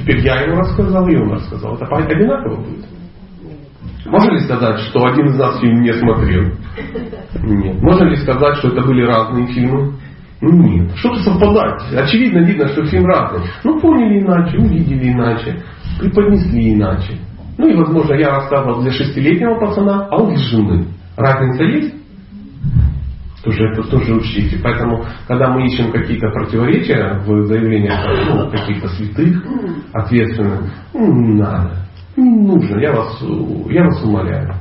Теперь 0.00 0.20
я 0.20 0.40
ему 0.42 0.56
рассказал, 0.60 1.06
и 1.08 1.16
он 1.16 1.32
рассказал. 1.32 1.76
Это 1.76 1.84
одинаково 1.94 2.56
будет. 2.56 2.86
Можно 4.06 4.30
ли 4.32 4.40
сказать, 4.40 4.80
что 4.80 5.04
один 5.04 5.26
из 5.26 5.38
нас 5.38 5.60
фильм 5.60 5.82
не 5.82 5.92
смотрел? 5.92 6.52
Нет. 7.42 7.82
Можно 7.82 8.04
ли 8.04 8.16
сказать, 8.16 8.56
что 8.56 8.68
это 8.68 8.80
были 8.80 9.04
разные 9.04 9.46
фильмы? 9.48 9.92
Нет. 10.40 10.90
Что-то 10.96 11.22
совпадает. 11.22 11.82
Очевидно 11.94 12.38
видно, 12.38 12.68
что 12.68 12.84
фильм 12.86 13.04
разный. 13.04 13.46
Ну 13.62 13.78
поняли 13.78 14.20
иначе, 14.20 14.56
увидели 14.56 15.12
иначе, 15.12 15.62
преподнесли 15.98 16.72
иначе. 16.72 17.18
Ну 17.58 17.68
и 17.68 17.76
возможно 17.76 18.14
я 18.14 18.30
рассказывал 18.30 18.80
для 18.80 18.92
шестилетнего 18.92 19.60
пацана, 19.60 20.08
а 20.10 20.16
он 20.16 20.30
для 20.30 20.38
жены. 20.38 20.86
Разница 21.16 21.62
есть? 21.64 21.94
Тоже 23.42 23.64
это 23.72 23.82
тоже 23.84 24.14
учтите. 24.14 24.58
Поэтому, 24.62 25.04
когда 25.26 25.50
мы 25.50 25.64
ищем 25.64 25.90
какие-то 25.90 26.28
противоречия 26.28 27.20
в 27.24 27.46
заявлениях 27.46 27.98
ну, 28.28 28.50
каких-то 28.50 28.88
святых, 28.88 29.42
ответственных, 29.94 30.70
ну, 30.92 31.12
не 31.12 31.40
надо. 31.40 31.86
Не 32.16 32.28
нужно, 32.28 32.78
я 32.78 32.92
вас, 32.92 33.22
я 33.70 33.84
вас 33.84 34.02
умоляю. 34.04 34.54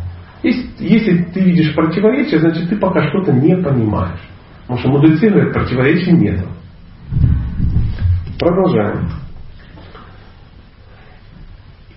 Если, 0.44 0.70
если 0.80 1.24
ты 1.24 1.42
видишь 1.42 1.76
противоречия, 1.76 2.40
значит 2.40 2.70
ты 2.70 2.78
пока 2.78 3.10
что-то 3.10 3.34
не 3.34 3.58
понимаешь. 3.58 4.22
Потому 4.62 4.80
что 4.80 4.90
мудрецы 4.90 5.30
противоречий 5.52 6.12
нет. 6.14 6.46
Продолжаем. 8.40 9.10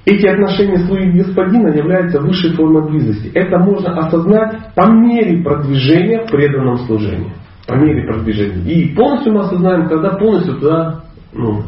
Эти 0.05 0.27
отношения 0.27 0.79
слуги 0.79 1.19
господина 1.19 1.69
являются 1.69 2.21
высшей 2.21 2.55
формой 2.55 2.91
близости. 2.91 3.31
Это 3.35 3.59
можно 3.59 3.97
осознать 3.99 4.75
по 4.75 4.91
мере 4.91 5.43
продвижения 5.45 6.27
в 6.27 6.31
преданном 6.31 6.79
служении. 6.79 7.33
По 7.69 7.75
мере 7.75 8.05
продвижения. 8.07 8.63
И 8.65 8.95
полностью 8.97 9.33
мы 9.33 9.43
осознаем, 9.43 9.89
когда 9.89 10.11
полностью 10.17 10.55
туда 10.59 11.03
ну, 11.33 11.63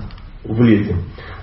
влезем. 0.44 0.96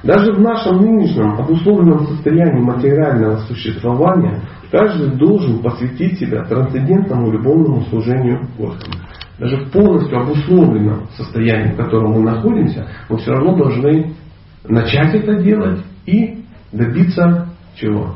Даже 0.03 0.33
в 0.33 0.41
нашем 0.41 0.77
нынешнем 0.79 1.33
обусловленном 1.35 2.07
состоянии 2.07 2.61
материального 2.61 3.37
существования 3.47 4.41
каждый 4.69 5.17
должен 5.17 5.59
посвятить 5.59 6.19
себя 6.19 6.43
трансцендентному 6.43 7.31
любовному 7.31 7.83
служению 7.83 8.47
Господу. 8.57 8.97
Даже 9.39 9.57
в 9.57 9.71
полностью 9.71 10.19
обусловленном 10.19 11.07
состоянии, 11.15 11.71
в 11.71 11.77
котором 11.77 12.11
мы 12.13 12.21
находимся, 12.21 12.87
мы 13.09 13.17
все 13.17 13.31
равно 13.31 13.55
должны 13.55 14.13
начать 14.67 15.15
это 15.15 15.41
делать 15.41 15.79
и 16.05 16.40
добиться 16.71 17.49
чего? 17.75 18.15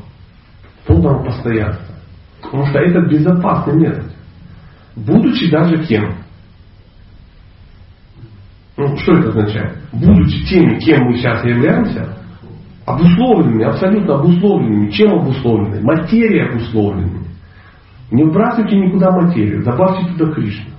Полного 0.85 1.23
постоянства. 1.23 1.95
Потому 2.41 2.65
что 2.67 2.79
это 2.79 3.01
безопасный 3.07 3.75
метод. 3.75 4.11
Будучи 4.95 5.49
даже 5.49 5.83
кем? 5.85 6.15
Ну, 8.77 8.97
что 8.97 9.13
это 9.13 9.29
означает? 9.29 9.77
Будучи 9.93 10.45
теми, 10.47 10.79
кем 10.79 11.05
мы 11.05 11.17
сейчас 11.17 11.43
являемся, 11.45 12.17
обусловленными, 12.85 13.63
абсолютно 13.63 14.15
обусловленными. 14.15 14.91
Чем 14.91 15.13
обусловлены? 15.13 15.81
Материей 15.81 16.49
обусловленными. 16.49 17.25
Не 18.11 18.23
вбрасывайте 18.23 18.77
никуда 18.77 19.11
материю, 19.11 19.63
добавьте 19.63 20.07
туда 20.13 20.31
Кришну. 20.33 20.71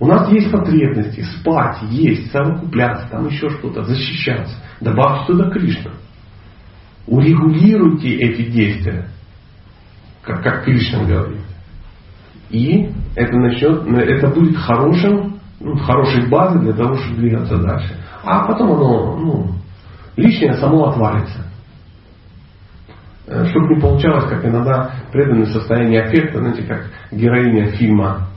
У 0.00 0.06
нас 0.06 0.28
есть 0.32 0.50
потребности 0.50 1.20
спать, 1.20 1.78
есть, 1.90 2.30
совокупляться, 2.32 3.08
там 3.08 3.28
еще 3.28 3.48
что-то, 3.50 3.84
защищаться. 3.84 4.56
Добавьте 4.80 5.32
туда 5.32 5.50
Кришну. 5.50 5.92
Урегулируйте 7.06 8.16
эти 8.16 8.50
действия, 8.50 9.08
как, 10.22 10.42
как 10.42 10.64
Кришна 10.64 11.04
говорит. 11.04 11.40
И 12.50 12.90
это, 13.14 13.36
начнет, 13.36 13.86
это 13.86 14.28
будет 14.28 14.56
хорошим, 14.56 15.40
ну, 15.60 15.76
хорошей 15.76 16.28
базой 16.28 16.62
для 16.62 16.72
того, 16.72 16.94
чтобы 16.96 17.16
двигаться 17.16 17.56
дальше. 17.58 17.94
А 18.22 18.46
потом 18.46 18.72
оно, 18.72 19.16
ну, 19.16 19.50
лишнее 20.16 20.54
само 20.54 20.86
отвалится. 20.86 21.44
Э, 23.26 23.44
чтобы 23.46 23.74
не 23.74 23.80
получалось, 23.80 24.24
как 24.28 24.44
иногда 24.44 24.92
преданное 25.12 25.46
состояние 25.46 26.02
аффекта, 26.02 26.38
знаете, 26.38 26.62
как 26.62 26.90
героиня 27.10 27.70
фильма 27.72 28.28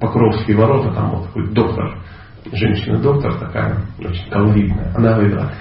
Покровские 0.00 0.56
ворота, 0.56 0.94
там 0.94 1.10
вот 1.10 1.26
такой 1.26 1.52
доктор, 1.52 1.98
женщина-доктор 2.52 3.34
такая, 3.34 3.78
очень 3.98 4.30
колоритная. 4.30 4.92
Она 4.94 5.14
говорила, 5.14 5.52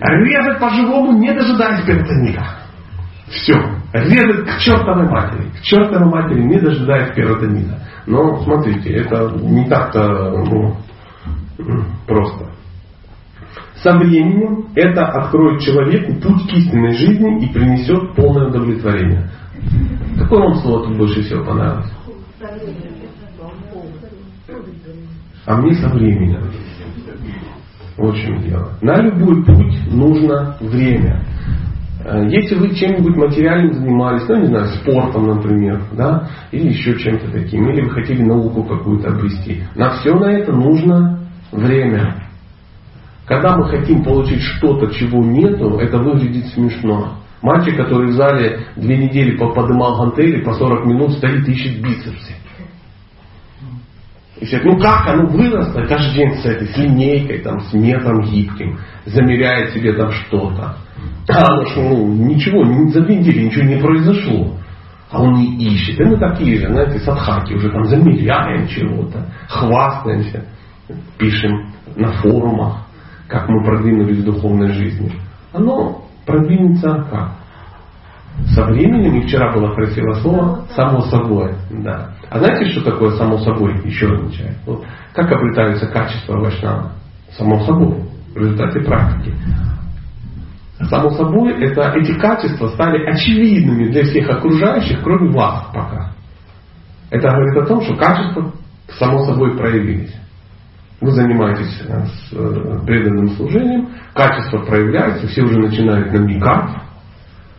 резать 0.00 0.58
по-живому, 0.58 1.18
не 1.18 1.32
дожидаясь 1.32 1.84
перитонита. 1.84 2.44
Все. 3.28 3.54
Резать 3.92 4.46
к 4.46 4.58
чертовой 4.58 5.08
матери. 5.08 5.50
К 5.50 5.62
чертовой 5.62 6.08
матери, 6.08 6.42
не 6.42 6.58
дожидаясь 6.58 7.14
перитонита. 7.14 7.80
Но 8.06 8.42
смотрите, 8.42 8.90
это 8.90 9.32
не 9.40 9.68
так-то 9.68 10.30
ну, 10.48 10.76
просто. 12.06 12.46
Со 13.82 13.96
временем 13.96 14.68
это 14.74 15.06
откроет 15.06 15.60
человеку 15.60 16.14
путь 16.14 16.48
к 16.48 16.52
истинной 16.54 16.92
жизни 16.94 17.44
и 17.44 17.52
принесет 17.52 18.14
полное 18.14 18.48
удовлетворение. 18.48 19.30
Какое 20.18 20.40
вам 20.40 20.54
слово 20.56 20.86
тут 20.86 20.96
больше 20.96 21.22
всего 21.22 21.44
понравилось? 21.44 21.90
А 25.46 25.56
мне 25.56 25.74
со 25.74 25.88
временем. 25.88 26.50
Вот 27.96 28.16
чем 28.16 28.42
дело. 28.42 28.72
На 28.82 29.00
любой 29.00 29.44
путь 29.44 29.90
нужно 29.90 30.56
время. 30.60 31.22
Э, 32.04 32.26
если 32.28 32.56
вы 32.56 32.74
чем-нибудь 32.74 33.16
материальным 33.16 33.72
занимались, 33.72 34.28
ну 34.28 34.40
не 34.40 34.46
знаю, 34.46 34.66
спортом, 34.66 35.26
например, 35.28 35.82
да, 35.92 36.28
или 36.52 36.68
еще 36.68 36.98
чем-то 36.98 37.30
таким, 37.32 37.68
или 37.70 37.82
вы 37.82 37.90
хотели 37.90 38.22
науку 38.22 38.64
какую-то 38.64 39.08
обрести, 39.08 39.62
на 39.74 39.90
все 39.90 40.14
на 40.14 40.30
это 40.30 40.52
нужно 40.52 41.20
время. 41.52 42.22
Когда 43.26 43.56
мы 43.56 43.64
хотим 43.64 44.04
получить 44.04 44.40
что-то, 44.40 44.92
чего 44.94 45.24
нету, 45.24 45.78
это 45.78 45.98
выглядит 45.98 46.46
смешно. 46.48 47.14
Мальчик, 47.42 47.76
который 47.76 48.10
в 48.10 48.12
зале 48.12 48.60
две 48.76 48.96
недели 48.98 49.36
подымал 49.36 49.98
гантели, 49.98 50.42
по 50.42 50.52
40 50.52 50.86
минут 50.86 51.12
стоит 51.12 51.48
ищет 51.48 51.82
бицепсы. 51.82 52.34
И 54.38 54.44
все, 54.44 54.60
ну 54.62 54.78
как 54.78 55.08
оно 55.08 55.26
выросло, 55.28 55.82
каждый 55.86 56.14
день 56.14 56.34
с 56.34 56.44
этой, 56.44 56.68
с 56.68 56.76
линейкой, 56.76 57.40
там, 57.40 57.60
с 57.60 57.72
метром 57.72 58.22
гибким, 58.22 58.78
замеряет 59.06 59.72
себе 59.72 59.94
там 59.94 60.10
что-то. 60.12 60.76
А 61.28 61.52
оно 61.52 61.66
что, 61.66 61.80
ну, 61.80 62.06
ничего, 62.26 62.64
за 62.90 63.00
две 63.00 63.16
недели 63.16 63.44
ничего 63.44 63.64
не 63.64 63.76
произошло. 63.76 64.56
А 65.10 65.22
он 65.22 65.34
не 65.34 65.74
ищет. 65.74 66.00
И 66.00 66.04
мы 66.04 66.18
такие 66.18 66.58
же, 66.58 66.68
знаете, 66.68 66.98
садхаки 66.98 67.54
уже 67.54 67.70
там 67.70 67.84
замеряем 67.84 68.66
чего-то, 68.68 69.26
хвастаемся, 69.48 70.44
пишем 71.16 71.72
на 71.96 72.12
форумах, 72.12 72.86
как 73.28 73.48
мы 73.48 73.64
продвинулись 73.64 74.18
в 74.18 74.24
духовной 74.24 74.72
жизни. 74.72 75.12
Оно 75.52 76.04
продвинется 76.26 77.06
как? 77.10 77.45
Со 78.54 78.64
временем, 78.64 79.16
и 79.16 79.26
вчера 79.26 79.52
было 79.52 79.74
красивое 79.74 80.14
слово, 80.16 80.66
само 80.74 81.00
собой. 81.02 81.54
Да. 81.70 82.10
А 82.28 82.38
знаете, 82.38 82.70
что 82.72 82.90
такое 82.90 83.12
само 83.16 83.38
собой 83.38 83.80
еще 83.84 84.12
означает? 84.12 84.56
Вот, 84.66 84.84
как 85.14 85.30
обретаются 85.32 85.86
качества 85.86 86.38
вайшнава? 86.38 86.92
Само 87.36 87.60
собой, 87.64 88.04
в 88.34 88.36
результате 88.36 88.80
практики. 88.80 89.34
Само 90.82 91.10
собой, 91.10 91.54
это, 91.62 91.92
эти 91.96 92.12
качества 92.18 92.68
стали 92.68 93.06
очевидными 93.06 93.90
для 93.90 94.04
всех 94.04 94.28
окружающих, 94.28 95.02
кроме 95.02 95.30
вас 95.32 95.66
пока. 95.72 96.12
Это 97.10 97.28
говорит 97.28 97.62
о 97.62 97.66
том, 97.66 97.80
что 97.82 97.96
качества 97.96 98.52
само 98.98 99.24
собой 99.24 99.56
проявились. 99.56 100.14
Вы 101.00 101.10
занимаетесь 101.10 101.82
э, 101.88 102.78
преданным 102.86 103.30
служением, 103.30 103.88
качество 104.14 104.58
проявляется, 104.58 105.26
все 105.28 105.42
уже 105.42 105.58
начинают 105.58 106.12
намекать. 106.12 106.70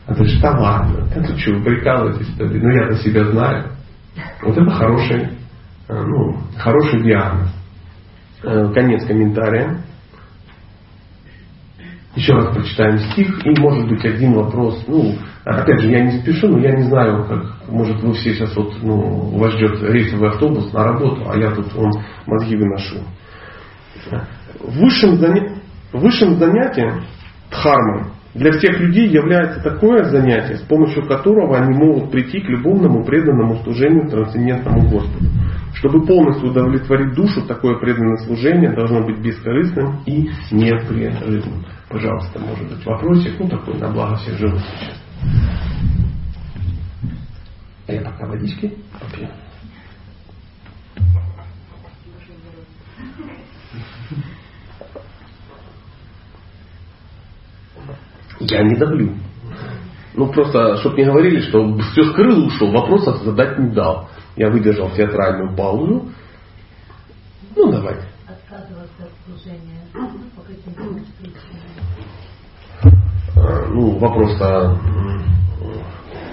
А 0.07 0.13
ты 0.13 0.25
что, 0.25 0.47
ладно, 0.51 1.05
это 1.13 1.37
что, 1.37 1.51
вы 1.51 1.63
прикалываетесь? 1.65 2.29
Ну 2.37 2.71
я-то 2.71 2.95
себя 2.97 3.25
знаю. 3.25 3.71
Вот 4.41 4.57
это 4.57 4.71
хороший, 4.71 5.29
э, 5.89 6.01
ну, 6.01 6.37
хороший 6.57 7.03
диагноз. 7.03 7.49
Конец 8.41 9.05
комментария. 9.05 9.81
Еще 12.15 12.33
раз 12.33 12.55
прочитаем 12.55 12.97
стих, 12.99 13.45
и 13.45 13.59
может 13.59 13.87
быть 13.89 14.03
один 14.05 14.33
вопрос. 14.33 14.83
Ну, 14.87 15.17
опять 15.43 15.81
же, 15.81 15.91
я 15.91 16.05
не 16.05 16.19
спешу, 16.19 16.47
но 16.47 16.59
я 16.59 16.71
не 16.75 16.83
знаю, 16.83 17.25
как, 17.25 17.69
может 17.69 18.01
вы 18.01 18.13
все 18.13 18.33
сейчас 18.33 18.55
вот, 18.55 18.73
ну, 18.81 19.37
вас 19.37 19.53
ждет 19.53 19.81
рейсовый 19.83 20.29
автобус 20.29 20.71
на 20.71 20.83
работу, 20.83 21.29
а 21.29 21.37
я 21.37 21.51
тут 21.51 21.73
вам 21.75 21.91
мозги 22.25 22.55
выношу. 22.55 23.03
Высшим, 24.61 25.17
заня... 25.17 25.57
Высшим 25.91 26.37
занятием 26.37 27.03
дхармы 27.51 28.16
для 28.37 28.51
всех 28.51 28.79
людей 28.79 29.09
является 29.09 29.61
такое 29.61 30.03
занятие, 30.03 30.57
с 30.57 30.61
помощью 30.61 31.07
которого 31.07 31.57
они 31.57 31.75
могут 31.75 32.11
прийти 32.11 32.39
к 32.39 32.49
любовному 32.49 33.03
преданному 33.03 33.55
служению 33.63 34.07
трансцендентному 34.09 34.87
Господу. 34.89 35.25
Чтобы 35.73 36.05
полностью 36.05 36.49
удовлетворить 36.49 37.15
душу, 37.15 37.45
такое 37.47 37.79
преданное 37.79 38.17
служение 38.17 38.71
должно 38.73 39.03
быть 39.03 39.19
бескорыстным 39.19 40.01
и 40.05 40.29
непрерывным. 40.51 41.65
Пожалуйста, 41.89 42.39
может 42.39 42.69
быть 42.69 42.85
вопросик, 42.85 43.33
ну 43.39 43.47
такой 43.47 43.75
на 43.79 43.89
благо 43.89 44.15
всех 44.17 44.37
живых 44.37 44.61
существ. 44.61 45.03
А 47.87 47.93
я 47.93 48.01
пока 48.01 48.27
водички 48.27 48.71
попью. 48.99 49.27
Я 58.39 58.63
не 58.63 58.75
давлю. 58.75 59.15
Ну 60.13 60.31
просто, 60.31 60.77
чтобы 60.77 60.97
не 60.97 61.05
говорили, 61.05 61.41
что 61.41 61.77
все 61.77 62.03
скрыл 62.11 62.47
ушел, 62.47 62.71
вопросов 62.71 63.21
задать 63.23 63.57
не 63.59 63.71
дал. 63.71 64.09
Я 64.35 64.49
выдержал 64.49 64.89
театральную 64.91 65.55
паузу. 65.55 66.09
Ну 67.55 67.71
давайте. 67.71 68.03
Отказываться 68.27 69.03
от 69.03 69.11
служения 69.25 69.81
по 70.35 70.41
каким 70.41 70.73
а, 73.35 73.65
Ну, 73.69 73.97
вопрос 73.97 74.37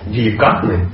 деликатный. 0.07 0.89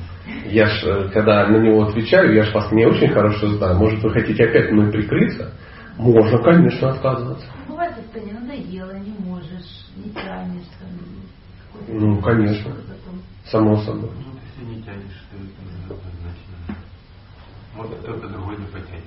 Я 0.46 0.66
ж, 0.66 0.84
э, 0.84 1.08
когда 1.12 1.46
на 1.46 1.58
него 1.58 1.82
отвечаю, 1.82 2.34
я 2.34 2.44
ж 2.44 2.54
вас 2.54 2.70
не 2.72 2.86
очень 2.86 3.08
хорошо 3.08 3.48
знаю. 3.56 3.76
Может, 3.76 4.02
вы 4.02 4.10
хотите 4.10 4.44
опять 4.44 4.72
мной 4.72 4.90
прикрыться? 4.90 5.52
Можно, 5.96 6.38
конечно, 6.38 6.90
отказываться. 6.90 7.46
Бывает, 7.68 7.94
что 8.10 8.20
не 8.20 8.32
надоело, 8.32 8.92
не 8.98 9.14
можешь, 9.24 9.86
не 9.96 10.10
тянешь. 10.12 10.66
Ну, 12.00 12.16
конечно. 12.22 12.72
Само 13.44 13.76
собой. 13.76 14.08
Ну, 14.08 14.32
если 14.40 14.74
не 14.74 14.82
тянешь, 14.82 15.22
значит, 15.28 16.78
может 17.76 17.92
кто-то 17.98 18.26
другой 18.26 18.56
не 18.56 18.64
потянет. 18.64 19.04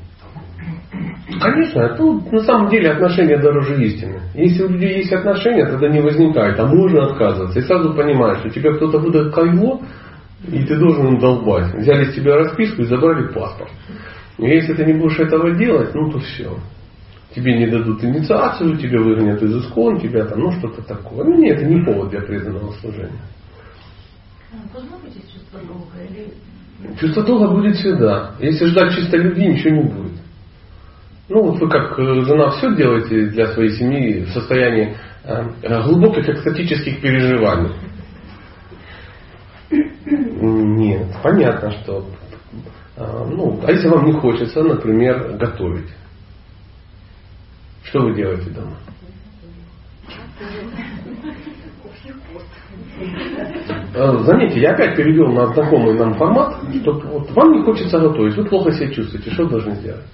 Конечно, 1.42 1.82
это 1.82 2.04
на 2.04 2.44
самом 2.44 2.70
деле 2.70 2.92
отношения 2.92 3.40
дороже 3.40 3.84
истины. 3.84 4.22
Если 4.36 4.64
у 4.64 4.70
людей 4.70 4.98
есть 4.98 5.12
отношения, 5.12 5.66
тогда 5.66 5.90
не 5.90 6.02
возникает, 6.02 6.60
а 6.60 6.68
можно 6.68 7.06
отказываться. 7.06 7.60
И 7.60 7.64
сразу 7.64 7.96
понимаешь, 7.96 8.40
что 8.40 8.52
тебе 8.52 8.76
кто-то 8.76 9.00
выдает 9.00 9.34
кайво, 9.34 9.82
и 10.48 10.64
ты 10.64 10.78
должен 10.78 11.08
им 11.08 11.20
долбать. 11.20 11.74
Взяли 11.74 12.12
с 12.12 12.14
тебя 12.14 12.36
расписку 12.36 12.84
и 12.84 12.86
забрали 12.86 13.34
паспорт. 13.34 13.72
И 14.38 14.46
если 14.46 14.74
ты 14.76 14.86
не 14.86 14.94
будешь 14.94 15.20
этого 15.20 15.50
делать, 15.56 15.96
ну 15.96 16.12
то 16.12 16.20
все 16.20 16.52
тебе 17.36 17.58
не 17.58 17.68
дадут 17.68 18.04
инициацию, 18.04 18.78
тебя 18.78 19.00
выгонят 19.02 19.42
из 19.42 19.66
искон, 19.66 20.00
тебя 20.00 20.26
там, 20.26 20.40
ну 20.40 20.52
что-то 20.60 20.82
такое. 20.84 21.24
Ну 21.24 21.38
нет, 21.38 21.58
это 21.58 21.66
не 21.66 21.84
повод 21.84 22.10
для 22.10 22.22
преданного 22.22 22.72
служения. 22.74 23.22
Должно 24.72 24.98
быть 25.00 25.14
чувство 25.32 25.60
долга 25.62 25.98
или... 26.10 26.98
Чувство 27.00 27.24
долга 27.24 27.54
будет 27.54 27.76
всегда. 27.76 28.36
Если 28.40 28.66
ждать 28.66 28.96
чистой 28.96 29.22
любви, 29.22 29.48
ничего 29.48 29.76
не 29.76 29.84
будет. 29.84 30.12
Ну 31.30 31.44
вот 31.44 31.60
вы 31.60 31.70
как 31.70 31.98
э, 31.98 32.22
жена 32.26 32.52
все 32.52 32.76
делаете 32.76 33.28
для 33.28 33.48
своей 33.54 33.72
семьи 33.72 34.24
в 34.26 34.30
состоянии 34.30 34.96
э, 35.24 35.84
глубоких 35.84 36.28
экстатических 36.28 37.02
переживаний. 37.02 37.72
Нет, 39.72 41.08
понятно, 41.24 41.72
что 41.72 42.06
э, 42.98 43.26
ну, 43.32 43.60
а 43.66 43.72
если 43.72 43.88
вам 43.88 44.06
не 44.06 44.14
хочется, 44.14 44.62
например, 44.62 45.38
готовить, 45.38 45.90
что 47.84 48.02
вы 48.02 48.16
делаете 48.16 48.50
дома? 48.50 48.78
Э, 53.96 54.18
заметьте, 54.24 54.60
я 54.62 54.72
опять 54.72 54.96
перевел 54.96 55.32
на 55.32 55.54
знакомый 55.54 55.94
нам 55.98 56.14
формат, 56.16 56.58
что 56.82 56.94
вот 56.94 57.32
вам 57.32 57.54
не 57.54 57.64
хочется 57.64 58.00
готовить, 58.00 58.36
вы 58.36 58.46
плохо 58.46 58.72
себя 58.72 58.92
чувствуете, 58.92 59.32
что 59.32 59.46
должны 59.46 59.76
сделать? 59.76 60.06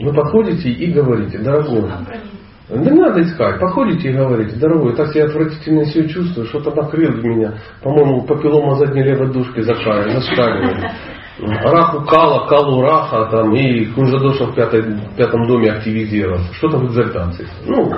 Вы 0.00 0.12
подходите 0.12 0.68
и 0.70 0.92
говорите, 0.92 1.38
дорогой, 1.38 1.88
Компромисс. 1.88 2.22
не 2.70 2.90
надо 2.90 3.22
искать. 3.22 3.60
Подходите 3.60 4.10
и 4.10 4.12
говорите, 4.12 4.56
дорогой, 4.56 4.90
я 4.90 4.96
так 4.96 5.12
себя 5.12 5.24
отвратительно 5.26 5.84
себя 5.84 6.08
чувствую, 6.08 6.46
что-то 6.46 6.74
накрыл 6.74 7.12
меня. 7.22 7.54
По-моему, 7.82 8.22
папиллома 8.22 8.76
задней 8.76 9.04
левой 9.04 9.32
душки 9.32 9.60
закали, 9.60 10.10
зашкаливали. 10.10 10.90
Раху 11.38 12.04
кала, 12.04 12.46
калу 12.46 12.82
раха, 12.82 13.24
там, 13.30 13.54
и 13.54 13.86
Кунжадоша 13.86 14.46
в, 14.46 14.54
пятой, 14.54 14.84
пятом 15.16 15.46
доме 15.46 15.72
активизировался. 15.72 16.52
Что-то 16.54 16.78
в 16.78 16.86
экзальтации. 16.86 17.46
Ну, 17.66 17.90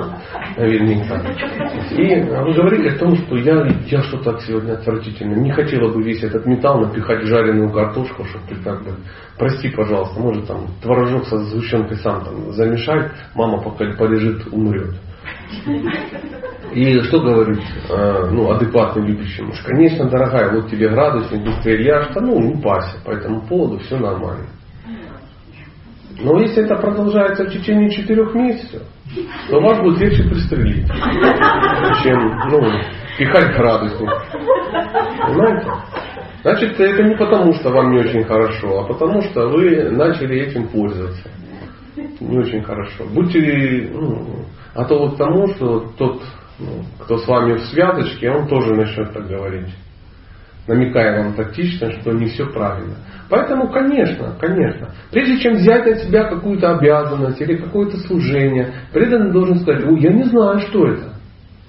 наверняка. 0.56 1.20
И 1.90 2.20
вы 2.22 2.54
говорите 2.54 2.90
о 2.90 2.98
том, 2.98 3.16
что 3.16 3.36
я, 3.36 3.66
я 3.86 4.02
что-то 4.02 4.38
сегодня 4.40 4.74
отвратительно. 4.74 5.34
Не 5.34 5.50
хотела 5.50 5.92
бы 5.92 6.02
весь 6.02 6.22
этот 6.22 6.46
металл 6.46 6.80
напихать 6.80 7.24
в 7.24 7.26
жареную 7.26 7.72
картошку, 7.72 8.24
чтобы 8.24 8.46
ты 8.48 8.54
как 8.62 8.84
бы, 8.84 8.92
прости, 9.36 9.68
пожалуйста, 9.70 10.20
может 10.20 10.46
там 10.46 10.68
творожок 10.80 11.26
со 11.26 11.38
сгущенкой 11.38 11.96
сам 11.98 12.24
там 12.24 12.52
замешай, 12.52 13.10
мама 13.34 13.60
пока 13.60 13.84
полежит, 13.96 14.46
умрет. 14.52 14.94
И 16.72 17.00
что 17.02 17.20
говорит 17.20 17.62
э, 17.88 18.28
ну, 18.30 18.50
адекватный 18.50 19.06
любящий 19.06 19.42
муж? 19.42 19.60
Конечно, 19.64 20.08
дорогая, 20.08 20.52
вот 20.52 20.70
тебе 20.70 20.88
градусник, 20.88 21.44
быстрее 21.44 21.76
ляжь, 21.78 22.08
ну 22.16 22.40
не 22.40 22.60
парься, 22.60 22.98
по 23.04 23.12
этому 23.12 23.46
поводу 23.46 23.78
все 23.78 23.96
нормально. 23.96 24.46
Но 26.20 26.40
если 26.40 26.64
это 26.64 26.76
продолжается 26.76 27.44
в 27.44 27.50
течение 27.50 27.90
четырех 27.90 28.34
месяцев, 28.34 28.82
то 29.48 29.60
вас 29.60 29.78
будет 29.80 30.00
легче 30.00 30.22
пристрелить, 30.24 30.86
чем 32.02 32.38
ну, 32.50 32.60
пихать 33.18 33.56
градусник. 33.56 34.10
Понимаете? 35.26 35.70
Значит, 36.42 36.78
это 36.78 37.02
не 37.02 37.16
потому, 37.16 37.54
что 37.54 37.70
вам 37.70 37.92
не 37.92 38.00
очень 38.00 38.24
хорошо, 38.24 38.80
а 38.80 38.86
потому, 38.86 39.22
что 39.22 39.48
вы 39.48 39.90
начали 39.90 40.40
этим 40.40 40.68
пользоваться. 40.68 41.30
Не 41.96 42.38
очень 42.38 42.62
хорошо. 42.62 43.04
Будьте, 43.12 43.90
ну, 43.92 44.46
то 44.74 44.98
вот 44.98 45.16
тому, 45.16 45.48
что 45.48 45.92
тот, 45.96 46.22
ну, 46.58 46.84
кто 47.00 47.18
с 47.18 47.26
вами 47.26 47.54
в 47.54 47.66
связочке, 47.66 48.30
он 48.30 48.48
тоже 48.48 48.74
начнет 48.74 49.12
так 49.12 49.26
говорить. 49.26 49.74
Намекая 50.66 51.22
вам 51.22 51.34
тактично, 51.34 51.92
что 51.92 52.12
не 52.12 52.26
все 52.26 52.46
правильно. 52.46 52.96
Поэтому, 53.28 53.70
конечно, 53.70 54.34
конечно, 54.40 54.90
прежде 55.10 55.38
чем 55.38 55.54
взять 55.54 55.84
на 55.84 55.96
себя 55.96 56.24
какую-то 56.24 56.78
обязанность 56.78 57.40
или 57.40 57.56
какое-то 57.56 57.98
служение, 57.98 58.72
преданный 58.92 59.32
должен 59.32 59.58
сказать, 59.58 59.84
я 59.98 60.12
не 60.12 60.24
знаю, 60.24 60.60
что 60.60 60.88
это. 60.88 61.14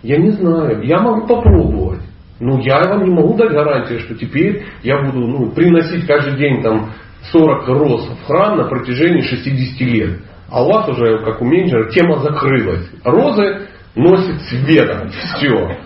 Я 0.01 0.17
не 0.17 0.31
знаю, 0.31 0.81
я 0.83 0.99
могу 1.01 1.27
попробовать. 1.27 2.01
Ну, 2.39 2.59
я 2.59 2.81
вам 2.83 3.03
не 3.03 3.11
могу 3.11 3.35
дать 3.35 3.51
гарантию, 3.51 3.99
что 3.99 4.15
теперь 4.15 4.65
я 4.83 5.01
буду 5.01 5.19
ну, 5.19 5.51
приносить 5.51 6.05
каждый 6.05 6.37
день 6.37 6.61
там 6.61 6.91
40 7.31 7.67
роз 7.67 8.07
в 8.07 8.25
храм 8.25 8.57
на 8.57 8.65
протяжении 8.65 9.21
60 9.21 9.81
лет. 9.81 10.19
А 10.49 10.63
у 10.63 10.67
вас 10.67 10.87
уже, 10.89 11.19
как 11.23 11.41
у 11.41 11.45
менеджера, 11.45 11.89
тема 11.89 12.19
закрылась. 12.19 12.89
Розы 13.03 13.67
носит 13.95 14.41
цветом. 14.43 15.09
Все. 15.09 15.77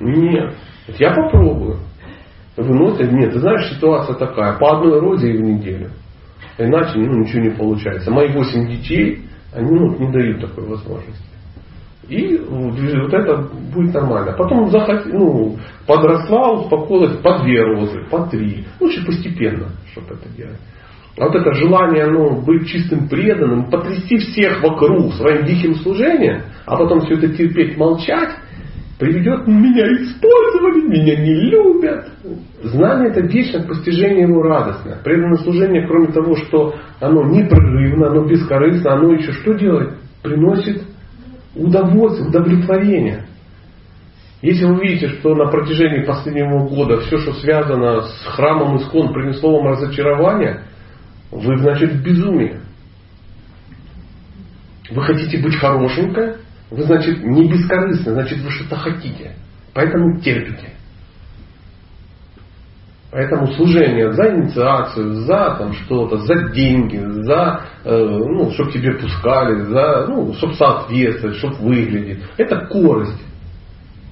Нет. 0.00 0.54
Я 0.98 1.14
попробую. 1.14 1.78
Выносят. 2.56 3.10
Нет, 3.10 3.32
ты 3.32 3.40
знаешь, 3.40 3.72
ситуация 3.72 4.14
такая. 4.16 4.58
По 4.58 4.76
одной 4.76 5.00
розе 5.00 5.32
и 5.32 5.36
в 5.36 5.40
неделю. 5.40 5.90
Иначе 6.58 6.98
ну, 6.98 7.20
ничего 7.20 7.42
не 7.42 7.50
получается. 7.50 8.10
Мои 8.10 8.28
8 8.28 8.68
детей, 8.68 9.24
они 9.52 9.70
ну, 9.70 9.98
не 9.98 10.12
дают 10.12 10.40
такой 10.40 10.68
возможности. 10.68 11.24
И 12.08 12.36
вот 12.36 13.14
это 13.14 13.48
будет 13.74 13.94
нормально. 13.94 14.34
Потом 14.36 14.70
захот... 14.70 15.06
ну, 15.06 15.56
подросла, 15.86 16.52
успокоилась 16.52 17.16
по 17.22 17.38
две 17.38 17.62
розы, 17.62 18.04
по 18.10 18.26
три. 18.26 18.66
Лучше 18.78 19.04
постепенно, 19.06 19.70
чтобы 19.92 20.14
это 20.14 20.28
делать. 20.36 20.60
А 21.16 21.26
вот 21.26 21.34
это 21.36 21.54
желание 21.54 22.06
ну, 22.06 22.42
быть 22.42 22.66
чистым 22.66 23.08
преданным, 23.08 23.70
потрясти 23.70 24.18
всех 24.18 24.62
вокруг 24.62 25.14
своим 25.14 25.44
диким 25.44 25.76
служением, 25.76 26.42
а 26.66 26.76
потом 26.76 27.00
все 27.00 27.14
это 27.14 27.28
терпеть, 27.28 27.76
молчать, 27.76 28.30
приведет 28.98 29.46
меня 29.46 29.84
использовали, 29.92 30.88
меня 30.88 31.16
не 31.22 31.50
любят. 31.50 32.08
Знание 32.64 33.10
это 33.10 33.20
вечное 33.20 33.62
постижение 33.62 34.22
его 34.22 34.42
радостное. 34.42 34.98
Преданное 35.04 35.38
служение, 35.38 35.86
кроме 35.86 36.08
того, 36.08 36.34
что 36.34 36.74
оно 37.00 37.22
непрерывно, 37.24 38.08
оно 38.08 38.26
бескорыстно, 38.26 38.94
оно 38.94 39.12
еще 39.12 39.32
что 39.32 39.54
делает? 39.54 39.94
Приносит 40.20 40.82
удовольствие, 41.54 42.28
удовлетворение. 42.28 43.26
Если 44.42 44.66
вы 44.66 44.80
видите, 44.80 45.08
что 45.08 45.34
на 45.34 45.46
протяжении 45.46 46.04
последнего 46.04 46.66
года 46.68 46.98
все, 47.00 47.18
что 47.18 47.32
связано 47.34 48.02
с 48.02 48.26
храмом 48.26 48.76
Искон, 48.76 49.12
принесло 49.12 49.58
вам 49.58 49.68
разочарование, 49.68 50.64
вы, 51.30 51.58
значит, 51.58 51.92
в 51.92 52.02
безумии. 52.02 52.60
Вы 54.90 55.02
хотите 55.02 55.42
быть 55.42 55.56
хорошенькой, 55.56 56.36
вы, 56.70 56.82
значит, 56.82 57.22
не 57.24 57.48
бескорыстны, 57.48 58.12
значит, 58.12 58.38
вы 58.38 58.50
что-то 58.50 58.76
хотите. 58.76 59.32
Поэтому 59.72 60.20
терпите. 60.20 60.74
Поэтому 63.14 63.46
служение 63.52 64.12
за 64.12 64.34
инициацию, 64.34 65.14
за 65.26 65.56
там 65.56 65.72
что-то, 65.72 66.16
за 66.18 66.48
деньги, 66.52 66.96
за, 67.22 67.60
э, 67.84 67.96
ну, 67.96 68.50
чтобы 68.50 68.72
тебе 68.72 68.92
пускали, 68.94 69.62
за, 69.62 70.06
ну, 70.08 70.34
чтобы 70.34 70.54
соответствовать, 70.54 71.36
чтобы 71.36 71.54
выглядеть. 71.58 72.24
Это 72.36 72.66
корость. 72.66 73.22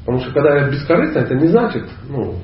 Потому 0.05 0.21
что 0.21 0.33
когда 0.33 0.57
я 0.57 0.71
бескорыстно, 0.71 1.19
это 1.19 1.35
не 1.35 1.49
значит, 1.49 1.89
ну, 2.09 2.37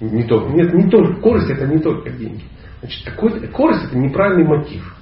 не 0.00 0.22
только, 0.22 0.52
нет, 0.52 0.72
не 0.74 0.88
только, 0.88 1.20
корость 1.20 1.50
это 1.50 1.66
не 1.66 1.78
только 1.78 2.08
деньги. 2.10 2.44
Значит, 2.84 3.04
такой, 3.06 3.48
корость 3.48 3.84
это 3.86 3.96
неправильный 3.96 4.44
мотив. 4.44 4.94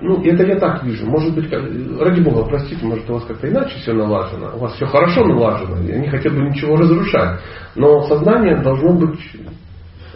Ну, 0.00 0.22
это 0.24 0.42
я 0.44 0.56
так 0.56 0.82
вижу. 0.82 1.04
Может 1.04 1.34
быть, 1.34 1.52
ради 1.52 2.20
Бога, 2.22 2.48
простите, 2.48 2.82
может 2.86 3.10
у 3.10 3.14
вас 3.14 3.24
как-то 3.26 3.46
иначе 3.46 3.78
все 3.78 3.92
налажено. 3.92 4.56
У 4.56 4.60
вас 4.60 4.72
все 4.72 4.86
хорошо 4.86 5.26
налажено. 5.26 5.82
Я 5.82 5.98
не 5.98 6.08
хотел 6.08 6.32
бы 6.32 6.48
ничего 6.48 6.76
разрушать. 6.76 7.40
Но 7.74 8.06
сознание 8.06 8.62
должно 8.62 8.94
быть 8.94 9.20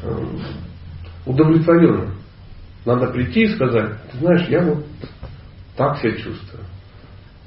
э, 0.03 0.25
удовлетворенным. 1.27 2.15
Надо 2.87 3.09
прийти 3.09 3.43
и 3.43 3.55
сказать, 3.55 3.91
ты 4.13 4.19
знаешь, 4.19 4.49
я 4.49 4.63
вот 4.63 4.87
так 5.77 5.99
себя 5.99 6.13
чувствую. 6.13 6.65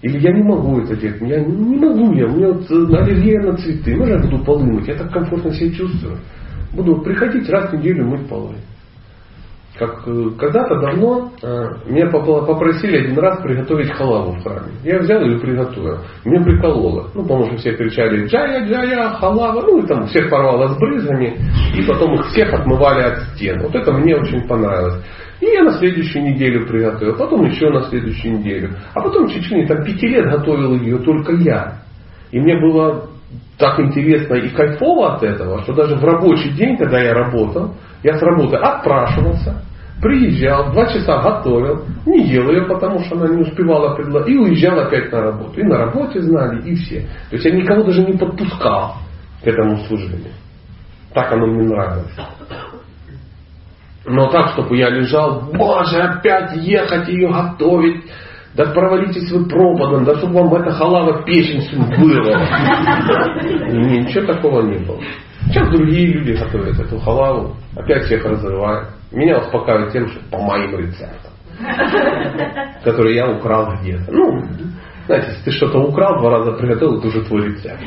Или 0.03 0.19
я 0.19 0.33
не 0.33 0.43
могу 0.43 0.81
это 0.81 0.95
делать. 0.95 1.19
Я 1.21 1.39
не 1.39 1.77
могу 1.79 2.13
я. 2.13 2.27
У 2.27 2.35
меня 2.35 2.51
вот 2.51 2.69
аллергия 2.69 3.41
на 3.41 3.57
цветы. 3.57 3.95
Можно 3.95 4.13
я 4.13 4.19
буду 4.19 4.43
полы 4.43 4.65
мыть? 4.65 4.87
Я 4.87 4.95
так 4.97 5.11
комфортно 5.11 5.51
себя 5.51 5.75
чувствую. 5.75 6.19
Буду 6.75 7.01
приходить 7.01 7.49
раз 7.49 7.71
в 7.71 7.73
неделю 7.73 8.05
мыть 8.05 8.27
полы 8.29 8.55
как 9.77 10.07
э, 10.07 10.29
когда-то 10.37 10.79
давно 10.79 11.31
э, 11.41 11.47
меня 11.87 12.09
попросили 12.09 12.97
один 12.97 13.17
раз 13.19 13.41
приготовить 13.41 13.91
халаву 13.91 14.31
в 14.33 14.43
храме. 14.43 14.71
Я 14.83 14.99
взял 14.99 15.21
ее 15.21 15.39
приготовил. 15.39 15.99
Меня 16.23 16.43
прикололо. 16.43 17.09
Ну, 17.13 17.23
потому 17.23 17.45
что 17.47 17.57
все 17.57 17.75
кричали 17.75 18.25
«Джая, 18.25 18.65
джая, 18.65 19.09
халава!» 19.15 19.61
Ну, 19.61 19.83
и 19.83 19.87
там 19.87 20.07
всех 20.07 20.29
порвало 20.29 20.69
с 20.69 20.77
брызгами. 20.77 21.37
И 21.77 21.85
потом 21.87 22.15
их 22.15 22.25
всех 22.27 22.53
отмывали 22.53 23.01
от 23.01 23.23
стен. 23.33 23.61
Вот 23.61 23.75
это 23.75 23.91
мне 23.91 24.15
очень 24.15 24.47
понравилось. 24.47 25.03
И 25.41 25.45
я 25.45 25.63
на 25.63 25.73
следующую 25.73 26.23
неделю 26.23 26.65
приготовил. 26.67 27.17
Потом 27.17 27.45
еще 27.45 27.69
на 27.69 27.81
следующую 27.83 28.39
неделю. 28.39 28.75
А 28.93 29.01
потом 29.01 29.27
в 29.27 29.33
течение 29.33 29.67
там, 29.67 29.83
пяти 29.83 30.07
лет 30.07 30.25
готовил 30.31 30.73
ее 30.75 30.99
только 30.99 31.33
я. 31.33 31.81
И 32.31 32.39
мне 32.39 32.57
было 32.57 33.09
так 33.57 33.79
интересно 33.79 34.35
и 34.35 34.49
кайфово 34.49 35.15
от 35.15 35.23
этого, 35.23 35.61
что 35.63 35.73
даже 35.73 35.95
в 35.95 36.03
рабочий 36.03 36.51
день, 36.51 36.77
когда 36.77 36.99
я 36.99 37.13
работал, 37.13 37.73
я 38.03 38.17
с 38.17 38.21
работы 38.21 38.57
отпрашивался, 38.57 39.61
приезжал, 40.01 40.71
два 40.71 40.87
часа 40.87 41.21
готовил, 41.21 41.85
не 42.05 42.27
ел 42.27 42.49
ее, 42.49 42.65
потому 42.65 42.99
что 42.99 43.15
она 43.15 43.33
не 43.33 43.41
успевала 43.41 43.95
предложить, 43.95 44.35
и 44.35 44.37
уезжал 44.37 44.79
опять 44.79 45.11
на 45.11 45.21
работу. 45.21 45.59
И 45.59 45.63
на 45.63 45.77
работе 45.77 46.21
знали, 46.21 46.61
и 46.69 46.75
все. 46.75 47.01
То 47.29 47.35
есть 47.35 47.45
я 47.45 47.51
никого 47.51 47.83
даже 47.83 48.03
не 48.03 48.17
подпускал 48.17 48.95
к 49.41 49.47
этому 49.47 49.77
служению. 49.87 50.33
Так 51.13 51.31
оно 51.31 51.47
мне 51.47 51.63
нравилось. 51.63 52.13
Но 54.05 54.29
так, 54.29 54.49
чтобы 54.49 54.77
я 54.77 54.89
лежал, 54.89 55.49
боже, 55.53 55.97
опять 55.97 56.55
ехать 56.57 57.07
ее 57.07 57.31
готовить, 57.31 58.03
да 58.55 58.65
провалитесь 58.71 59.29
вы 59.31 59.45
пропадом, 59.45 60.05
да 60.05 60.15
чтобы 60.15 60.35
вам 60.35 60.53
эта 60.55 60.71
халава 60.71 61.23
печень 61.23 61.61
было. 61.99 62.39
Ничего 63.71 64.25
такого 64.33 64.61
не 64.61 64.77
было. 64.79 64.99
Сейчас 65.47 65.69
другие 65.69 66.07
люди 66.07 66.33
готовят 66.33 66.79
эту 66.79 66.97
халаву, 66.99 67.55
опять 67.75 68.05
всех 68.05 68.25
разрывают. 68.25 68.89
Меня 69.11 69.39
успокаивает 69.39 69.91
тем, 69.91 70.07
что 70.07 70.19
по 70.31 70.39
моим 70.39 70.77
рецептам, 70.77 71.31
которые 72.83 73.15
я 73.15 73.29
украл 73.29 73.75
где-то. 73.81 74.11
Ну, 74.11 74.41
знаете, 75.05 75.27
если 75.29 75.43
ты 75.43 75.51
что-то 75.51 75.79
украл, 75.79 76.19
два 76.19 76.31
раза 76.31 76.53
приготовил, 76.53 76.97
это 76.97 77.07
уже 77.07 77.23
твой 77.25 77.49
рецепт. 77.49 77.83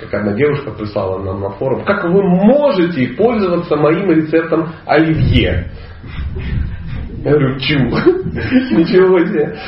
Как 0.00 0.12
одна 0.12 0.32
девушка 0.34 0.72
прислала 0.72 1.22
нам 1.22 1.40
на 1.40 1.50
форум, 1.50 1.84
как 1.84 2.04
вы 2.04 2.22
можете 2.22 3.08
пользоваться 3.16 3.76
моим 3.76 4.10
рецептом 4.10 4.72
оливье? 4.84 5.70
Я 7.26 7.32
говорю, 7.32 7.58
чу, 7.58 7.74
ничего 7.80 9.18
себе. 9.18 9.58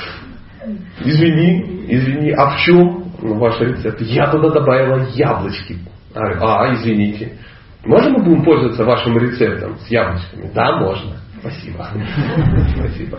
Извини, 1.01 1.87
извини, 1.89 2.31
а 2.31 2.51
в 2.51 2.61
чем 2.61 3.03
ваш 3.21 3.61
рецепт? 3.61 4.01
Я 4.01 4.31
туда 4.31 4.51
добавила 4.51 5.09
яблочки. 5.15 5.77
А, 6.15 6.73
извините. 6.75 7.37
Можно 7.85 8.11
мы 8.11 8.25
будем 8.25 8.45
пользоваться 8.45 8.85
вашим 8.85 9.19
рецептом 9.19 9.77
с 9.81 9.89
яблочками? 9.89 10.53
Да, 10.55 10.79
можно. 10.79 11.17
Спасибо. 11.41 11.89
Спасибо. 12.77 13.19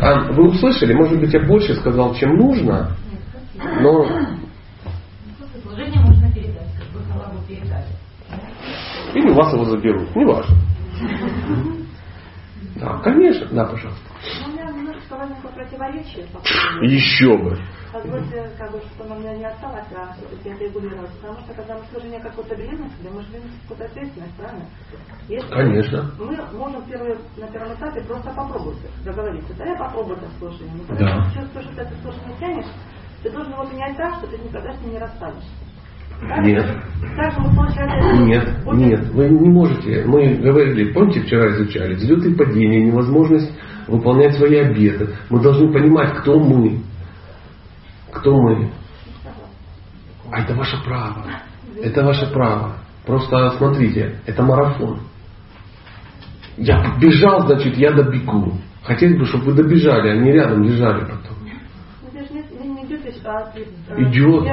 А 0.00 0.32
вы 0.32 0.48
услышали, 0.48 0.94
может 0.94 1.20
быть, 1.20 1.34
я 1.34 1.40
больше 1.40 1.74
сказал, 1.74 2.14
чем 2.14 2.34
нужно, 2.34 2.96
но... 3.82 4.06
Служение 5.62 6.00
можно 6.00 6.32
передать, 6.32 6.72
как 6.78 6.88
бы 6.94 7.46
передали. 7.46 7.84
Или 9.12 9.30
у 9.32 9.34
вас 9.34 9.52
его 9.52 9.66
заберут, 9.66 10.16
неважно. 10.16 10.56
Да, 12.78 12.98
конечно, 13.02 13.46
да, 13.52 13.64
пожалуйста. 13.64 14.04
Ну, 14.40 14.48
у 14.50 14.52
меня 14.52 14.64
немножко 14.70 15.16
возникло 15.16 15.48
поводу- 16.32 16.82
Еще 16.84 17.36
бы. 17.38 17.58
Позвольте, 17.92 18.50
как 18.58 18.72
бы, 18.72 18.80
чтобы 18.80 19.04
оно 19.04 19.16
у 19.16 19.18
меня 19.20 19.36
не 19.36 19.44
осталось, 19.44 19.86
а 19.96 20.12
все-таки 20.14 20.50
это 20.50 20.64
регулировать. 20.64 21.10
Потому 21.20 21.38
что 21.40 21.54
когда 21.54 21.74
мы 21.78 21.84
служение 21.90 22.20
какой-то 22.20 22.54
себя, 22.98 23.10
мы 23.10 23.22
же 23.22 23.28
берем 23.32 23.50
какую-то 23.62 23.84
ответственность, 23.86 24.36
правильно? 24.36 24.66
Если 25.28 25.48
Конечно. 25.50 26.10
Мы 26.18 26.58
можем 26.58 26.84
первый, 26.86 27.16
на 27.36 27.46
первом 27.48 27.72
этапе 27.74 28.02
просто 28.02 28.30
попробовать 28.30 28.78
договориться. 29.04 29.54
Да, 29.54 29.64
я 29.64 29.76
попробую 29.76 30.18
это 30.18 30.28
слушание. 30.38 30.74
Но 30.74 30.84
Да. 30.84 30.94
когда 30.96 31.30
ты 31.30 31.40
чувствуешь, 31.40 31.66
что 31.66 31.74
ты 31.76 31.80
это 31.82 31.94
слушание 32.02 32.36
тянешь, 32.40 32.66
ты 33.22 33.30
должен 33.30 33.52
его 33.52 33.64
менять 33.64 33.96
так, 33.96 34.14
что 34.16 34.26
ты 34.26 34.38
никогда 34.38 34.72
с 34.72 34.80
ним 34.82 34.90
не 34.92 34.98
расстанешься. 34.98 35.50
Нет. 36.42 36.66
Нет, 38.26 38.66
нет, 38.72 39.08
вы 39.10 39.28
не 39.28 39.48
можете. 39.48 40.04
Мы 40.06 40.34
говорили, 40.36 40.92
помните, 40.92 41.22
вчера 41.22 41.50
изучали, 41.52 41.94
взлеты 41.94 42.30
и 42.30 42.34
падения, 42.34 42.84
невозможность 42.84 43.50
выполнять 43.86 44.34
свои 44.36 44.56
обеты. 44.56 45.14
Мы 45.30 45.40
должны 45.40 45.72
понимать, 45.72 46.14
кто 46.18 46.38
мы. 46.38 46.80
Кто 48.12 48.34
мы. 48.34 48.70
А 50.30 50.40
это 50.40 50.54
ваше 50.54 50.82
право. 50.84 51.24
Это 51.82 52.04
ваше 52.04 52.32
право. 52.32 52.76
Просто 53.04 53.50
смотрите, 53.58 54.20
это 54.26 54.42
марафон. 54.42 55.00
Я 56.56 56.96
бежал, 57.00 57.46
значит, 57.46 57.76
я 57.76 57.92
добегу. 57.92 58.54
Хотелось 58.82 59.18
бы, 59.18 59.26
чтобы 59.26 59.46
вы 59.46 59.54
добежали, 59.54 60.08
а 60.10 60.16
не 60.16 60.32
рядом 60.32 60.62
лежали 60.62 61.00
потом. 61.00 61.36
Ну, 62.02 62.10
здесь 62.10 62.30
не, 62.30 62.68
не 62.68 62.86
идет 63.98 64.44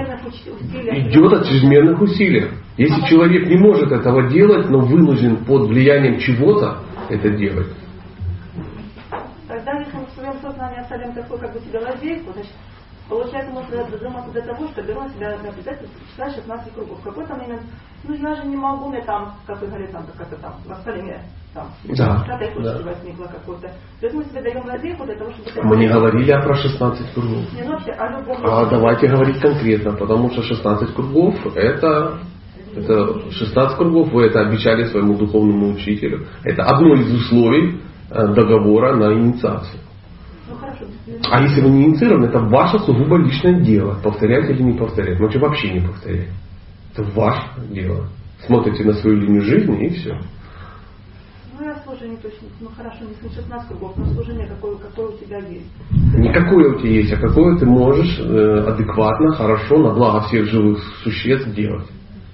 Идет. 1.08 1.34
от 1.34 1.46
чрезмерных 1.48 2.02
усилий. 2.02 2.48
Если 2.78 3.02
человек 3.08 3.48
не 3.48 3.58
может 3.58 3.92
этого 3.92 4.30
делать, 4.30 4.70
но 4.70 4.80
вынужден 4.80 5.46
под 5.46 5.68
влиянием 5.68 6.20
чего-то 6.20 6.80
это 7.10 7.30
делать, 7.32 7.68
Тогда, 9.48 9.74
если 9.74 9.98
мы 9.98 10.06
в 10.06 10.12
своем 10.12 10.34
сознании 10.42 10.80
оставим 10.80 11.14
такой, 11.14 11.38
как 11.38 11.54
бы 11.54 11.60
себе 11.60 11.78
лазейку, 11.78 12.32
значит, 12.34 12.54
получается, 13.08 13.52
можно 13.52 13.86
додуматься 13.86 14.32
до 14.32 14.42
того, 14.42 14.68
что 14.70 14.82
беру 14.82 15.02
на 15.02 15.10
себя 15.10 15.28
обязательно 15.34 15.90
читать 16.12 16.36
16 16.36 16.74
кругов. 16.74 17.00
В 17.00 17.04
какой-то 17.04 17.36
момент, 17.36 17.62
ну 18.04 18.16
я 18.16 18.36
же 18.36 18.48
не 18.48 18.56
могу, 18.56 18.90
мне 18.90 19.04
там, 19.04 19.36
как 19.46 19.62
вы 19.62 19.68
говорите, 19.68 19.92
там, 19.92 20.08
как 20.18 20.28
это 20.28 20.42
там, 20.42 20.56
воспаление, 20.66 21.22
там, 21.54 21.68
Да, 21.84 22.26
точки 22.40 22.62
да. 22.64 22.80
возникло 22.84 23.26
какое-то. 23.26 23.68
То 24.00 24.08
есть 24.08 24.16
мы 24.16 24.24
себе 24.26 24.42
даем 24.42 24.66
лазейку 24.66 25.06
для 25.06 25.16
того, 25.16 25.32
чтобы... 25.32 25.68
мы 25.68 25.78
не 25.78 25.88
говорили 25.88 26.32
о 26.32 26.42
про 26.42 26.56
16 26.56 27.14
кругов. 27.14 27.54
Не, 27.54 27.64
ну 27.64 27.72
вообще, 27.74 27.92
о 27.92 28.20
любом... 28.20 28.38
А 28.44 28.66
давайте 28.66 29.08
говорить 29.08 29.40
конкретно, 29.40 29.94
потому 29.94 30.32
что 30.32 30.42
16 30.42 30.96
кругов 30.96 31.36
это, 31.56 32.18
это 32.76 33.32
16 33.32 33.78
кругов 33.78 34.12
вы 34.12 34.26
это 34.26 34.42
обещали 34.42 34.86
своему 34.86 35.16
духовному 35.16 35.74
учителю. 35.74 36.26
Это 36.44 36.64
одно 36.64 36.96
из 36.96 37.14
условий 37.14 37.80
э, 38.10 38.28
договора 38.34 38.96
на 38.96 39.14
инициацию. 39.14 39.80
Ну 40.50 40.56
хорошо, 40.56 40.86
А 41.30 41.42
если 41.44 41.62
вы 41.62 41.70
не 41.70 41.86
инициированы, 41.86 42.26
это 42.26 42.40
ваше 42.40 42.80
сугубо 42.80 43.18
личное 43.18 43.62
дело. 43.62 44.00
Повторять 44.02 44.50
или 44.50 44.64
не 44.64 44.74
повторять. 44.74 45.20
Лучше 45.20 45.38
вообще 45.38 45.72
не 45.72 45.82
повторять. 45.82 46.30
Это 46.94 47.04
ваше 47.12 47.48
дело. 47.70 48.08
Смотрите 48.46 48.84
на 48.84 48.94
свою 48.94 49.18
линию 49.18 49.42
жизни 49.42 49.86
и 49.86 49.90
все. 49.94 50.18
Служение 52.04 52.20
точно, 52.22 52.48
ну 52.60 52.70
хорошо, 52.76 53.06
не 53.06 53.30
16 53.30 53.68
кругов, 53.70 53.98
но 53.98 54.06
служение 54.14 54.48
какое, 54.48 54.76
какое 54.78 55.08
у 55.08 55.18
тебя 55.18 55.38
есть. 55.40 55.66
Не 56.18 56.32
какое 56.34 56.76
у 56.76 56.80
тебя 56.80 56.90
есть, 56.90 57.14
а 57.14 57.18
какое 57.18 57.58
ты 57.58 57.66
можешь 57.66 58.20
э, 58.20 58.66
адекватно, 58.68 59.34
хорошо, 59.34 59.78
на 59.78 59.94
благо 59.94 60.22
всех 60.28 60.46
живых 60.48 60.80
существ 61.04 61.50
делать. 61.54 61.88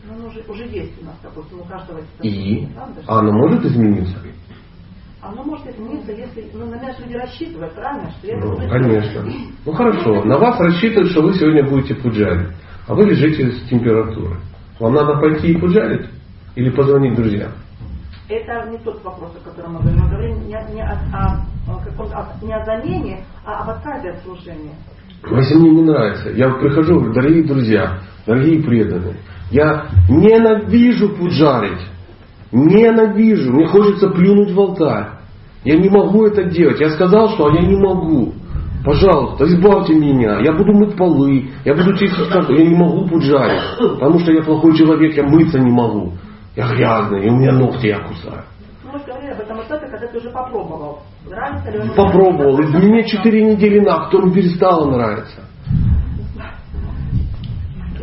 Ну, 0.07 0.15
оно 0.15 0.27
уже, 0.27 0.41
уже 0.47 0.63
есть 0.63 0.93
у 1.01 1.05
нас, 1.05 1.15
допустим, 1.23 1.59
у 1.59 1.63
каждого 1.65 1.99
есть. 1.99 2.09
И? 2.23 2.67
Правда? 2.73 3.01
А 3.07 3.19
оно 3.19 3.31
может 3.31 3.65
измениться? 3.65 4.17
Оно 5.21 5.43
может 5.43 5.67
измениться, 5.67 6.11
если, 6.13 6.49
ну, 6.53 6.65
на 6.65 6.75
меня 6.75 6.93
же 6.93 7.03
люди 7.03 7.17
рассчитывают, 7.17 7.73
правильно? 7.75 8.09
Что 8.11 8.27
я 8.27 8.37
Ну, 8.37 8.51
буду 8.51 8.69
конечно. 8.69 9.25
Ну 9.65 9.71
хорошо, 9.73 10.23
на 10.23 10.37
вас 10.37 10.59
рассчитывают, 10.59 11.11
что 11.11 11.21
вы 11.21 11.33
сегодня 11.33 11.69
будете 11.69 11.93
пуджарить, 11.95 12.47
а 12.87 12.95
вы 12.95 13.05
лежите 13.05 13.51
с 13.51 13.69
температурой. 13.69 14.37
Вам 14.79 14.93
надо 14.93 15.19
пойти 15.19 15.51
и 15.51 15.57
пуджарить? 15.57 16.07
Или 16.55 16.69
позвонить 16.69 17.15
друзьям? 17.15 17.51
Это 18.29 18.69
не 18.69 18.77
тот 18.77 19.03
вопрос, 19.03 19.31
о 19.35 19.49
котором 19.49 19.73
мы 19.73 19.79
говорим. 19.79 20.01
Мы 20.03 20.09
говорим 20.09 20.35
не, 20.47 20.73
не 20.75 20.81
о, 20.83 20.97
о- 21.11 21.79
каком- 21.83 22.11
не 22.47 22.53
о 22.53 22.63
замене, 22.63 23.23
а 23.43 23.63
об 23.63 23.69
отказе 23.71 24.11
от 24.11 24.23
служения. 24.23 24.75
Если 25.31 25.55
мне 25.55 25.71
не 25.71 25.81
нравится, 25.81 26.29
я 26.29 26.49
прихожу, 26.51 26.95
говорю, 26.99 27.13
дорогие 27.13 27.43
друзья, 27.43 27.99
дорогие 28.27 28.61
преданные, 28.63 29.15
я 29.51 29.87
ненавижу 30.07 31.09
пуджарить. 31.09 31.81
Ненавижу. 32.51 33.51
Мне 33.51 33.67
хочется 33.67 34.09
плюнуть 34.09 34.51
в 34.51 34.59
алтарь. 34.59 35.07
Я 35.63 35.77
не 35.77 35.89
могу 35.89 36.25
это 36.25 36.43
делать. 36.45 36.79
Я 36.79 36.91
сказал, 36.91 37.29
что 37.29 37.49
я 37.49 37.61
не 37.61 37.75
могу. 37.75 38.33
Пожалуйста, 38.85 39.45
избавьте 39.45 39.93
меня. 39.93 40.39
Я 40.39 40.53
буду 40.53 40.71
мыть 40.73 40.95
полы, 40.95 41.49
я 41.65 41.75
буду 41.75 41.97
чистить 41.97 42.29
карту. 42.29 42.53
Я 42.53 42.65
не 42.65 42.75
могу 42.75 43.07
пуджарить, 43.07 43.61
потому 43.77 44.19
что 44.19 44.31
я 44.31 44.41
плохой 44.43 44.75
человек, 44.77 45.15
я 45.17 45.23
мыться 45.23 45.59
не 45.59 45.71
могу. 45.71 46.13
Я 46.59 46.67
грязный, 46.75 47.25
и 47.25 47.29
у 47.29 47.37
меня 47.37 47.53
ногти 47.53 47.85
я 47.87 47.99
кусаю. 47.99 48.43
Ну, 48.83 48.91
Мы 48.91 48.99
же 48.99 49.05
говорили 49.05 49.31
об 49.31 49.39
этом 49.39 49.61
этапе, 49.61 49.87
когда 49.87 50.07
ты 50.07 50.17
уже 50.17 50.29
попробовал. 50.29 50.99
Нравится 51.25 51.71
ли 51.71 51.79
он? 51.79 51.95
Попробовал. 51.95 52.59
Из 52.59 52.73
мне 52.73 53.07
4 53.07 53.53
недели 53.53 53.79
на, 53.79 54.07
кто 54.07 54.29
перестало 54.29 54.91
нравиться. 54.91 55.39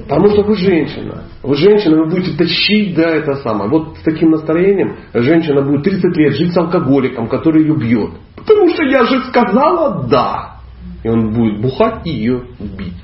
Потому 0.08 0.28
что 0.28 0.42
вы 0.44 0.56
женщина. 0.56 1.24
Вы 1.42 1.54
женщина, 1.56 1.96
вы 1.98 2.08
будете 2.08 2.34
тащить, 2.34 2.94
да, 2.94 3.10
это 3.10 3.34
самое. 3.42 3.68
Вот 3.68 3.98
с 3.98 4.02
таким 4.02 4.30
настроением 4.30 4.96
женщина 5.12 5.60
будет 5.60 5.82
30 5.82 6.16
лет 6.16 6.32
жить 6.36 6.54
с 6.54 6.56
алкоголиком, 6.56 7.28
который 7.28 7.60
ее 7.60 7.76
бьет. 7.76 8.12
Потому 8.36 8.70
что 8.70 8.84
я 8.84 9.04
же 9.04 9.22
сказала 9.24 10.06
да. 10.08 10.60
И 11.04 11.08
он 11.10 11.34
будет 11.34 11.60
бухать 11.60 12.06
и 12.06 12.10
ее 12.10 12.44
бить. 12.58 12.96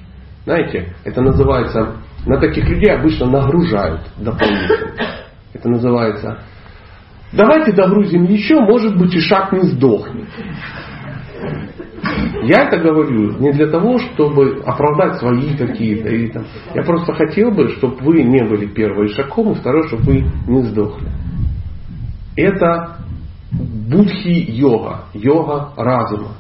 Знаете, 0.44 0.94
это 1.04 1.20
называется, 1.20 1.96
на 2.24 2.40
таких 2.40 2.66
людей 2.70 2.90
обычно 2.90 3.26
нагружают 3.26 4.00
дополнительно. 4.16 5.21
Это 5.52 5.68
называется, 5.68 6.38
давайте 7.32 7.72
догрузим 7.72 8.24
еще, 8.24 8.60
может 8.60 8.96
быть 8.96 9.14
и 9.14 9.20
шаг 9.20 9.52
не 9.52 9.60
сдохнет. 9.62 10.28
Я 12.44 12.64
это 12.64 12.78
говорю 12.78 13.38
не 13.38 13.52
для 13.52 13.68
того, 13.68 13.98
чтобы 13.98 14.62
оправдать 14.64 15.18
свои 15.18 15.56
какие-то. 15.56 16.44
Я 16.74 16.82
просто 16.82 17.14
хотел 17.14 17.52
бы, 17.52 17.68
чтобы 17.70 17.96
вы 17.98 18.22
не 18.24 18.42
были 18.44 18.66
первой 18.66 19.08
шагом, 19.08 19.52
и 19.52 19.54
второе, 19.54 19.86
чтобы 19.86 20.02
вы 20.04 20.14
не 20.48 20.62
сдохли. 20.62 21.08
Это 22.36 22.96
будхи-йога, 23.52 25.04
йога 25.14 25.72
разума. 25.76 26.32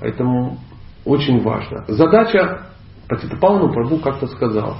Поэтому 0.00 0.58
очень 1.04 1.40
важно. 1.42 1.84
Задача, 1.86 2.66
Патитапалану 3.08 3.72
Прабhu 3.72 4.00
как-то 4.00 4.26
сказал, 4.26 4.78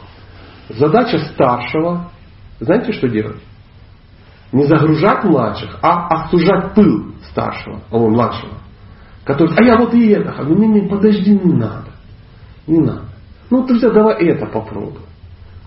задача 0.71 1.19
старшего, 1.19 2.11
знаете, 2.61 2.93
что 2.93 3.09
делать? 3.09 3.41
Не 4.53 4.65
загружать 4.65 5.25
младших, 5.25 5.79
а 5.83 6.07
остужать 6.09 6.75
пыл 6.75 7.13
старшего, 7.31 7.81
о, 7.91 8.09
младшего. 8.09 8.53
Который, 9.25 9.55
а 9.57 9.63
я 9.65 9.77
вот 9.79 9.95
и 9.95 10.09
это. 10.11 10.33
хочу. 10.33 10.55
Не, 10.55 10.69
не, 10.69 10.89
подожди, 10.89 11.33
не 11.33 11.53
надо. 11.53 11.89
Не 12.67 12.79
надо. 12.81 13.03
Ну, 13.51 13.67
друзья, 13.67 13.91
давай 13.91 14.23
это 14.27 14.47
попробуй. 14.47 15.01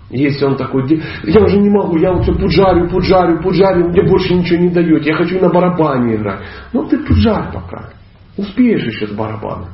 Если 0.10 0.46
он 0.46 0.56
такой, 0.56 0.88
«Ди- 0.88 1.02
я 1.24 1.44
уже 1.44 1.58
не 1.58 1.70
могу, 1.70 1.98
я 1.98 2.14
вот 2.14 2.24
все 2.24 2.34
пуджарю, 2.34 2.90
пуджарю, 2.90 3.42
пуджарю, 3.42 3.90
мне 3.90 4.04
больше 4.04 4.36
ничего 4.36 4.60
не 4.62 4.70
дает, 4.70 5.06
я 5.06 5.16
хочу 5.16 5.38
на 5.42 5.50
барабане 5.50 6.16
играть. 6.16 6.40
Ну 6.72 6.86
ты 6.88 6.98
пуджарь 7.00 7.52
пока. 7.52 7.90
Успеешь 8.38 8.86
еще 8.86 9.08
с 9.08 9.12
барабаном. 9.12 9.70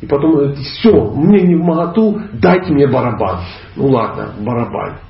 И 0.00 0.06
потом 0.06 0.54
все, 0.54 1.10
мне 1.10 1.42
не 1.42 1.56
в 1.56 1.64
моготу, 1.64 2.18
дайте 2.32 2.72
мне 2.72 2.86
барабан. 2.86 3.40
Ну 3.76 3.88
ладно, 3.88 4.32
барабан. 4.40 5.00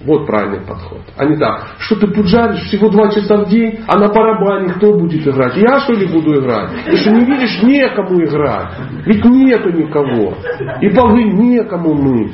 Вот 0.00 0.26
правильный 0.26 0.64
подход. 0.64 1.00
А 1.16 1.24
не 1.24 1.36
так, 1.36 1.74
что 1.78 1.96
ты 1.96 2.06
пуджаришь 2.06 2.68
всего 2.68 2.88
два 2.88 3.10
часа 3.10 3.44
в 3.44 3.48
день, 3.48 3.80
а 3.88 3.98
на 3.98 4.08
барабане 4.08 4.74
кто 4.74 4.92
будет 4.92 5.26
играть? 5.26 5.56
Я 5.56 5.80
что 5.80 5.92
ли 5.94 6.06
буду 6.06 6.40
играть? 6.40 6.70
Ты 6.84 6.96
что 6.98 7.10
не 7.10 7.24
видишь, 7.24 7.60
некому 7.64 8.22
играть. 8.24 8.74
Ведь 9.04 9.24
нету 9.24 9.70
никого. 9.70 10.34
И 10.80 10.88
полы 10.90 11.24
некому 11.24 11.94
мыть. 11.94 12.32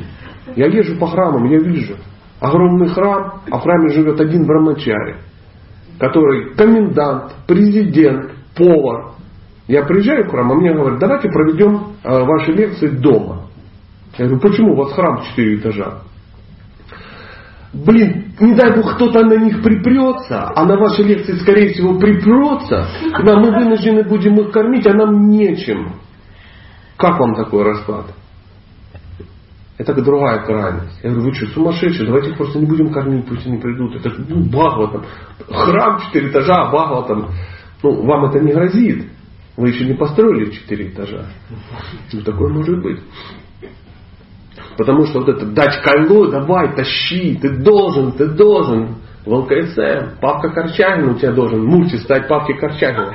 Я 0.56 0.66
езжу 0.66 0.98
по 0.98 1.06
храмам, 1.06 1.46
я 1.46 1.58
вижу. 1.58 1.96
Огромный 2.38 2.88
храм, 2.88 3.40
а 3.50 3.58
в 3.58 3.62
храме 3.62 3.88
живет 3.94 4.20
один 4.20 4.46
брамачари, 4.46 5.16
который 5.98 6.54
комендант, 6.56 7.32
президент, 7.46 8.32
повар. 8.54 9.12
Я 9.68 9.84
приезжаю 9.84 10.26
в 10.26 10.30
храм, 10.30 10.52
а 10.52 10.54
мне 10.54 10.74
говорят, 10.74 10.98
давайте 10.98 11.30
проведем 11.30 11.94
э, 12.04 12.24
ваши 12.24 12.52
лекции 12.52 12.88
дома. 12.88 13.46
Я 14.18 14.26
говорю, 14.26 14.42
почему 14.42 14.72
у 14.74 14.76
вас 14.76 14.92
храм 14.92 15.22
4 15.22 15.56
этажа? 15.56 16.00
Блин, 17.74 18.32
не 18.40 18.54
дай 18.54 18.74
бог 18.76 18.94
кто-то 18.94 19.24
на 19.24 19.36
них 19.36 19.62
припрется, 19.62 20.52
а 20.54 20.64
на 20.64 20.76
вашей 20.76 21.04
лекции, 21.04 21.34
скорее 21.34 21.72
всего, 21.72 21.98
припрется, 21.98 22.86
да, 23.24 23.38
мы 23.38 23.50
вынуждены 23.50 24.04
будем 24.04 24.38
их 24.40 24.50
кормить, 24.50 24.86
а 24.86 24.94
нам 24.94 25.28
нечем. 25.28 25.94
Как 26.96 27.18
вам 27.18 27.34
такой 27.34 27.64
расклад? 27.64 28.06
Это 29.76 29.92
другая 29.94 30.44
крайность. 30.44 31.00
Я 31.02 31.10
говорю, 31.10 31.30
вы 31.30 31.34
что, 31.34 31.46
сумасшедшие, 31.48 32.06
давайте 32.06 32.30
их 32.30 32.36
просто 32.36 32.60
не 32.60 32.66
будем 32.66 32.92
кормить, 32.92 33.26
пусть 33.26 33.44
они 33.44 33.58
придут. 33.58 33.96
Это 33.96 34.14
ну, 34.28 34.44
Бхагаватам. 34.44 35.04
Храм 35.48 36.00
четыре 36.02 36.30
этажа, 36.30 36.62
а 36.62 36.68
Бхагаватам. 36.68 37.30
Ну, 37.82 38.02
вам 38.06 38.26
это 38.26 38.38
не 38.38 38.52
грозит. 38.52 39.08
Вы 39.56 39.68
еще 39.68 39.84
не 39.84 39.94
построили 39.94 40.52
четыре 40.52 40.88
этажа. 40.88 41.26
Ну, 42.12 42.20
такое 42.22 42.52
может 42.52 42.82
быть. 42.82 43.00
Потому 44.76 45.06
что 45.06 45.20
вот 45.20 45.28
это 45.28 45.46
дать 45.46 45.82
кайло, 45.82 46.30
давай, 46.30 46.74
тащи, 46.74 47.38
ты 47.40 47.62
должен, 47.62 48.12
ты 48.12 48.26
должен. 48.26 48.96
В 49.24 49.32
ЛКСМ, 49.32 50.20
Павка 50.20 50.50
Корчагин 50.50 51.08
у 51.08 51.14
тебя 51.14 51.32
должен, 51.32 51.64
мульти 51.64 51.96
стать 51.96 52.28
Павки 52.28 52.52
Корчагина. 52.52 53.14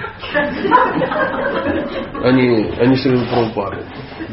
Они, 2.24 2.72
они 2.80 2.96
Шрила 2.96 3.26
Прабхупады. 3.26 3.84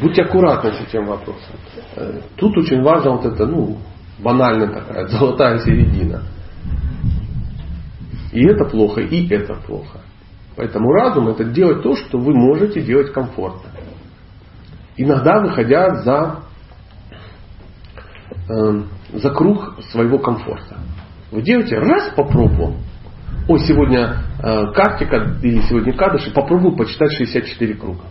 Будьте 0.01 0.23
аккуратны 0.23 0.71
с 0.71 0.81
этим 0.81 1.05
вопросом. 1.05 1.55
Э, 1.95 2.19
тут 2.35 2.57
очень 2.57 2.81
важно 2.81 3.11
вот 3.11 3.25
это, 3.25 3.45
ну, 3.45 3.77
банальная 4.17 4.69
такая, 4.73 5.07
золотая 5.07 5.59
середина. 5.59 6.23
И 8.33 8.43
это 8.43 8.65
плохо, 8.65 9.01
и 9.01 9.27
это 9.31 9.53
плохо. 9.53 10.01
Поэтому 10.55 10.91
разум 10.91 11.27
это 11.29 11.43
делать 11.43 11.83
то, 11.83 11.95
что 11.95 12.17
вы 12.17 12.33
можете 12.33 12.81
делать 12.81 13.13
комфортно. 13.13 13.69
Иногда 14.97 15.39
выходя 15.39 15.95
за 16.03 16.46
э, 18.49 18.81
за 19.13 19.29
круг 19.31 19.75
своего 19.91 20.19
комфорта. 20.19 20.77
Вы 21.31 21.41
делаете, 21.41 21.77
раз 21.77 22.13
попробовал. 22.15 22.75
Ой, 23.47 23.59
сегодня 23.59 24.17
э, 24.41 24.71
картика 24.73 25.37
или 25.41 25.61
сегодня 25.61 25.93
кадыши, 25.93 26.31
попробую 26.31 26.75
почитать 26.75 27.11
64 27.13 27.73
круга. 27.75 28.03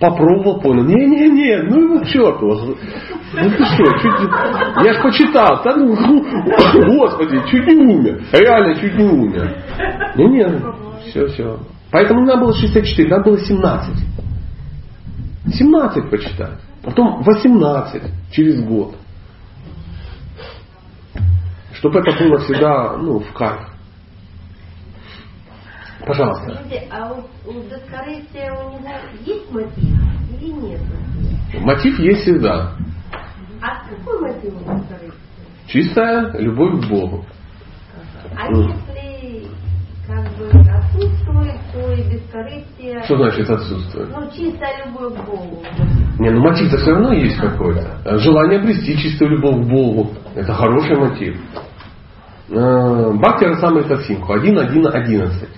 Попробовал, 0.00 0.60
понял. 0.60 0.84
Не-не-не, 0.84 1.62
ну 1.64 1.82
его 1.82 2.00
к 2.00 2.06
черту. 2.06 2.76
Ну 3.34 3.50
ты 3.50 3.64
что, 3.64 3.84
чуть 3.84 4.84
Я 4.84 4.94
ж 4.94 5.02
почитал. 5.02 5.62
Да, 5.62 5.76
ну, 5.76 5.94
господи, 6.96 7.38
чуть 7.50 7.66
не 7.66 7.74
умер. 7.74 8.22
Реально 8.32 8.74
чуть 8.76 8.96
не 8.96 9.04
умер. 9.04 9.56
Ну 10.16 10.28
нет, 10.28 10.62
все, 11.06 11.26
все. 11.26 11.58
Поэтому 11.90 12.24
надо 12.24 12.40
было 12.40 12.54
64, 12.54 13.08
надо 13.08 13.24
было 13.24 13.38
17. 13.38 13.96
17 15.52 16.10
почитать. 16.10 16.60
Потом 16.82 17.22
18 17.22 18.02
через 18.32 18.62
год. 18.62 18.94
Чтобы 21.80 22.00
это 22.00 22.12
было 22.22 22.38
всегда 22.40 22.94
ну, 22.98 23.20
в 23.20 23.32
кайф. 23.32 23.66
Пожалуйста. 26.06 26.54
Скажите, 26.54 26.88
а 26.90 27.10
у, 27.10 27.20
у 27.48 27.52
у 27.52 27.54
него 27.54 27.70
есть 29.24 29.50
мотив 29.50 29.98
или 30.38 30.50
нет? 30.52 30.80
Мотив 31.60 31.98
есть 31.98 32.20
всегда. 32.22 32.72
А 33.62 33.88
какой 33.88 34.20
мотив 34.20 34.54
у? 34.54 35.68
Чистая 35.68 36.30
любовь 36.38 36.84
к 36.84 36.88
Богу. 36.90 37.24
А 38.36 38.50
Ну. 38.50 38.68
если 38.68 39.48
как 40.06 40.36
бы 40.36 40.50
отсутствует, 40.50 41.60
то 41.72 41.92
и 41.92 42.02
бескорыстие... 42.12 43.02
Что 43.04 43.16
значит 43.16 43.48
отсутствует? 43.48 44.10
Ну, 44.10 44.30
чистая 44.32 44.84
любовь 44.84 45.14
к 45.14 45.24
Богу. 45.24 45.62
Не, 46.18 46.30
ну 46.30 46.40
мотив-то 46.40 46.76
все 46.76 46.90
равно 46.90 47.14
есть 47.14 47.38
какой-то. 47.38 48.18
Желание 48.18 48.58
обрести 48.58 48.98
чистую 48.98 49.30
любовь 49.30 49.64
к 49.64 49.68
Богу. 49.68 50.10
Это 50.34 50.52
хороший 50.52 50.96
мотив. 50.96 51.40
Бхакти 52.50 53.44
Расамрита 53.44 54.02
Симху 54.02 54.34
1.1.11. 54.34 55.48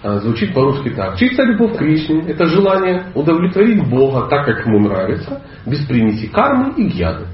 А, 0.00 0.18
Звучит 0.20 0.54
по-русски 0.54 0.90
так. 0.90 1.16
Чистая 1.16 1.48
любовь 1.48 1.74
к 1.74 1.78
Кришне– 1.78 2.22
это 2.28 2.46
желание 2.46 3.06
удовлетворить 3.14 3.84
Бога 3.88 4.28
так, 4.28 4.46
как 4.46 4.64
ему 4.64 4.78
нравится, 4.78 5.42
без 5.66 5.84
примеси 5.86 6.28
кармы 6.28 6.74
и 6.76 6.86
гьяны. 6.86 7.26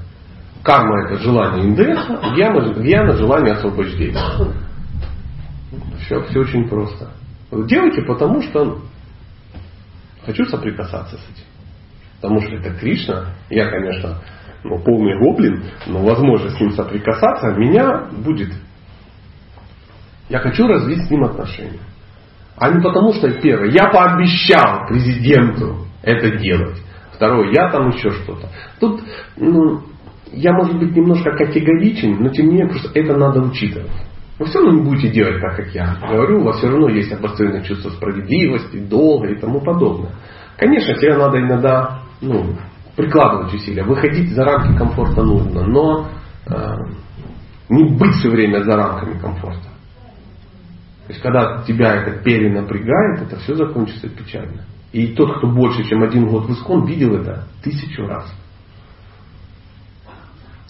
Карма– 0.63 1.03
это 1.05 1.21
желание 1.21 1.63
индеса, 1.65 2.19
гьяна, 2.35 2.73
гьяна– 2.73 3.13
желание 3.17 3.53
освобождения. 3.53 4.19
Все, 6.05 6.23
все 6.23 6.39
очень 6.39 6.67
просто. 6.67 7.11
Делайте, 7.51 8.01
потому 8.01 8.41
что 8.41 8.79
хочу 10.25 10.45
соприкасаться 10.45 11.17
с 11.17 11.19
этим. 11.19 11.45
Потому 12.19 12.41
что 12.41 12.55
это 12.55 12.71
Кришна. 12.79 13.25
Я, 13.51 13.69
конечно, 13.69 14.17
ну, 14.65 14.79
полный 14.79 15.17
гоблин, 15.19 15.63
но 15.85 15.99
возможность 15.99 16.57
с 16.57 16.59
ним 16.59 16.71
соприкасаться 16.71 17.51
меня 17.51 18.07
будет. 18.11 18.49
Я 20.27 20.39
хочу 20.39 20.67
развить 20.67 21.05
с 21.05 21.11
ним 21.11 21.23
отношения. 21.23 21.79
А 22.57 22.71
не 22.71 22.81
потому, 22.81 23.13
что 23.13 23.29
первое, 23.41 23.69
я 23.69 23.89
пообещал 23.89 24.87
президенту 24.87 25.85
это 26.01 26.37
делать. 26.37 26.81
Второе, 27.13 27.51
я 27.53 27.69
там 27.69 27.89
еще 27.89 28.09
что-то. 28.11 28.49
Тут, 28.79 29.01
ну, 29.37 29.83
я, 30.31 30.51
может 30.53 30.79
быть, 30.79 30.95
немножко 30.95 31.31
категоричен, 31.31 32.17
но 32.19 32.29
тем 32.29 32.47
не 32.47 32.53
менее, 32.53 32.69
просто 32.69 32.89
это 32.97 33.15
надо 33.15 33.41
учитывать. 33.41 33.91
Вы 34.39 34.45
все 34.47 34.59
равно 34.59 34.79
не 34.79 34.83
будете 34.83 35.09
делать 35.09 35.39
так, 35.41 35.57
как 35.57 35.67
я 35.75 35.95
говорю, 36.09 36.41
у 36.41 36.43
вас 36.43 36.57
все 36.57 36.67
равно 36.67 36.89
есть 36.89 37.11
обостренное 37.13 37.63
чувство 37.63 37.89
справедливости, 37.89 38.77
долга 38.77 39.29
и 39.29 39.39
тому 39.39 39.61
подобное. 39.61 40.11
Конечно, 40.57 40.95
тебе 40.95 41.15
надо 41.15 41.39
иногда 41.39 42.01
ну, 42.21 42.55
прикладывать 42.95 43.53
усилия, 43.53 43.83
выходить 43.83 44.31
за 44.31 44.43
рамки 44.43 44.77
комфорта 44.77 45.21
нужно, 45.23 45.65
но 45.65 46.07
э, 46.47 46.75
не 47.69 47.95
быть 47.95 48.15
все 48.15 48.29
время 48.29 48.63
за 48.63 48.75
рамками 48.75 49.19
комфорта. 49.19 49.69
То 51.07 51.13
есть, 51.13 51.21
когда 51.21 51.63
тебя 51.63 51.95
это 51.95 52.23
перенапрягает, 52.23 53.21
это 53.21 53.37
все 53.37 53.55
закончится 53.55 54.09
печально. 54.09 54.65
И 54.91 55.07
тот, 55.13 55.37
кто 55.37 55.47
больше, 55.47 55.83
чем 55.83 56.03
один 56.03 56.27
год 56.27 56.45
в 56.45 56.53
Искон, 56.53 56.85
видел 56.85 57.15
это 57.15 57.47
тысячу 57.61 58.07
раз. 58.07 58.33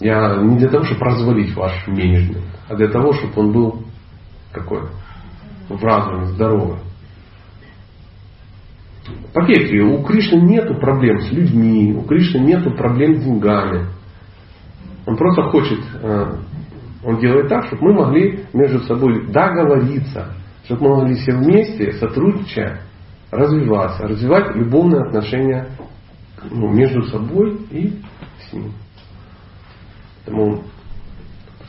Я 0.00 0.36
не 0.42 0.58
для 0.58 0.68
того, 0.68 0.84
чтобы 0.84 1.06
развалить 1.06 1.54
ваш 1.54 1.86
менеджмент, 1.86 2.44
а 2.68 2.74
для 2.74 2.88
того, 2.88 3.12
чтобы 3.14 3.32
он 3.36 3.52
был 3.52 3.84
какой? 4.52 4.82
В 5.68 5.82
разуме, 5.82 6.26
здоровый. 6.26 6.80
Поверьте, 9.32 9.78
у 9.80 10.02
Кришны 10.02 10.40
нету 10.40 10.74
проблем 10.74 11.20
с 11.20 11.32
людьми, 11.32 11.94
у 11.94 12.02
Кришны 12.02 12.38
нету 12.38 12.70
проблем 12.72 13.16
с 13.16 13.24
деньгами. 13.24 13.86
Он 15.06 15.16
просто 15.16 15.42
хочет, 15.44 15.80
э, 16.02 16.36
он 17.04 17.18
делает 17.20 17.48
так, 17.48 17.66
чтобы 17.66 17.84
мы 17.84 17.92
могли 17.94 18.44
между 18.52 18.80
собой 18.80 19.30
договориться, 19.30 20.34
чтобы 20.64 20.88
мы 20.88 20.96
могли 20.96 21.16
все 21.16 21.32
вместе, 21.32 21.92
сотрудничая, 21.92 22.80
развиваться, 23.30 24.08
развивать 24.08 24.56
любовные 24.56 25.02
отношения 25.02 25.68
ну, 26.50 26.72
между 26.72 27.02
собой 27.04 27.58
и 27.70 28.00
с 28.48 28.52
ним. 28.52 28.72
Поэтому, 30.24 30.64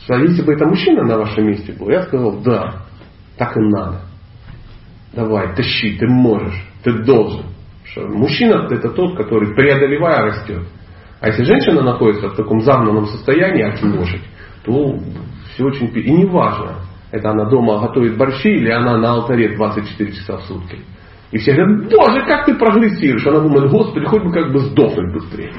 что 0.03 0.15
если 0.15 0.41
бы 0.41 0.53
это 0.53 0.65
мужчина 0.65 1.03
на 1.03 1.18
вашем 1.18 1.45
месте 1.45 1.73
был, 1.73 1.89
я 1.89 2.03
сказал, 2.03 2.39
да, 2.41 2.85
так 3.38 3.55
и 3.55 3.59
надо. 3.59 4.01
Давай, 5.14 5.55
тащи, 5.55 5.97
ты 5.97 6.07
можешь, 6.07 6.66
ты 6.84 7.04
должен. 7.04 7.45
Что 7.86 8.08
мужчина 8.08 8.68
это 8.70 8.90
тот, 8.90 9.16
который 9.18 9.54
преодолевая 9.56 10.24
растет. 10.24 10.64
А 11.20 11.28
если 11.28 11.44
женщина 11.44 11.82
находится 11.82 12.30
в 12.30 12.36
таком 12.36 12.62
загнанном 12.62 13.08
состоянии, 13.08 13.64
как 13.64 13.82
лошадь, 13.84 14.22
то 14.64 14.99
все 15.54 15.66
очень... 15.66 15.88
И 15.98 16.12
не 16.12 16.26
важно, 16.26 16.76
это 17.12 17.32
она 17.32 17.49
дома 17.49 17.80
готовит 17.80 18.18
борщи 18.18 18.49
или 18.49 18.70
она 18.70 18.98
на 18.98 19.14
алтаре 19.14 19.56
24 19.56 20.12
часа 20.12 20.38
в 20.38 20.41
сутки. 20.44 20.80
И 21.32 21.38
все 21.40 21.54
говорят, 21.54 21.90
боже, 21.90 22.26
как 22.26 22.45
ты 22.45 22.56
прогрессируешь. 22.56 23.26
Она 23.28 23.40
думает, 23.40 23.70
господи, 23.70 24.06
хоть 24.06 24.24
бы 24.24 24.32
как 24.32 24.52
бы 24.52 24.60
сдохнуть 24.60 25.14
быстрее. 25.14 25.52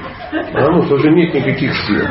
Потому 0.53 0.83
что 0.83 0.95
уже 0.95 1.11
нет 1.11 1.33
никаких 1.33 1.73
сил. 1.75 2.05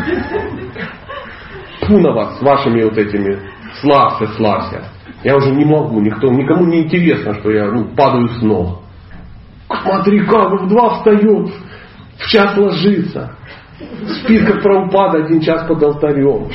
Фу 1.81 1.99
на 1.99 2.13
вас 2.13 2.39
с 2.39 2.43
вашими 2.43 2.83
вот 2.83 2.97
этими 2.97 3.39
славься, 3.81 4.27
славься. 4.37 4.85
Я 5.25 5.37
уже 5.37 5.51
не 5.51 5.65
могу, 5.65 6.01
никто, 6.01 6.29
никому 6.31 6.67
не 6.67 6.85
интересно, 6.85 7.35
что 7.35 7.51
я 7.51 7.67
ну, 7.71 7.87
падаю 7.97 8.29
с 8.29 8.43
ног. 8.43 8.83
Смотри, 9.83 10.25
как 10.27 10.63
в 10.63 10.69
два 10.69 10.97
встает, 10.97 11.51
в 12.19 12.27
час 12.29 12.57
ложится. 12.57 13.35
Спит, 14.23 14.45
как 14.47 14.63
Прабхупада, 14.63 15.25
один 15.25 15.41
час 15.41 15.67
под 15.69 15.83
алтарем. 15.83 16.49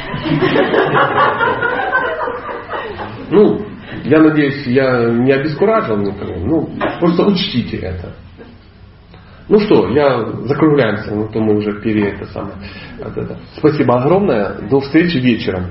Ну, 3.30 3.66
я 4.04 4.20
надеюсь, 4.20 4.66
я 4.68 5.10
не 5.10 5.32
обескуражил 5.32 5.98
никого. 5.98 6.36
Ну, 6.38 6.70
просто 7.00 7.26
учтите 7.26 7.78
это. 7.78 8.14
Ну 9.50 9.60
что, 9.60 9.90
я 9.90 10.26
закругляемся, 10.46 11.14
ну 11.14 11.28
то 11.28 11.40
мы 11.40 11.58
уже 11.58 11.82
пере 11.82 12.10
это 12.10 12.26
самое. 12.28 12.56
Спасибо 13.58 14.02
огромное. 14.02 14.58
До 14.70 14.80
встречи 14.80 15.18
вечером. 15.18 15.68